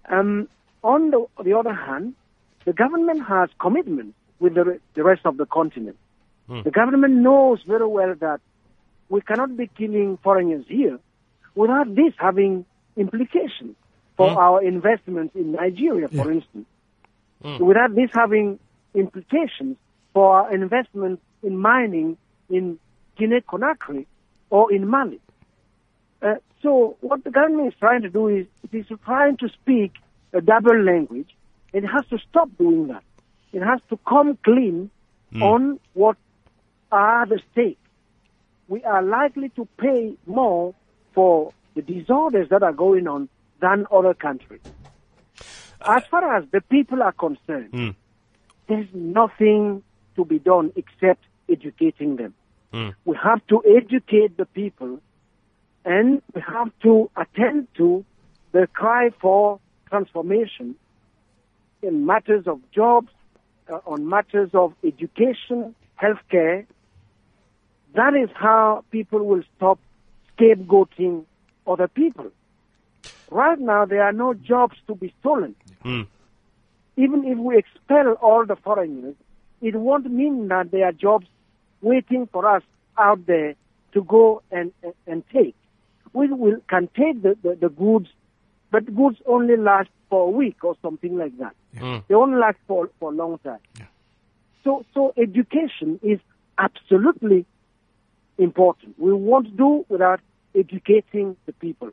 Um, 0.10 0.48
on 0.84 1.12
the, 1.12 1.26
the 1.44 1.54
other 1.54 1.74
hand, 1.74 2.16
the 2.66 2.74
government 2.74 3.24
has 3.28 3.50
commitments 3.60 4.16
with 4.40 4.56
the, 4.56 4.80
the 4.96 5.04
rest 5.04 5.22
of 5.26 5.38
the 5.38 5.46
continent. 5.46 5.98
The 6.66 6.72
government 6.72 7.14
knows 7.14 7.60
very 7.66 7.88
well 7.88 8.14
that 8.20 8.42
we 9.08 9.22
cannot 9.22 9.56
be 9.56 9.68
killing 9.68 10.18
foreigners 10.22 10.66
here 10.68 11.00
without 11.56 11.96
this 11.96 12.14
having 12.18 12.66
implications 12.98 13.78
for 14.18 14.30
hmm? 14.30 14.38
our 14.38 14.64
investments 14.64 15.36
in 15.36 15.54
Nigeria, 15.54 16.08
for 16.08 16.32
instance. 16.32 16.68
Hmm. 17.42 17.58
Without 17.58 17.96
this 17.96 18.10
having 18.14 18.60
implications 18.94 19.78
for 20.14 20.42
our 20.42 20.54
investment 20.54 21.22
in 21.44 21.58
mining 21.58 22.18
in 22.50 22.80
Guinea-Conakry 23.18 24.06
or 24.50 24.72
in 24.72 24.88
Mali. 24.88 25.20
Uh, 26.22 26.36
so 26.62 26.98
what 27.02 27.24
the 27.24 27.32
government 27.32 27.70
is 27.70 27.80
trying 27.80 28.02
to 28.04 28.10
do 28.10 28.28
is 28.28 28.46
it 28.64 28.78
is 28.78 28.86
trying 29.06 29.38
to 29.38 29.50
speak 29.50 29.94
a 30.34 30.42
double 30.42 30.80
language. 30.80 31.30
It 31.74 31.84
has 31.84 32.06
to 32.08 32.20
stop 32.30 32.50
doing 32.58 32.88
that. 32.88 33.04
It 33.54 33.62
has 33.62 33.80
to 33.90 33.98
come 34.08 34.38
clean 34.44 34.92
hmm. 35.32 35.42
on 35.42 35.80
what 35.94 36.18
are 36.92 37.26
the 37.26 37.40
stakes. 37.52 37.80
We 38.68 38.84
are 38.84 39.02
likely 39.02 39.50
to 39.50 39.68
pay 39.78 40.16
more 40.26 40.74
for 41.14 41.54
the 41.76 41.82
disorders 41.82 42.50
that 42.50 42.64
are 42.64 42.74
going 42.74 43.08
on 43.08 43.30
than 43.62 43.86
other 43.92 44.14
countries. 44.14 44.62
As 45.86 46.04
far 46.12 46.38
as 46.38 46.44
the 46.52 46.62
people 46.62 47.02
are 47.02 47.12
concerned, 47.14 47.96
there's 48.68 48.88
nothing 48.94 49.84
to 50.16 50.26
be 50.26 50.40
done 50.40 50.72
except 50.76 51.24
educating 51.50 52.18
them. 52.18 52.34
We 53.06 53.18
have 53.22 53.46
to 53.48 53.64
educate 53.78 54.38
the 54.38 54.46
people 54.46 55.00
and 55.84 56.22
we 56.34 56.42
have 56.42 56.72
to 56.84 57.10
attend 57.18 57.68
to 57.78 58.06
the 58.52 58.68
cry 58.68 59.10
for 59.20 59.60
transformation 59.90 60.76
in 61.82 62.06
matters 62.06 62.46
of 62.48 62.60
jobs, 62.72 63.10
uh, 63.70 63.80
on 63.86 64.08
matters 64.08 64.52
of 64.54 64.74
education, 64.84 65.76
healthcare. 66.02 66.66
That 67.96 68.14
is 68.14 68.30
how 68.36 68.84
people 68.92 69.26
will 69.26 69.44
stop 69.58 69.80
scapegoating 70.38 71.26
other 71.68 71.88
people. 71.88 72.32
Right 73.32 73.58
now, 73.58 73.86
there 73.86 74.04
are 74.04 74.12
no 74.12 74.34
jobs 74.34 74.76
to 74.88 74.96
be 74.96 75.14
stolen. 75.22 75.56
Hmm. 75.82 76.02
Even 76.98 77.24
if 77.26 77.38
we 77.38 77.58
expel 77.58 78.14
all 78.22 78.46
the 78.46 78.58
foreigners, 78.58 79.16
it 79.62 79.74
won't 79.76 80.12
mean 80.12 80.50
that 80.50 80.72
there 80.72 80.86
are 80.86 80.92
jobs 80.92 81.28
waiting 81.82 82.28
for 82.28 82.46
us 82.46 82.62
out 82.98 83.26
there 83.26 83.56
to 83.94 84.04
go 84.04 84.44
and, 84.52 84.74
and, 84.84 84.94
and 85.08 85.24
take. 85.34 85.56
We 86.12 86.28
will, 86.28 86.58
can 86.70 86.90
take 86.96 87.22
the, 87.22 87.38
the, 87.42 87.56
the 87.56 87.70
goods, 87.70 88.10
but 88.70 88.94
goods 88.94 89.18
only 89.26 89.56
last 89.56 89.90
for 90.10 90.28
a 90.28 90.30
week 90.30 90.62
or 90.66 90.76
something 90.82 91.18
like 91.18 91.38
that. 91.38 91.56
Hmm. 91.78 92.00
They 92.10 92.16
only 92.16 92.38
last 92.38 92.58
for, 92.68 92.90
for 93.00 93.14
a 93.14 93.16
long 93.16 93.40
time. 93.40 93.60
So, 94.66 94.86
so 94.94 95.14
education 95.16 96.02
is 96.04 96.20
absolutely 96.58 97.46
important. 98.38 99.00
We 99.00 99.14
won't 99.14 99.56
do 99.56 99.86
without 99.88 100.20
educating 100.54 101.38
the 101.46 101.54
people. 101.54 101.92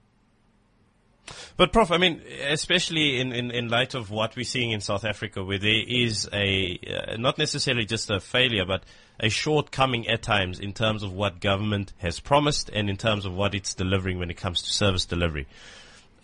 But, 1.58 1.72
Prof, 1.72 1.90
I 1.90 1.98
mean, 1.98 2.22
especially 2.48 3.18
in, 3.20 3.32
in, 3.32 3.50
in 3.50 3.68
light 3.68 3.94
of 3.94 4.12
what 4.12 4.36
we're 4.36 4.44
seeing 4.44 4.70
in 4.70 4.80
South 4.80 5.04
Africa, 5.04 5.42
where 5.44 5.58
there 5.58 5.82
is 5.86 6.28
a, 6.32 6.78
uh, 6.88 7.16
not 7.16 7.36
necessarily 7.36 7.84
just 7.84 8.08
a 8.10 8.20
failure, 8.20 8.64
but 8.64 8.84
a 9.18 9.28
shortcoming 9.28 10.06
at 10.06 10.22
times 10.22 10.60
in 10.60 10.72
terms 10.72 11.02
of 11.02 11.12
what 11.12 11.40
government 11.40 11.92
has 11.98 12.20
promised 12.20 12.70
and 12.72 12.88
in 12.88 12.96
terms 12.96 13.26
of 13.26 13.34
what 13.34 13.56
it's 13.56 13.74
delivering 13.74 14.20
when 14.20 14.30
it 14.30 14.36
comes 14.36 14.62
to 14.62 14.70
service 14.70 15.04
delivery. 15.04 15.48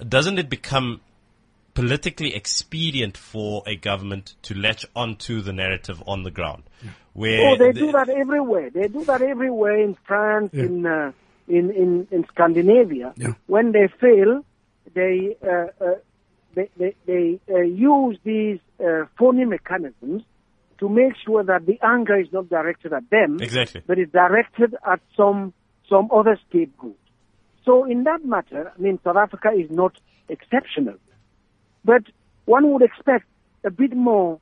Doesn't 0.09 0.39
it 0.39 0.49
become 0.49 1.01
politically 1.75 2.33
expedient 2.33 3.17
for 3.17 3.65
a 3.67 3.75
government 3.75 4.35
to 4.43 4.55
latch 4.55 4.87
onto 4.95 5.41
the 5.41 5.53
narrative 5.53 6.01
on 6.07 6.23
the 6.23 6.31
ground? 6.31 6.63
Where 7.13 7.49
Oh, 7.51 7.57
they 7.57 7.73
the- 7.73 7.81
do 7.81 7.91
that 7.93 8.09
everywhere. 8.09 8.71
They 8.71 8.87
do 8.87 9.05
that 9.07 9.21
everywhere 9.21 9.81
in 9.81 9.97
France, 10.07 10.51
Yeah. 10.53 10.63
in, 10.63 10.87
uh, 10.87 11.13
in 11.49 11.71
in 11.73 12.09
in 12.13 12.25
Scandinavia. 12.33 13.13
Yeah. 13.17 13.33
When 13.47 13.73
they 13.73 13.89
fail, 14.01 14.45
they 14.95 15.37
uh, 15.43 15.67
uh, 15.85 15.95
they 16.55 16.69
they, 16.77 16.95
they 17.07 17.41
uh, 17.53 17.61
use 17.61 18.19
these 18.25 18.59
uh, 18.81 19.05
phony 19.19 19.45
mechanisms 19.45 20.23
to 20.79 20.89
make 20.89 21.13
sure 21.25 21.43
that 21.45 21.67
the 21.67 21.79
anger 21.83 22.19
is 22.19 22.29
not 22.33 22.49
directed 22.49 22.93
at 22.93 23.09
them, 23.11 23.39
Exactly. 23.41 23.83
but 23.87 23.99
is 23.99 24.09
directed 24.11 24.75
at 24.87 25.01
some 25.17 25.53
some 25.89 26.09
other 26.13 26.39
scapegoat. 26.49 26.99
So 27.65 27.85
in 27.85 28.05
that 28.05 28.25
matter, 28.25 28.73
I 28.77 28.81
mean, 28.81 28.99
South 29.05 29.17
Africa 29.17 29.51
is 29.57 29.71
not 29.71 29.93
exceptional, 30.29 30.97
but 31.85 32.03
one 32.45 32.73
would 32.73 32.83
expect 32.83 33.27
a 33.65 33.71
bit 33.71 33.95
more 33.97 34.41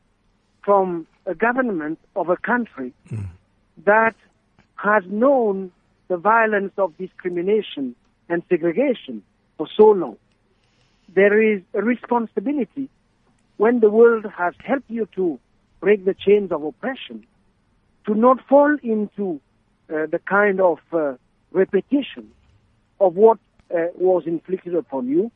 from 0.65 1.07
a 1.27 1.35
government 1.35 1.99
of 2.17 2.29
a 2.29 2.37
country 2.37 2.93
that 3.85 4.15
has 4.77 5.05
known 5.07 5.71
the 6.09 6.17
violence 6.17 6.73
of 6.79 6.97
discrimination 6.99 7.95
and 8.29 8.43
segregation 8.49 9.23
for 9.57 9.69
so 9.77 9.91
long. 9.91 10.17
There 11.09 11.41
is 11.41 11.63
a 11.75 11.83
responsibility 11.83 12.89
when 13.57 13.81
the 13.81 13.91
world 13.91 14.27
has 14.37 14.55
helped 14.65 14.91
you 14.91 15.07
to 15.15 15.39
break 15.81 16.05
the 16.05 16.15
chains 16.15 16.53
of 16.53 16.65
oppression 16.65 17.27
to 18.07 18.15
not 18.15 18.39
fall 18.49 18.77
into 18.83 19.41
uh, 19.89 20.07
the 20.07 20.21
kind 20.27 20.61
of 20.61 20.79
uh, 20.93 21.15
repetition 21.53 22.31
of 23.01 23.15
what 23.15 23.39
uh, 23.75 23.87
was 23.95 24.25
inflicted 24.27 24.75
upon 24.75 25.09
you 25.09 25.31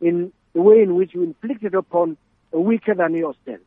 in 0.00 0.32
the 0.54 0.62
way 0.62 0.82
in 0.82 0.94
which 0.94 1.14
you 1.14 1.22
inflicted 1.22 1.74
upon 1.74 2.16
a 2.52 2.60
weaker 2.60 2.94
than 2.94 3.14
yourself. 3.14 3.60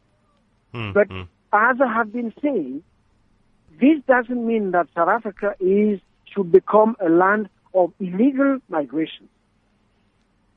But 0.93 1.07
as 1.53 1.77
I 1.79 1.93
have 1.93 2.11
been 2.11 2.33
saying, 2.41 2.83
this 3.79 3.99
doesn't 4.07 4.45
mean 4.45 4.71
that 4.71 4.87
South 4.95 5.09
Africa 5.09 5.55
is 5.59 5.99
should 6.25 6.51
become 6.51 6.95
a 6.99 7.09
land 7.09 7.49
of 7.73 7.93
illegal 7.99 8.59
migration. 8.69 9.29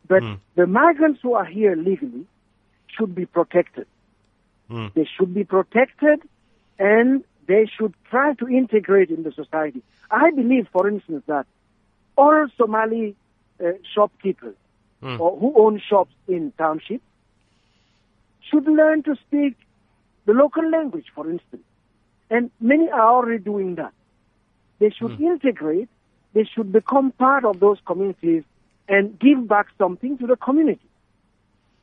But 0.07 0.23
hmm. 0.23 0.35
the 0.55 0.67
migrants 0.67 1.21
who 1.23 1.35
are 1.35 1.45
here 1.45 1.75
legally 1.77 2.27
should 2.87 3.15
be 3.15 3.27
protected. 3.27 3.87
Hmm. 4.69 4.89
They 4.95 5.09
should 5.17 5.35
be 5.35 5.45
protected 5.45 6.23
and 6.79 7.25
they 7.47 7.67
should 7.67 7.95
try 8.11 8.35
to 8.35 8.49
integrate 8.49 9.11
in 9.11 9.23
the 9.23 9.33
society. 9.33 9.83
I 10.11 10.31
believe, 10.31 10.69
for 10.73 10.89
instance, 10.89 11.25
that 11.27 11.47
all 12.17 12.47
Somali 12.57 13.15
uh, 13.65 13.73
shopkeepers 13.95 14.57
hmm. 15.03 15.21
or 15.21 15.39
who 15.39 15.53
own 15.57 15.81
shops 15.89 16.15
in 16.29 16.53
townships 16.59 17.05
should 18.51 18.65
learn 18.65 19.03
to 19.05 19.17
speak 19.27 19.57
the 20.25 20.33
local 20.33 20.69
language, 20.69 21.07
for 21.15 21.29
instance. 21.31 21.63
And 22.31 22.51
many 22.61 22.91
are 22.91 23.09
already 23.09 23.43
doing 23.43 23.77
that. 23.77 23.93
They 24.79 24.91
should 24.91 25.21
integrate, 25.21 25.89
they 26.35 26.45
should 26.45 26.71
become 26.71 27.13
part 27.13 27.45
of 27.45 27.61
those 27.61 27.79
communities 27.87 28.45
and 28.89 29.19
give 29.19 29.47
back 29.49 29.67
something 29.79 30.19
to 30.19 30.27
the 30.27 30.37
community. 30.37 30.81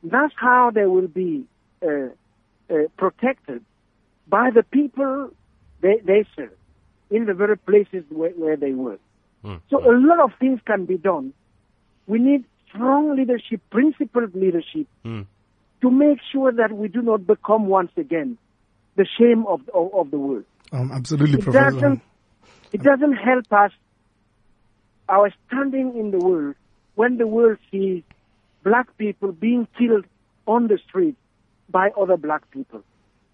That's 0.02 0.32
how 0.36 0.70
they 0.74 0.86
will 0.86 1.08
be 1.08 1.44
uh, 1.82 2.08
uh, 2.70 2.74
protected 2.96 3.64
by 4.28 4.50
the 4.54 4.62
people 4.62 5.30
they, 5.80 5.98
they 6.04 6.24
serve 6.36 6.52
in 7.10 7.26
the 7.26 7.34
very 7.34 7.56
places 7.56 8.04
where, 8.10 8.30
where 8.30 8.56
they 8.56 8.72
work. 8.72 9.00
So 9.68 9.78
a 9.78 9.92
lot 9.92 10.20
of 10.20 10.32
things 10.40 10.60
can 10.64 10.86
be 10.86 10.96
done. 10.96 11.34
We 12.06 12.18
need 12.18 12.44
strong 12.68 13.14
leadership, 13.14 13.60
principled 13.68 14.34
leadership, 14.34 14.86
to 15.04 15.90
make 15.90 16.18
sure 16.32 16.50
that 16.50 16.72
we 16.72 16.88
do 16.88 17.02
not 17.02 17.26
become 17.26 17.66
once 17.66 17.92
again 17.98 18.38
the 18.96 19.06
shame 19.18 19.44
of, 19.46 19.60
of, 19.74 19.92
of 19.92 20.10
the 20.10 20.18
world. 20.18 20.44
Um, 20.72 20.90
absolutely, 20.92 21.40
It 21.40 21.42
Professor. 21.42 21.72
doesn't, 21.72 22.02
it 22.72 22.82
doesn't 22.82 23.12
help 23.16 23.52
us, 23.52 23.72
our 25.10 25.30
standing 25.46 25.98
in 25.98 26.10
the 26.10 26.18
world, 26.18 26.54
when 26.94 27.18
the 27.18 27.26
world 27.26 27.58
sees 27.70 28.02
black 28.62 28.96
people 28.96 29.32
being 29.32 29.68
killed 29.78 30.04
on 30.46 30.68
the 30.68 30.78
street 30.88 31.16
by 31.68 31.90
other 31.98 32.16
black 32.16 32.50
people, 32.50 32.82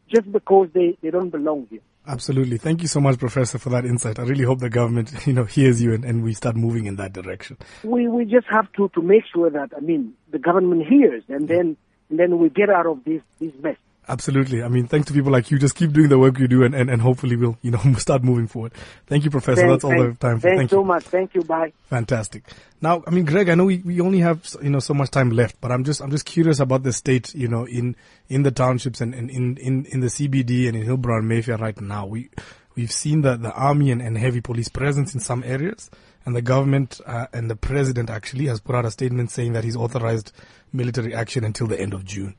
just 0.08 0.30
because 0.30 0.68
they, 0.72 0.96
they 1.02 1.11
don't 1.11 1.30
belong 1.30 1.66
here. 1.70 1.80
Absolutely. 2.06 2.56
Thank 2.56 2.82
you 2.82 2.88
so 2.88 3.00
much, 3.00 3.18
Professor, 3.18 3.58
for 3.58 3.68
that 3.70 3.84
insight. 3.84 4.18
I 4.18 4.22
really 4.22 4.44
hope 4.44 4.58
the 4.58 4.70
government, 4.70 5.12
you 5.26 5.32
know, 5.32 5.44
hears 5.44 5.82
you 5.82 5.92
and, 5.92 6.04
and 6.04 6.24
we 6.24 6.34
start 6.34 6.56
moving 6.56 6.86
in 6.86 6.96
that 6.96 7.12
direction. 7.12 7.58
We, 7.84 8.08
we 8.08 8.24
just 8.24 8.46
have 8.48 8.72
to, 8.72 8.88
to 8.94 9.02
make 9.02 9.24
sure 9.32 9.50
that, 9.50 9.70
I 9.76 9.80
mean, 9.80 10.14
the 10.30 10.38
government 10.38 10.86
hears 10.86 11.22
and 11.28 11.46
then, 11.46 11.76
and 12.08 12.18
then 12.18 12.38
we 12.38 12.48
get 12.48 12.70
out 12.70 12.86
of 12.86 13.04
this, 13.04 13.22
this 13.38 13.52
mess. 13.62 13.76
Absolutely. 14.11 14.61
I 14.64 14.68
mean, 14.68 14.88
thanks 14.88 15.06
to 15.06 15.12
people 15.12 15.30
like 15.30 15.52
you. 15.52 15.58
Just 15.61 15.76
keep 15.76 15.92
doing 15.92 16.08
the 16.08 16.18
work 16.18 16.36
you 16.40 16.48
do 16.48 16.64
and, 16.64 16.74
and, 16.74 16.90
and 16.90 17.00
hopefully 17.00 17.36
we'll, 17.36 17.56
you 17.62 17.70
know, 17.70 17.78
start 17.96 18.24
moving 18.24 18.48
forward. 18.48 18.72
Thank 19.06 19.24
you, 19.24 19.30
Professor. 19.30 19.61
Thank- 19.61 19.70
That's 19.70 19.84
all 19.84 19.90
the 19.90 20.14
time 20.14 20.40
for. 20.40 20.48
Thanks 20.48 20.58
Thank 20.58 20.70
so 20.70 20.80
you. 20.80 20.84
much. 20.84 21.04
Thank 21.04 21.34
you. 21.34 21.42
Bye. 21.44 21.72
Fantastic. 21.88 22.42
Now, 22.80 23.04
I 23.06 23.11
mean, 23.11 23.24
Greg, 23.24 23.48
I 23.48 23.54
know 23.54 23.66
we, 23.66 23.78
we 23.78 24.00
only 24.00 24.18
have, 24.18 24.44
you 24.61 24.70
know, 24.70 24.80
so 24.80 24.94
much 24.94 25.11
time 25.11 25.30
left, 25.30 25.61
but 25.61 25.70
I'm 25.70 25.84
just, 25.84 26.00
I'm 26.02 26.11
just 26.11 26.24
curious 26.24 26.58
about 26.58 26.82
the 26.82 26.92
state, 26.92 27.32
you 27.34 27.46
know, 27.46 27.64
in, 27.66 27.94
in 28.28 28.42
the 28.42 28.50
townships 28.50 29.00
and, 29.00 29.14
and 29.14 29.30
in, 29.30 29.56
in, 29.58 29.84
in 29.86 30.00
the 30.00 30.08
CBD 30.08 30.66
and 30.66 30.76
in 30.76 30.84
Hillbrow 30.84 31.18
and 31.18 31.28
Mayfair 31.28 31.56
right 31.58 31.80
now. 31.80 32.04
We, 32.06 32.30
we've 32.74 32.90
seen 32.92 33.20
the, 33.22 33.36
the 33.36 33.52
army 33.52 33.92
and, 33.92 34.02
and 34.02 34.18
heavy 34.18 34.40
police 34.40 34.68
presence 34.68 35.14
in 35.14 35.20
some 35.20 35.44
areas 35.46 35.88
and 36.26 36.34
the 36.34 36.42
government, 36.42 37.00
uh, 37.06 37.26
and 37.32 37.48
the 37.48 37.56
president 37.56 38.11
actually 38.11 38.46
has 38.46 38.61
put 38.61 38.74
out 38.74 38.84
a 38.84 38.90
statement 38.90 39.30
saying 39.30 39.52
that 39.52 39.64
he's 39.64 39.76
authorized 39.76 40.32
military 40.72 41.14
action 41.14 41.44
until 41.44 41.66
the 41.68 41.80
end 41.80 41.94
of 41.94 42.04
June. 42.04 42.34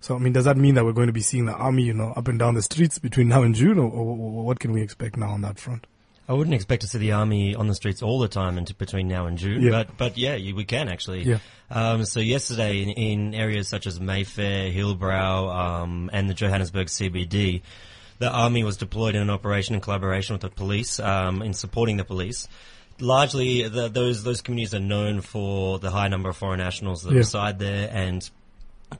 So, 0.00 0.14
I 0.14 0.18
mean, 0.18 0.32
does 0.32 0.44
that 0.44 0.56
mean 0.56 0.74
that 0.76 0.84
we're 0.84 0.92
going 0.92 1.08
to 1.08 1.12
be 1.12 1.20
seeing 1.20 1.46
the 1.46 1.52
army, 1.54 1.82
you 1.82 1.92
know, 1.94 2.12
up 2.16 2.28
and 2.28 2.38
down 2.38 2.54
the 2.54 2.62
streets 2.62 2.98
between 2.98 3.28
now 3.28 3.42
and 3.42 3.54
June 3.54 3.78
or, 3.78 3.90
or, 3.90 4.16
or 4.16 4.44
what 4.46 4.60
can 4.60 4.72
we 4.72 4.80
expect 4.80 5.16
now 5.16 5.30
on 5.30 5.40
that 5.42 5.58
front? 5.58 5.86
I 6.28 6.34
wouldn't 6.34 6.54
expect 6.54 6.82
to 6.82 6.88
see 6.88 6.98
the 6.98 7.12
army 7.12 7.54
on 7.54 7.68
the 7.68 7.74
streets 7.74 8.02
all 8.02 8.18
the 8.18 8.28
time 8.28 8.58
into 8.58 8.74
between 8.74 9.08
now 9.08 9.26
and 9.26 9.38
June, 9.38 9.62
Yeah. 9.62 9.70
but 9.70 9.96
but 9.96 10.18
yeah, 10.18 10.34
you, 10.34 10.54
we 10.54 10.64
can 10.66 10.88
actually. 10.88 11.22
Yeah. 11.22 11.38
Um, 11.70 12.04
so 12.04 12.20
yesterday 12.20 12.82
in, 12.82 12.90
in 12.90 13.34
areas 13.34 13.66
such 13.66 13.86
as 13.86 13.98
Mayfair, 13.98 14.70
Hillbrow, 14.70 15.54
um, 15.54 16.10
and 16.12 16.28
the 16.28 16.34
Johannesburg 16.34 16.88
CBD, 16.88 17.62
the 18.18 18.28
army 18.30 18.62
was 18.62 18.76
deployed 18.76 19.14
in 19.14 19.22
an 19.22 19.30
operation 19.30 19.74
in 19.74 19.80
collaboration 19.80 20.34
with 20.34 20.42
the 20.42 20.50
police 20.50 21.00
um, 21.00 21.40
in 21.40 21.54
supporting 21.54 21.96
the 21.96 22.04
police. 22.04 22.46
Largely, 23.00 23.66
the, 23.68 23.88
those 23.88 24.22
those 24.22 24.42
communities 24.42 24.74
are 24.74 24.80
known 24.80 25.22
for 25.22 25.78
the 25.78 25.90
high 25.90 26.08
number 26.08 26.28
of 26.28 26.36
foreign 26.36 26.58
nationals 26.58 27.02
that 27.04 27.12
Yeah. 27.12 27.18
reside 27.18 27.58
there, 27.58 27.88
and 27.92 28.28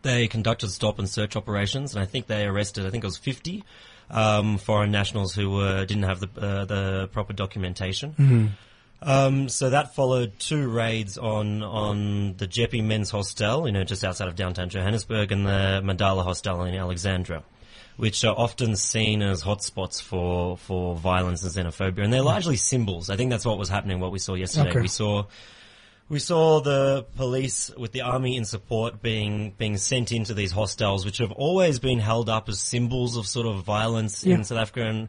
they 0.02 0.28
conducted 0.28 0.70
stop 0.70 0.98
and 0.98 1.08
search 1.08 1.36
operations, 1.36 1.94
and 1.94 2.02
I 2.02 2.06
think 2.06 2.26
they 2.26 2.44
arrested, 2.44 2.86
I 2.86 2.90
think 2.90 3.04
it 3.04 3.06
was 3.06 3.16
50 3.18 3.64
um, 4.10 4.58
foreign 4.58 4.90
nationals 4.90 5.34
who 5.34 5.50
were, 5.50 5.84
didn't 5.84 6.04
have 6.04 6.20
the, 6.20 6.28
uh, 6.40 6.64
the 6.64 7.08
proper 7.12 7.32
documentation. 7.32 8.54
Um, 9.00 9.48
so 9.48 9.70
that 9.70 9.94
followed 9.94 10.38
two 10.40 10.68
raids 10.68 11.18
on 11.18 11.62
on 11.62 12.36
the 12.36 12.48
Jeppe 12.48 12.82
Men's 12.82 13.10
Hostel, 13.10 13.66
you 13.66 13.72
know, 13.72 13.84
just 13.84 14.02
outside 14.02 14.26
of 14.26 14.34
downtown 14.34 14.70
Johannesburg, 14.70 15.30
and 15.30 15.46
the 15.46 15.80
Madala 15.84 16.24
Hostel 16.24 16.64
in 16.64 16.74
Alexandra, 16.74 17.44
which 17.96 18.24
are 18.24 18.34
often 18.36 18.74
seen 18.74 19.22
as 19.22 19.44
hotspots 19.44 20.02
for 20.02 20.56
for 20.56 20.96
violence 20.96 21.44
and 21.44 21.52
xenophobia, 21.52 22.02
and 22.02 22.12
they're 22.12 22.22
largely 22.22 22.56
symbols. 22.56 23.08
I 23.08 23.14
think 23.16 23.30
that's 23.30 23.44
what 23.46 23.56
was 23.56 23.68
happening. 23.68 24.00
What 24.00 24.10
we 24.10 24.18
saw 24.18 24.34
yesterday, 24.34 24.70
Okay. 24.70 24.80
we 24.80 24.88
saw 24.88 25.26
we 26.08 26.18
saw 26.18 26.60
the 26.60 27.04
police 27.16 27.70
with 27.76 27.92
the 27.92 28.00
army 28.02 28.36
in 28.36 28.44
support 28.44 29.02
being 29.02 29.52
being 29.58 29.76
sent 29.76 30.12
into 30.12 30.34
these 30.34 30.52
hostels, 30.52 31.04
which 31.04 31.18
have 31.18 31.32
always 31.32 31.78
been 31.78 31.98
held 31.98 32.28
up 32.28 32.48
as 32.48 32.60
symbols 32.60 33.16
of 33.16 33.26
sort 33.26 33.46
of 33.46 33.62
violence 33.64 34.24
Yeah. 34.24 34.36
in 34.36 34.44
South 34.44 34.58
Africa, 34.58 34.86
and 34.86 35.08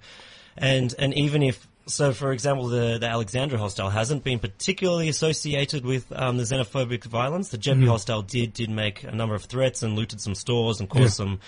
and 0.57 0.93
and 0.99 1.13
even 1.13 1.41
if 1.43 1.67
so, 1.85 2.11
for 2.13 2.31
example, 2.33 2.67
the 2.67 2.97
the 2.99 3.07
Alexandra 3.07 3.57
hostel 3.57 3.89
hasn't 3.89 4.23
been 4.23 4.39
particularly 4.39 5.09
associated 5.09 5.85
with 5.85 6.11
um, 6.11 6.37
the 6.37 6.43
xenophobic 6.43 7.03
violence. 7.05 7.49
The 7.49 7.57
Jeppe 7.57 7.87
hostel 7.87 8.21
did 8.21 8.53
did 8.53 8.69
make 8.69 9.03
a 9.03 9.11
number 9.11 9.35
of 9.35 9.45
threats 9.45 9.81
and 9.83 9.95
looted 9.95 10.21
some 10.21 10.35
stores 10.35 10.79
and 10.79 10.89
caused 10.89 11.01
Yeah. 11.03 11.25
some 11.25 11.39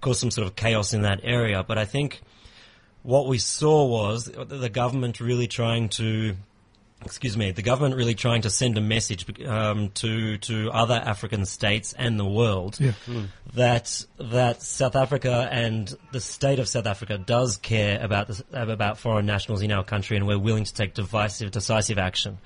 caused 0.00 0.20
some 0.20 0.30
sort 0.30 0.46
of 0.46 0.56
chaos 0.56 0.92
in 0.94 1.02
that 1.02 1.20
area. 1.24 1.62
But 1.62 1.76
I 1.78 1.84
think 1.84 2.22
what 3.02 3.26
we 3.26 3.38
saw 3.38 3.84
was 3.84 4.24
the 4.26 4.68
government 4.70 5.20
really 5.20 5.46
trying 5.48 5.88
to 5.90 6.36
excuse 7.04 7.36
me, 7.36 7.50
the 7.50 7.62
government 7.62 7.96
really 7.96 8.14
trying 8.14 8.42
to 8.42 8.50
send 8.50 8.78
a 8.78 8.80
message 8.80 9.26
um, 9.46 9.90
to 9.90 10.38
to 10.38 10.70
other 10.70 10.94
African 10.94 11.44
states 11.44 11.92
and 11.92 12.18
the 12.18 12.24
world 12.24 12.78
Yeah. 12.80 12.92
that 13.54 14.04
that 14.18 14.62
South 14.62 14.96
Africa 14.96 15.48
and 15.50 15.94
the 16.12 16.20
state 16.20 16.58
of 16.58 16.68
South 16.68 16.86
Africa 16.86 17.18
does 17.18 17.56
care 17.56 18.02
about 18.02 18.28
the, 18.28 18.44
about 18.52 18.98
foreign 18.98 19.26
nationals 19.26 19.62
in 19.62 19.70
our 19.72 19.84
country, 19.84 20.16
and 20.16 20.26
we're 20.26 20.38
willing 20.38 20.64
to 20.64 20.74
take 20.74 20.94
divisive, 20.94 21.50
decisive 21.50 21.98
action. 21.98 22.38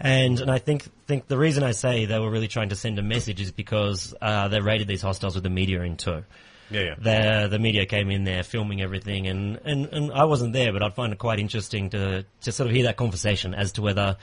And 0.00 0.40
and 0.40 0.50
I 0.50 0.58
think 0.58 0.86
think 1.06 1.26
the 1.26 1.36
reason 1.38 1.64
I 1.64 1.72
say 1.72 2.04
they 2.06 2.18
were 2.18 2.30
really 2.30 2.48
trying 2.48 2.68
to 2.68 2.76
send 2.76 2.98
a 2.98 3.02
message 3.02 3.40
is 3.40 3.50
because 3.50 4.14
uh, 4.20 4.48
they 4.48 4.60
raided 4.60 4.86
these 4.86 5.02
hostels 5.02 5.34
with 5.34 5.42
the 5.44 5.50
media 5.50 5.82
in 5.82 5.96
tow 5.96 6.22
Yeah, 6.70 6.80
yeah. 6.80 6.94
the 6.98 7.48
the 7.48 7.58
media 7.58 7.86
came 7.86 8.10
in 8.10 8.24
there 8.24 8.42
filming 8.42 8.82
everything, 8.82 9.26
and, 9.26 9.58
and, 9.64 9.86
and 9.86 10.12
I 10.12 10.24
wasn't 10.24 10.52
there, 10.52 10.72
but 10.72 10.82
I'd 10.82 10.94
find 10.94 11.12
it 11.12 11.18
quite 11.18 11.38
interesting 11.38 11.90
to 11.90 12.24
to 12.42 12.52
sort 12.52 12.68
of 12.68 12.74
hear 12.74 12.84
that 12.84 12.96
conversation 12.96 13.54
as 13.54 13.72
to 13.72 13.82
whether 13.82 14.16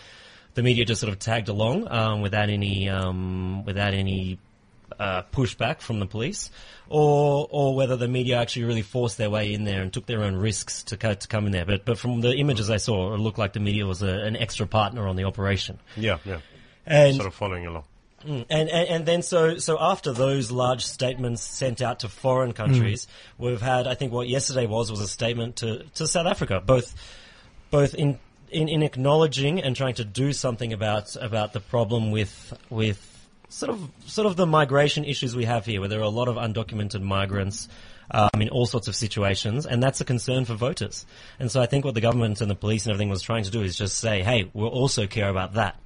the 0.54 0.64
media 0.64 0.86
just 0.86 1.02
sort 1.02 1.12
of 1.12 1.20
tagged 1.20 1.50
along 1.50 1.88
um, 1.92 2.22
without 2.22 2.50
any 2.50 2.90
um, 2.90 3.66
without 3.66 3.94
any 3.94 4.40
uh, 5.00 5.24
pushback 5.32 5.82
from 5.82 6.00
the 6.00 6.06
police, 6.06 6.50
or 6.90 7.48
or 7.50 7.76
whether 7.76 7.96
the 7.96 8.08
media 8.08 8.38
actually 8.38 8.64
really 8.64 8.82
forced 8.82 9.18
their 9.18 9.30
way 9.30 9.54
in 9.54 9.64
there 9.64 9.82
and 9.82 9.92
took 9.92 10.06
their 10.06 10.24
own 10.24 10.36
risks 10.36 10.84
to 10.84 10.98
co- 10.98 11.14
to 11.14 11.28
come 11.28 11.46
in 11.46 11.52
there. 11.52 11.66
But 11.66 11.86
but 11.86 11.98
from 11.98 12.22
the 12.22 12.34
images 12.36 12.70
I 12.70 12.78
saw, 12.78 13.14
it 13.14 13.20
looked 13.20 13.38
like 13.38 13.54
the 13.54 13.60
media 13.60 13.86
was 13.86 14.02
a, 14.02 14.10
an 14.10 14.36
extra 14.36 14.68
partner 14.68 15.08
on 15.08 15.16
the 15.16 15.26
operation. 15.26 15.80
Yeah, 15.98 16.20
yeah. 16.26 16.40
And 16.86 17.16
Sort 17.16 17.28
of 17.28 17.34
following 17.34 17.66
along. 17.66 17.84
And, 18.26 18.46
and 18.50 18.70
and 18.70 19.06
then 19.06 19.22
so 19.22 19.58
so 19.58 19.78
after 19.80 20.12
those 20.12 20.52
large 20.52 20.86
statements 20.86 21.44
sent 21.44 21.82
out 21.82 22.00
to 22.00 22.10
foreign 22.10 22.54
countries, 22.54 23.08
we've 23.38 23.62
had 23.62 23.88
I 23.88 23.96
think 23.96 24.12
what 24.12 24.28
yesterday 24.28 24.66
was 24.66 24.90
was 24.92 25.00
a 25.00 25.08
statement 25.08 25.58
to, 25.58 25.84
to 25.96 26.08
South 26.08 26.26
Africa, 26.26 26.62
both 26.66 26.96
both 27.72 27.94
in, 27.94 28.20
in 28.50 28.68
in 28.68 28.84
acknowledging 28.84 29.62
and 29.62 29.76
trying 29.76 29.96
to 29.96 30.06
do 30.06 30.34
something 30.34 30.74
about 30.74 31.16
about 31.16 31.54
the 31.54 31.60
problem 31.60 32.12
with 32.12 32.54
with 32.70 33.28
sort 33.50 33.72
of 33.72 33.90
sort 34.06 34.28
of 34.28 34.36
the 34.36 34.46
migration 34.46 35.06
issues 35.06 35.36
we 35.36 35.46
have 35.46 35.66
here, 35.66 35.80
where 35.80 35.90
there 35.90 36.00
are 36.00 36.04
a 36.04 36.10
lot 36.10 36.28
of 36.28 36.36
undocumented 36.36 37.02
migrants. 37.02 37.68
Um, 38.12 38.30
in 38.40 38.50
all 38.50 38.68
sorts 38.68 38.88
of 38.88 38.96
situations, 38.96 39.66
and 39.66 39.82
that's 39.82 40.00
a 40.00 40.06
concern 40.06 40.46
for 40.46 40.54
voters. 40.54 41.08
And 41.40 41.50
so 41.50 41.60
I 41.60 41.66
think 41.66 41.86
what 41.86 41.96
the 41.96 42.02
government 42.02 42.40
and 42.40 42.52
the 42.52 42.56
police 42.56 42.86
and 42.86 42.92
everything 42.94 43.10
was 43.10 43.24
trying 43.24 43.46
to 43.46 43.50
do 43.50 43.64
is 43.64 43.76
just 43.76 43.98
say, 43.98 44.22
hey, 44.22 44.48
we'll 44.54 44.70
also 44.70 45.08
care 45.08 45.28
about 45.28 45.54
that. 45.54 45.80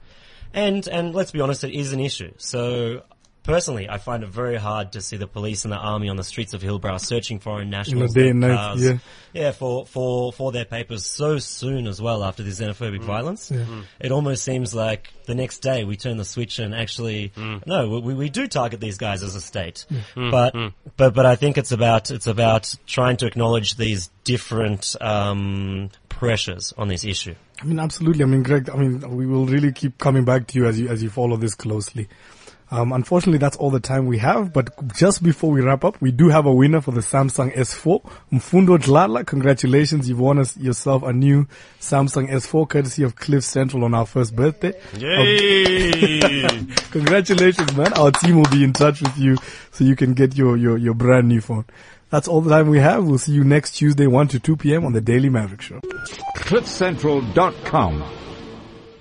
And 0.53 0.87
and 0.87 1.13
let's 1.13 1.31
be 1.31 1.41
honest, 1.41 1.63
it 1.63 1.77
is 1.77 1.93
an 1.93 1.99
issue. 1.99 2.33
So 2.37 3.03
personally, 3.43 3.89
I 3.89 3.97
find 3.97 4.23
it 4.23 4.29
very 4.29 4.57
hard 4.57 4.91
to 4.93 5.01
see 5.01 5.17
the 5.17 5.27
police 5.27 5.63
and 5.65 5.71
the 5.71 5.77
army 5.77 6.09
on 6.09 6.17
the 6.17 6.23
streets 6.23 6.53
of 6.53 6.61
Hillbrow 6.61 6.99
searching 6.99 7.39
foreign 7.39 7.69
nationals, 7.69 8.13
day 8.13 8.21
their 8.21 8.31
and 8.31 8.39
night, 8.39 8.55
cars, 8.55 8.83
yeah. 8.83 8.97
yeah, 9.33 9.51
for 9.51 9.85
for 9.85 10.31
for 10.31 10.51
their 10.51 10.65
papers 10.65 11.05
so 11.05 11.37
soon 11.39 11.87
as 11.87 12.01
well 12.01 12.23
after 12.23 12.43
the 12.43 12.51
xenophobic 12.51 12.99
mm. 12.99 13.05
violence. 13.05 13.49
Mm-hmm. 13.49 13.81
It 13.99 14.11
almost 14.11 14.43
seems 14.43 14.73
like 14.75 15.13
the 15.25 15.35
next 15.35 15.59
day 15.59 15.83
we 15.83 15.97
turn 15.97 16.17
the 16.17 16.25
switch 16.25 16.59
and 16.59 16.75
actually 16.75 17.29
mm. 17.29 17.65
no, 17.65 17.99
we 17.99 18.13
we 18.13 18.29
do 18.29 18.47
target 18.47 18.79
these 18.79 18.97
guys 18.97 19.23
as 19.23 19.35
a 19.35 19.41
state, 19.41 19.85
mm-hmm. 19.91 20.29
but 20.31 20.55
but 20.97 21.13
but 21.13 21.25
I 21.25 21.35
think 21.35 21.57
it's 21.57 21.71
about 21.71 22.11
it's 22.11 22.27
about 22.27 22.75
trying 22.85 23.17
to 23.17 23.25
acknowledge 23.25 23.75
these 23.75 24.09
different 24.23 24.95
um, 25.01 25.89
pressures 26.07 26.73
on 26.77 26.87
this 26.87 27.03
issue. 27.03 27.35
I 27.61 27.65
mean, 27.65 27.79
absolutely. 27.79 28.23
I 28.23 28.27
mean, 28.27 28.43
Greg, 28.43 28.69
I 28.69 28.75
mean, 28.77 29.15
we 29.15 29.25
will 29.25 29.45
really 29.45 29.71
keep 29.71 29.97
coming 29.97 30.23
back 30.23 30.47
to 30.47 30.59
you 30.59 30.65
as 30.65 30.79
you, 30.79 30.87
as 30.87 31.03
you 31.03 31.09
follow 31.09 31.35
this 31.35 31.55
closely. 31.55 32.07
Um, 32.71 32.91
unfortunately, 32.91 33.39
that's 33.39 33.57
all 33.57 33.71
the 33.71 33.79
time 33.79 34.05
we 34.05 34.19
have, 34.19 34.53
but 34.53 34.69
just 34.95 35.23
before 35.23 35.49
we 35.49 35.61
wrap 35.61 35.83
up, 35.83 35.99
we 36.01 36.11
do 36.11 36.29
have 36.29 36.45
a 36.45 36.53
winner 36.53 36.81
for 36.81 36.91
the 36.91 37.01
Samsung 37.01 37.51
S4. 37.55 37.99
Mfundo 38.31 38.77
Dlala, 38.77 39.25
congratulations. 39.25 40.07
You've 40.07 40.19
won 40.19 40.37
us 40.37 40.55
yourself 40.55 41.01
a 41.01 41.11
new 41.11 41.47
Samsung 41.79 42.29
S4 42.29 42.69
courtesy 42.69 43.01
of 43.01 43.15
Cliff 43.15 43.43
Central 43.43 43.83
on 43.85 43.95
our 43.95 44.05
first 44.05 44.35
birthday. 44.35 44.73
Yay! 44.97 46.19
Congratulations, 46.91 47.75
man. 47.75 47.91
Our 47.93 48.11
team 48.11 48.37
will 48.37 48.49
be 48.51 48.63
in 48.63 48.73
touch 48.73 49.01
with 49.01 49.17
you 49.17 49.37
so 49.71 49.83
you 49.83 49.95
can 49.95 50.13
get 50.13 50.37
your, 50.37 50.55
your, 50.55 50.77
your 50.77 50.93
brand 50.93 51.27
new 51.27 51.41
phone. 51.41 51.65
That's 52.09 52.27
all 52.27 52.41
the 52.41 52.49
time 52.49 52.69
we 52.69 52.79
have. 52.79 53.05
We'll 53.05 53.17
see 53.17 53.33
you 53.33 53.43
next 53.43 53.71
Tuesday, 53.71 54.07
1 54.07 54.29
to 54.29 54.39
2 54.39 54.57
p.m. 54.57 54.85
on 54.85 54.93
the 54.93 55.01
Daily 55.01 55.29
Maverick 55.29 55.61
Show. 55.61 55.79
CliffCentral.com. 56.37 58.03